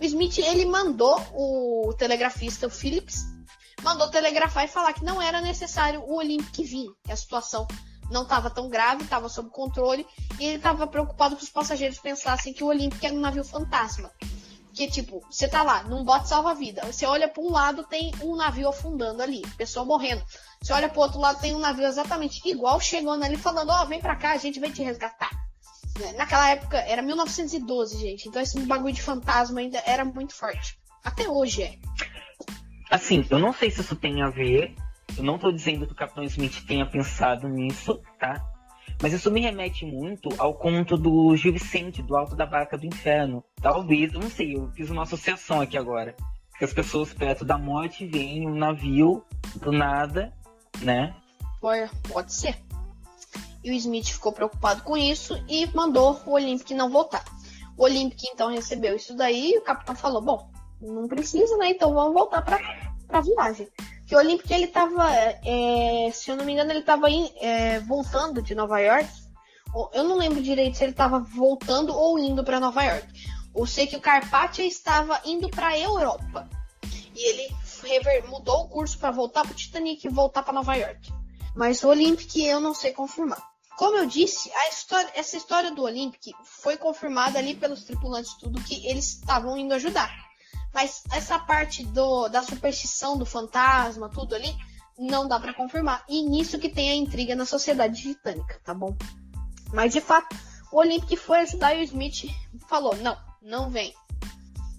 O 0.00 0.04
Smith 0.04 0.38
ele 0.38 0.64
mandou 0.64 1.20
o 1.34 1.92
telegrafista 1.94 2.66
o 2.66 2.70
Phillips 2.70 3.24
mandou 3.82 4.08
telegrafar 4.08 4.64
e 4.64 4.68
falar 4.68 4.92
que 4.92 5.04
não 5.04 5.20
era 5.20 5.40
necessário 5.40 6.00
o 6.02 6.16
Olympic 6.16 6.62
vir, 6.64 6.90
que 7.04 7.12
a 7.12 7.16
situação 7.16 7.66
não 8.10 8.22
estava 8.22 8.50
tão 8.50 8.68
grave, 8.68 9.04
estava 9.04 9.28
sob 9.28 9.50
controle, 9.50 10.06
e 10.38 10.44
ele 10.44 10.56
estava 10.56 10.86
preocupado 10.86 11.36
que 11.36 11.44
os 11.44 11.50
passageiros 11.50 11.98
pensassem 11.98 12.52
que 12.52 12.64
o 12.64 12.66
Olympic 12.66 13.02
era 13.02 13.14
um 13.14 13.20
navio 13.20 13.44
fantasma. 13.44 14.10
Porque, 14.66 14.88
tipo, 14.88 15.20
você 15.30 15.48
tá 15.48 15.62
lá, 15.62 15.82
num 15.84 16.04
bote 16.04 16.28
salva-vida, 16.28 16.82
você 16.86 17.04
olha 17.04 17.28
para 17.28 17.42
um 17.42 17.50
lado, 17.50 17.84
tem 17.84 18.12
um 18.22 18.36
navio 18.36 18.68
afundando 18.68 19.22
ali, 19.22 19.42
pessoa 19.56 19.84
morrendo. 19.84 20.24
Você 20.62 20.72
olha 20.72 20.88
pro 20.88 21.00
outro 21.00 21.18
lado, 21.18 21.40
tem 21.40 21.54
um 21.54 21.58
navio 21.58 21.86
exatamente 21.86 22.40
igual, 22.48 22.80
chegando 22.80 23.24
ali, 23.24 23.36
falando, 23.36 23.70
ó, 23.70 23.82
oh, 23.82 23.86
vem 23.86 24.00
pra 24.00 24.16
cá, 24.16 24.32
a 24.32 24.36
gente 24.36 24.60
vai 24.60 24.70
te 24.70 24.82
resgatar. 24.82 25.30
Né? 26.00 26.12
Naquela 26.16 26.50
época, 26.50 26.78
era 26.78 27.02
1912, 27.02 27.98
gente, 27.98 28.28
então 28.28 28.40
esse 28.40 28.58
bagulho 28.60 28.94
de 28.94 29.02
fantasma 29.02 29.60
ainda 29.60 29.82
era 29.86 30.04
muito 30.04 30.34
forte. 30.34 30.78
Até 31.04 31.28
hoje 31.28 31.62
é. 31.62 31.78
Assim, 32.90 33.24
eu 33.30 33.38
não 33.38 33.52
sei 33.52 33.70
se 33.70 33.80
isso 33.80 33.94
tem 33.94 34.22
a 34.22 34.30
ver, 34.30 34.74
eu 35.16 35.22
não 35.22 35.38
tô 35.38 35.52
dizendo 35.52 35.86
que 35.86 35.92
o 35.92 35.96
Capitão 35.96 36.24
Smith 36.24 36.64
tenha 36.66 36.86
pensado 36.86 37.48
nisso, 37.48 38.00
tá? 38.18 38.44
Mas 39.02 39.12
isso 39.12 39.30
me 39.30 39.40
remete 39.40 39.86
muito 39.86 40.28
ao 40.38 40.54
conto 40.54 40.96
do 40.96 41.34
Gil 41.34 41.52
Vicente, 41.52 42.02
do 42.02 42.16
Alto 42.16 42.36
da 42.36 42.44
Barca 42.44 42.76
do 42.76 42.86
Inferno. 42.86 43.42
Talvez, 43.60 44.12
eu 44.12 44.20
não 44.20 44.28
sei, 44.28 44.56
eu 44.56 44.70
fiz 44.72 44.90
uma 44.90 45.04
associação 45.04 45.60
aqui 45.60 45.78
agora. 45.78 46.14
Que 46.58 46.64
as 46.64 46.72
pessoas 46.74 47.14
perto 47.14 47.44
da 47.44 47.56
morte 47.56 48.06
veem 48.06 48.46
um 48.46 48.54
navio 48.54 49.24
do 49.56 49.72
nada, 49.72 50.34
né? 50.82 51.14
Pode, 51.60 51.90
pode 52.12 52.32
ser. 52.34 52.56
E 53.62 53.70
o 53.70 53.74
Smith 53.74 54.08
ficou 54.08 54.32
preocupado 54.32 54.82
com 54.82 54.96
isso 54.96 55.42
e 55.48 55.66
mandou 55.74 56.20
o 56.26 56.32
Olympic 56.32 56.70
não 56.70 56.90
voltar. 56.90 57.24
O 57.76 57.84
Olympic 57.84 58.24
então 58.24 58.50
recebeu 58.50 58.96
isso 58.96 59.14
daí 59.14 59.52
e 59.52 59.58
o 59.58 59.62
capitão 59.62 59.94
falou: 59.94 60.22
Bom, 60.22 60.50
não 60.80 61.06
precisa, 61.06 61.56
né? 61.56 61.70
Então 61.70 61.92
vamos 61.92 62.14
voltar 62.14 62.42
para 62.42 62.58
a 63.08 63.20
viagem. 63.20 63.68
Que 64.06 64.14
o 64.14 64.18
Olympic 64.18 64.50
ele 64.50 64.66
tava, 64.66 65.08
é, 65.12 66.10
se 66.12 66.30
eu 66.30 66.36
não 66.36 66.44
me 66.44 66.52
engano, 66.52 66.72
ele 66.72 66.82
tava 66.82 67.06
é, 67.40 67.80
voltando 67.80 68.42
de 68.42 68.54
Nova 68.54 68.80
York. 68.80 69.08
Eu 69.92 70.04
não 70.04 70.16
lembro 70.16 70.42
direito 70.42 70.76
se 70.76 70.84
ele 70.84 70.92
estava 70.92 71.20
voltando 71.20 71.94
ou 71.94 72.18
indo 72.18 72.42
para 72.42 72.58
Nova 72.58 72.82
York. 72.82 73.06
Eu 73.54 73.66
sei 73.66 73.86
que 73.86 73.96
o 73.96 74.00
Carpathia 74.00 74.64
estava 74.64 75.20
indo 75.24 75.48
para 75.48 75.78
Europa. 75.78 76.48
E 77.14 77.28
ele 77.28 77.54
mudou 78.28 78.62
o 78.62 78.68
curso 78.68 78.98
para 78.98 79.10
voltar 79.10 79.42
para 79.42 79.52
o 79.52 79.54
Titanic 79.54 80.06
e 80.06 80.10
voltar 80.10 80.42
para 80.42 80.54
Nova 80.54 80.74
York. 80.74 81.12
Mas 81.54 81.82
o 81.82 81.88
Olympic 81.88 82.36
eu 82.36 82.60
não 82.60 82.74
sei 82.74 82.92
confirmar. 82.92 83.49
Como 83.80 83.96
eu 83.96 84.04
disse, 84.04 84.52
história, 84.68 85.10
essa 85.14 85.38
história 85.38 85.70
do 85.70 85.84
Olympic 85.84 86.34
foi 86.44 86.76
confirmada 86.76 87.38
ali 87.38 87.54
pelos 87.54 87.82
tripulantes 87.82 88.34
tudo 88.34 88.62
que 88.62 88.86
eles 88.86 89.14
estavam 89.14 89.56
indo 89.56 89.72
ajudar. 89.72 90.14
Mas 90.74 91.02
essa 91.10 91.38
parte 91.38 91.82
do, 91.86 92.28
da 92.28 92.42
superstição 92.42 93.16
do 93.16 93.24
fantasma, 93.24 94.10
tudo 94.10 94.34
ali, 94.34 94.54
não 94.98 95.26
dá 95.26 95.40
para 95.40 95.54
confirmar. 95.54 96.04
E 96.10 96.22
nisso 96.22 96.58
que 96.58 96.68
tem 96.68 96.90
a 96.90 96.94
intriga 96.94 97.34
na 97.34 97.46
sociedade 97.46 98.02
titânica, 98.02 98.60
tá 98.62 98.74
bom? 98.74 98.94
Mas 99.72 99.94
de 99.94 100.02
fato, 100.02 100.36
o 100.70 100.76
Olympic 100.76 101.16
foi 101.16 101.38
ajudar 101.38 101.72
e 101.74 101.80
o 101.80 101.84
Smith 101.84 102.26
falou: 102.68 102.94
não, 102.96 103.16
não 103.40 103.70
vem. 103.70 103.94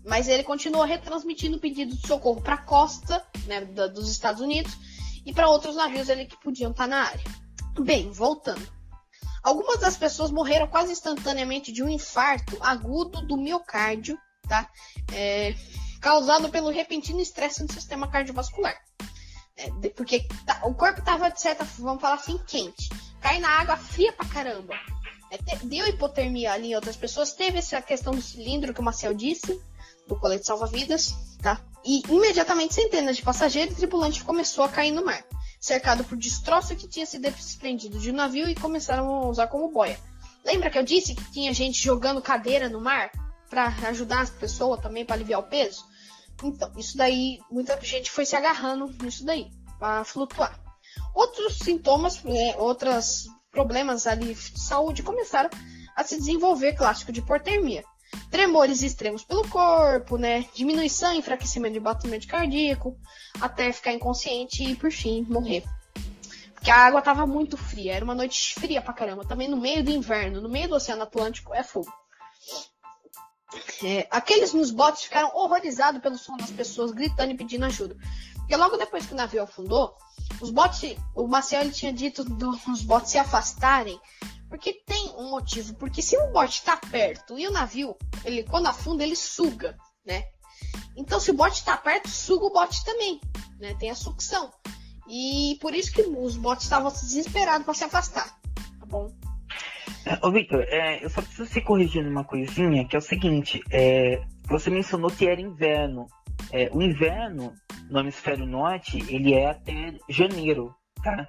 Mas 0.06 0.28
ele 0.28 0.44
continuou 0.44 0.86
retransmitindo 0.86 1.58
pedido 1.58 1.96
de 1.96 2.06
socorro 2.06 2.40
para 2.40 2.54
a 2.54 2.62
costa 2.62 3.26
né, 3.48 3.62
da, 3.62 3.88
dos 3.88 4.12
Estados 4.12 4.44
Unidos 4.44 4.78
e 5.26 5.34
para 5.34 5.50
outros 5.50 5.76
navios 5.76 6.08
ali 6.08 6.28
que 6.28 6.40
podiam 6.40 6.70
estar 6.70 6.84
tá 6.84 6.88
na 6.88 7.02
área. 7.08 7.26
Bem, 7.80 8.12
voltando. 8.12 8.81
Algumas 9.44 9.80
das 9.80 9.98
pessoas 9.98 10.32
morreram 10.32 10.68
quase 10.68 10.92
instantaneamente 10.92 11.72
de 11.72 11.84
um 11.84 11.90
infarto 11.90 12.58
agudo 12.62 13.26
do 13.26 13.38
miocárdio, 13.38 14.18
tá? 14.48 14.70
É, 15.12 15.56
causado 16.00 16.50
pelo 16.50 16.70
repentino 16.70 17.20
estresse 17.20 17.64
no 17.64 17.72
sistema 17.72 18.10
cardiovascular. 18.10 18.78
É, 19.58 19.90
porque 19.90 20.28
tá, 20.46 20.62
o 20.64 20.74
corpo 20.74 21.00
estava, 21.00 21.30
de 21.30 21.42
certa 21.42 21.64
vamos 21.80 22.02
falar 22.02 22.16
assim, 22.16 22.38
quente. 22.48 22.90
Cai 23.20 23.40
na 23.40 23.50
água 23.50 23.78
fria 23.78 24.14
pra 24.14 24.26
caramba. 24.28 24.76
É, 25.30 25.38
te, 25.38 25.66
deu 25.66 25.88
hipotermia 25.88 26.54
ali 26.54 26.72
em 26.72 26.76
outras 26.76 26.96
pessoas. 26.96 27.34
Teve 27.34 27.60
essa 27.60 27.82
questão 27.82 28.14
do 28.14 28.22
cilindro 28.22 28.74
que 28.74 28.80
o 28.80 28.84
Marcel 28.84 29.14
disse, 29.14 29.60
do 30.08 30.16
colete 30.16 30.46
salva-vidas, 30.46 31.16
tá? 31.42 31.60
E 31.86 32.02
imediatamente 32.10 32.74
centenas 32.74 33.18
de 33.18 33.24
passageiros 33.24 33.74
e 33.74 33.78
tripulantes 33.78 34.22
começou 34.22 34.64
a 34.64 34.70
cair 34.70 34.92
no 34.92 35.06
mar, 35.06 35.24
cercado 35.62 36.04
por 36.04 36.18
destroço 36.18 36.76
que 36.76 36.88
tinha 36.88 37.06
se 37.06 37.20
desprendido 37.20 38.00
de 38.00 38.10
um 38.10 38.16
navio 38.16 38.50
e 38.50 38.56
começaram 38.56 39.08
a 39.08 39.28
usar 39.28 39.48
como 39.48 39.72
boia. 39.72 40.00
Lembra 40.44 40.72
que 40.72 40.78
eu 40.80 40.84
disse 40.84 41.14
que 41.14 41.32
tinha 41.32 41.54
gente 41.54 41.80
jogando 41.80 42.20
cadeira 42.20 42.68
no 42.68 42.82
mar 42.82 43.12
para 43.48 43.68
ajudar 43.90 44.22
as 44.22 44.32
pessoas 44.32 44.82
também 44.82 45.06
para 45.06 45.16
aliviar 45.16 45.40
o 45.40 45.44
peso? 45.44 45.86
Então, 46.44 46.72
isso 46.76 46.98
daí, 46.98 47.40
muita 47.52 47.80
gente 47.80 48.10
foi 48.10 48.26
se 48.26 48.36
agarrando 48.36 48.92
nisso 49.04 49.24
daí, 49.24 49.52
para 49.78 50.04
flutuar. 50.04 50.60
Outros 51.14 51.60
sintomas, 51.60 52.24
né, 52.24 52.56
outros 52.58 53.28
problemas 53.52 54.08
ali 54.08 54.34
de 54.34 54.60
saúde 54.60 55.04
começaram 55.04 55.50
a 55.96 56.04
se 56.04 56.18
desenvolver, 56.18 56.74
clássico 56.74 57.12
de 57.12 57.20
hipotermia. 57.20 57.84
Tremores 58.30 58.82
extremos 58.82 59.24
pelo 59.24 59.48
corpo, 59.50 60.18
né? 60.18 60.46
Diminuição, 60.54 61.14
enfraquecimento 61.14 61.74
de 61.74 61.80
batimento 61.80 62.28
cardíaco, 62.28 62.98
até 63.40 63.72
ficar 63.72 63.94
inconsciente 63.94 64.64
e, 64.64 64.76
por 64.76 64.92
fim, 64.92 65.26
morrer. 65.30 65.64
Porque 66.54 66.70
a 66.70 66.78
água 66.78 67.00
estava 67.00 67.26
muito 67.26 67.58
fria, 67.58 67.94
era 67.94 68.06
uma 68.06 68.14
noite 68.14 68.54
fria 68.54 68.82
pra 68.82 68.94
caramba. 68.94 69.26
Também 69.26 69.48
no 69.48 69.58
meio 69.58 69.84
do 69.84 69.90
inverno, 69.90 70.42
no 70.42 70.50
meio 70.50 70.70
do 70.70 70.76
Oceano 70.76 71.04
Atlântico, 71.04 71.54
é 71.54 71.64
fogo. 71.64 71.92
É, 73.84 74.08
aqueles 74.12 74.54
nos 74.54 74.72
botes 74.72 75.04
ficaram 75.04 75.32
horrorizados 75.34 76.02
pelo 76.02 76.18
som 76.18 76.38
das 76.38 76.52
pessoas 76.52 76.92
gritando 76.92 77.32
e 77.32 77.38
pedindo 77.38 77.66
ajuda. 77.66 77.98
Porque 78.36 78.56
logo 78.56 78.78
depois 78.78 79.06
que 79.06 79.14
o 79.14 79.18
navio 79.18 79.44
afundou, 79.44 79.96
os 80.40 80.52
botes, 80.52 80.96
o 81.16 81.28
Maciel 81.28 81.72
tinha 81.72 81.92
dito 81.92 82.24
dos 82.24 82.82
botes 82.84 83.12
se 83.12 83.18
afastarem, 83.18 84.00
porque 84.52 84.74
tem 84.86 85.14
um 85.18 85.32
motivo. 85.32 85.74
Porque 85.76 86.02
se 86.02 86.18
o 86.18 86.32
bote 86.32 86.60
está 86.60 86.76
perto 86.76 87.40
e 87.40 87.48
o 87.48 87.52
navio, 87.52 87.96
ele 88.26 88.44
quando 88.44 88.68
afunda, 88.68 89.02
ele 89.02 89.16
suga, 89.16 89.78
né? 90.06 90.26
Então 90.96 91.22
se 91.22 91.32
o 91.32 91.34
bote 91.34 91.56
está 91.56 91.78
perto, 91.78 92.10
suga 92.10 92.46
o 92.46 92.52
bote 92.52 92.84
também, 92.84 93.20
né? 93.58 93.74
Tem 93.80 93.90
a 93.90 93.96
sucção. 93.96 94.52
E 95.08 95.58
por 95.62 95.74
isso 95.74 95.94
que 95.94 96.02
os 96.02 96.36
botes 96.36 96.66
estavam 96.66 96.92
desesperados 96.92 97.64
para 97.64 97.74
se 97.74 97.86
afastar, 97.86 98.28
tá 98.80 98.86
bom? 98.86 99.08
Ô, 100.22 100.32
Victor, 100.32 100.64
é, 100.68 101.04
eu 101.04 101.10
só 101.10 101.22
preciso 101.22 101.50
se 101.50 101.62
corrigir 101.62 102.04
numa 102.04 102.26
coisinha, 102.26 102.86
que 102.86 102.96
é 102.96 103.00
o 103.00 103.02
seguinte, 103.02 103.62
é, 103.72 104.22
você 104.50 104.70
mencionou 104.70 105.10
que 105.10 105.28
era 105.28 105.40
inverno. 105.40 106.08
É, 106.52 106.70
o 106.74 106.82
inverno 106.82 107.54
no 107.90 108.00
hemisfério 108.00 108.46
norte, 108.46 108.98
ele 109.08 109.34
é 109.34 109.50
até 109.50 109.98
janeiro, 110.10 110.76
tá? 111.02 111.28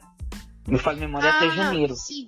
Me 0.66 0.78
falo 0.78 0.98
memória 0.98 1.30
ah, 1.30 1.36
até 1.36 1.50
janeiro. 1.50 1.94
Sim. 1.94 2.26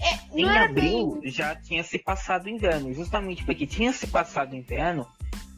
É, 0.00 0.38
em 0.40 0.48
abril 0.48 1.20
bem... 1.20 1.30
já 1.30 1.54
tinha 1.54 1.82
se 1.84 1.98
passado 1.98 2.46
o 2.46 2.48
inverno, 2.48 2.92
justamente 2.94 3.44
porque 3.44 3.66
tinha 3.66 3.92
se 3.92 4.06
passado 4.06 4.52
o 4.52 4.56
inverno 4.56 5.06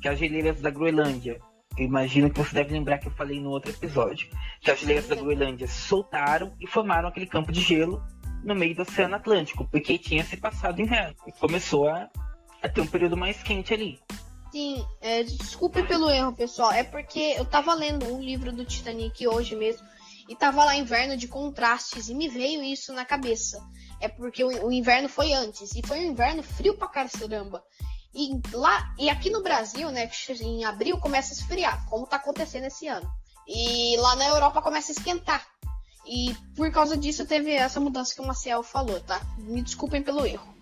que 0.00 0.08
as 0.08 0.18
geleiras 0.18 0.60
da 0.60 0.70
Groenlândia, 0.70 1.40
eu 1.78 1.84
imagino 1.84 2.28
que 2.28 2.38
você 2.38 2.54
deve 2.54 2.72
lembrar 2.72 2.98
que 2.98 3.06
eu 3.06 3.12
falei 3.12 3.40
no 3.40 3.50
outro 3.50 3.70
episódio, 3.70 4.28
que 4.60 4.70
as 4.70 4.80
geleiras 4.80 5.06
da 5.06 5.14
Groenlândia 5.14 5.68
soltaram 5.68 6.54
e 6.60 6.66
formaram 6.66 7.08
aquele 7.08 7.26
campo 7.26 7.52
de 7.52 7.60
gelo 7.60 8.02
no 8.44 8.54
meio 8.54 8.74
do 8.74 8.82
Oceano 8.82 9.14
Atlântico, 9.14 9.66
porque 9.70 9.96
tinha 9.96 10.24
se 10.24 10.36
passado 10.36 10.82
inverno 10.82 11.14
e 11.26 11.32
começou 11.32 11.88
a, 11.88 12.10
a 12.60 12.68
ter 12.68 12.80
um 12.80 12.86
período 12.86 13.16
mais 13.16 13.42
quente 13.42 13.72
ali. 13.72 14.00
Sim, 14.50 14.84
é, 15.00 15.22
desculpe 15.22 15.82
pelo 15.84 16.10
erro, 16.10 16.34
pessoal. 16.34 16.72
É 16.72 16.84
porque 16.84 17.34
eu 17.38 17.44
tava 17.44 17.72
lendo 17.72 18.12
um 18.12 18.20
livro 18.20 18.52
do 18.52 18.66
Titanic 18.66 19.26
hoje 19.26 19.56
mesmo 19.56 19.86
e 20.28 20.36
tava 20.36 20.64
lá 20.64 20.76
inverno 20.76 21.16
de 21.16 21.26
contrastes 21.26 22.08
e 22.08 22.14
me 22.14 22.28
veio 22.28 22.62
isso 22.62 22.92
na 22.92 23.04
cabeça. 23.04 23.62
É 24.02 24.08
porque 24.08 24.42
o, 24.42 24.66
o 24.66 24.72
inverno 24.72 25.08
foi 25.08 25.32
antes 25.32 25.74
e 25.74 25.86
foi 25.86 26.00
um 26.00 26.10
inverno 26.10 26.42
frio 26.42 26.76
pra 26.76 26.88
caramba. 26.88 27.64
E 28.14 28.38
lá 28.52 28.94
e 28.98 29.08
aqui 29.08 29.30
no 29.30 29.42
Brasil, 29.42 29.90
né, 29.90 30.10
em 30.40 30.64
abril 30.64 30.98
começa 30.98 31.32
a 31.32 31.36
esfriar, 31.36 31.88
como 31.88 32.06
tá 32.06 32.16
acontecendo 32.16 32.64
esse 32.64 32.86
ano. 32.88 33.10
E 33.46 33.96
lá 33.96 34.16
na 34.16 34.26
Europa 34.26 34.60
começa 34.60 34.92
a 34.92 34.94
esquentar. 34.94 35.46
E 36.04 36.34
por 36.56 36.70
causa 36.72 36.96
disso 36.96 37.24
teve 37.24 37.52
essa 37.52 37.80
mudança 37.80 38.14
que 38.14 38.20
o 38.20 38.26
Maciel 38.26 38.62
falou, 38.62 39.00
tá? 39.00 39.20
Me 39.38 39.62
desculpem 39.62 40.02
pelo 40.02 40.26
erro. 40.26 40.52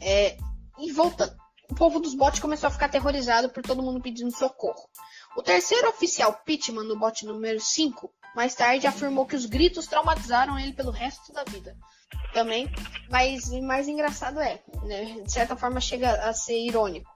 É, 0.00 0.36
e 0.78 0.92
voltando. 0.92 1.34
O 1.70 1.74
povo 1.74 1.98
dos 1.98 2.14
botes 2.14 2.40
começou 2.40 2.68
a 2.68 2.70
ficar 2.70 2.86
aterrorizado 2.86 3.48
por 3.48 3.62
todo 3.62 3.82
mundo 3.82 4.00
pedindo 4.00 4.36
socorro. 4.36 4.88
O 5.36 5.42
terceiro 5.42 5.88
oficial 5.88 6.32
Pittman, 6.44 6.86
no 6.86 6.98
bote 6.98 7.24
número 7.26 7.60
5, 7.60 8.10
mais 8.34 8.54
tarde 8.54 8.86
afirmou 8.86 9.26
que 9.26 9.36
os 9.36 9.46
gritos 9.46 9.86
traumatizaram 9.86 10.58
ele 10.58 10.72
pelo 10.72 10.90
resto 10.90 11.32
da 11.32 11.44
vida. 11.44 11.76
Também, 12.32 12.70
mas 13.10 13.48
o 13.48 13.62
mais 13.62 13.88
engraçado 13.88 14.40
é, 14.40 14.62
né, 14.82 15.20
de 15.22 15.32
certa 15.32 15.56
forma 15.56 15.80
chega 15.80 16.10
a 16.28 16.32
ser 16.32 16.58
irônico. 16.58 17.10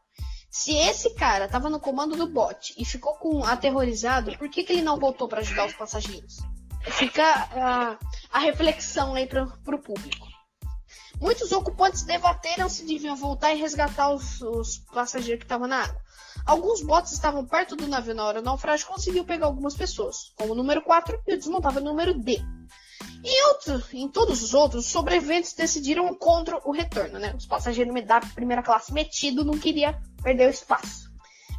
Se 0.51 0.75
esse 0.75 1.15
cara 1.15 1.45
estava 1.45 1.71
no 1.71 1.79
comando 1.79 2.17
do 2.17 2.27
bote 2.27 2.75
e 2.77 2.85
ficou 2.85 3.15
com 3.15 3.45
aterrorizado, 3.45 4.37
por 4.37 4.49
que, 4.49 4.65
que 4.65 4.73
ele 4.73 4.83
não 4.83 4.99
voltou 4.99 5.29
para 5.29 5.41
ajudar 5.41 5.67
os 5.67 5.75
passageiros? 5.75 6.39
fica 6.83 7.23
a, 7.23 7.99
a 8.33 8.39
reflexão 8.39 9.15
aí 9.15 9.27
para 9.27 9.45
o 9.45 9.79
público. 9.79 10.27
Muitos 11.21 11.53
ocupantes 11.53 12.03
debateram 12.03 12.69
se 12.69 12.87
deviam 12.87 13.15
voltar 13.15 13.53
e 13.53 13.59
resgatar 13.59 14.11
os, 14.11 14.41
os 14.41 14.79
passageiros 14.93 15.41
que 15.41 15.45
estavam 15.45 15.69
na 15.69 15.85
água. 15.85 16.01
Alguns 16.47 16.81
botes 16.81 17.13
estavam 17.13 17.45
perto 17.45 17.77
do 17.77 17.87
navio 17.87 18.15
na 18.15 18.25
hora 18.25 18.41
do 18.41 18.45
naufrágio 18.47 18.87
conseguiu 18.87 19.25
pegar 19.25 19.47
algumas 19.47 19.75
pessoas, 19.75 20.33
como 20.37 20.53
o 20.53 20.57
número 20.57 20.81
4 20.83 21.21
e 21.27 21.35
o 21.35 21.39
desmontável 21.39 21.83
número 21.83 22.15
D. 22.15 22.43
Em, 23.23 23.47
outro, 23.49 23.83
em 23.93 24.09
todos 24.09 24.43
os 24.43 24.55
outros, 24.55 24.87
os 24.87 24.91
sobreviventes 24.91 25.53
decidiram 25.53 26.15
contra 26.15 26.59
o 26.65 26.73
retorno, 26.73 27.19
né? 27.19 27.35
Os 27.37 27.47
passageiros 27.47 27.95
da 28.07 28.21
primeira 28.21 28.63
classe 28.63 28.93
metido 28.93 29.45
não 29.45 29.59
queria 29.59 30.01
perder 30.23 30.47
o 30.47 30.51
espaço. 30.51 31.11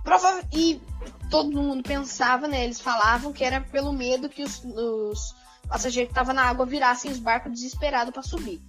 Prova 0.04 0.42
e 0.52 0.82
todo 1.30 1.62
mundo 1.62 1.84
pensava, 1.84 2.48
né? 2.48 2.64
Eles 2.64 2.82
falavam 2.82 3.32
que 3.32 3.44
era 3.44 3.62
pelo 3.62 3.94
medo 3.94 4.28
que 4.28 4.42
os, 4.42 4.64
os 4.64 5.36
passageiros 5.68 6.08
que 6.08 6.14
estavam 6.14 6.34
na 6.34 6.44
água 6.44 6.66
virassem 6.66 7.12
os 7.12 7.20
barcos 7.20 7.52
desesperados 7.52 8.12
para 8.12 8.24
subir. 8.24 8.60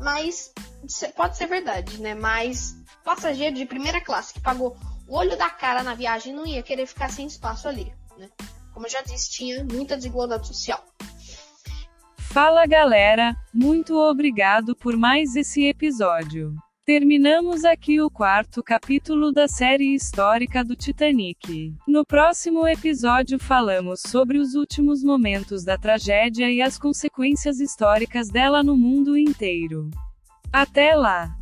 Mas 0.00 0.52
pode 1.14 1.36
ser 1.36 1.46
verdade, 1.46 2.00
né? 2.00 2.14
Mas 2.14 2.74
passageiro 3.04 3.54
de 3.54 3.64
primeira 3.64 4.00
classe 4.00 4.34
que 4.34 4.40
pagou 4.40 4.76
o 5.06 5.16
olho 5.16 5.36
da 5.36 5.50
cara 5.50 5.82
na 5.82 5.94
viagem 5.94 6.34
não 6.34 6.46
ia 6.46 6.62
querer 6.62 6.86
ficar 6.86 7.10
sem 7.10 7.26
espaço 7.26 7.68
ali, 7.68 7.92
né? 8.16 8.28
Como 8.72 8.86
eu 8.86 8.90
já 8.90 9.02
disse, 9.02 9.30
tinha 9.30 9.64
muita 9.64 9.96
desigualdade 9.96 10.46
social. 10.46 10.82
Fala 12.32 12.64
galera, 12.64 13.34
muito 13.52 13.98
obrigado 13.98 14.76
por 14.76 14.96
mais 14.96 15.34
esse 15.34 15.64
episódio. 15.64 16.54
Terminamos 16.86 17.64
aqui 17.64 18.00
o 18.00 18.08
quarto 18.08 18.62
capítulo 18.62 19.32
da 19.32 19.48
série 19.48 19.96
histórica 19.96 20.64
do 20.64 20.76
Titanic. 20.76 21.74
No 21.88 22.06
próximo 22.06 22.68
episódio 22.68 23.36
falamos 23.36 24.00
sobre 24.06 24.38
os 24.38 24.54
últimos 24.54 25.02
momentos 25.02 25.64
da 25.64 25.76
tragédia 25.76 26.48
e 26.48 26.62
as 26.62 26.78
consequências 26.78 27.58
históricas 27.58 28.28
dela 28.28 28.62
no 28.62 28.76
mundo 28.76 29.18
inteiro. 29.18 29.90
Até 30.52 30.94
lá! 30.94 31.39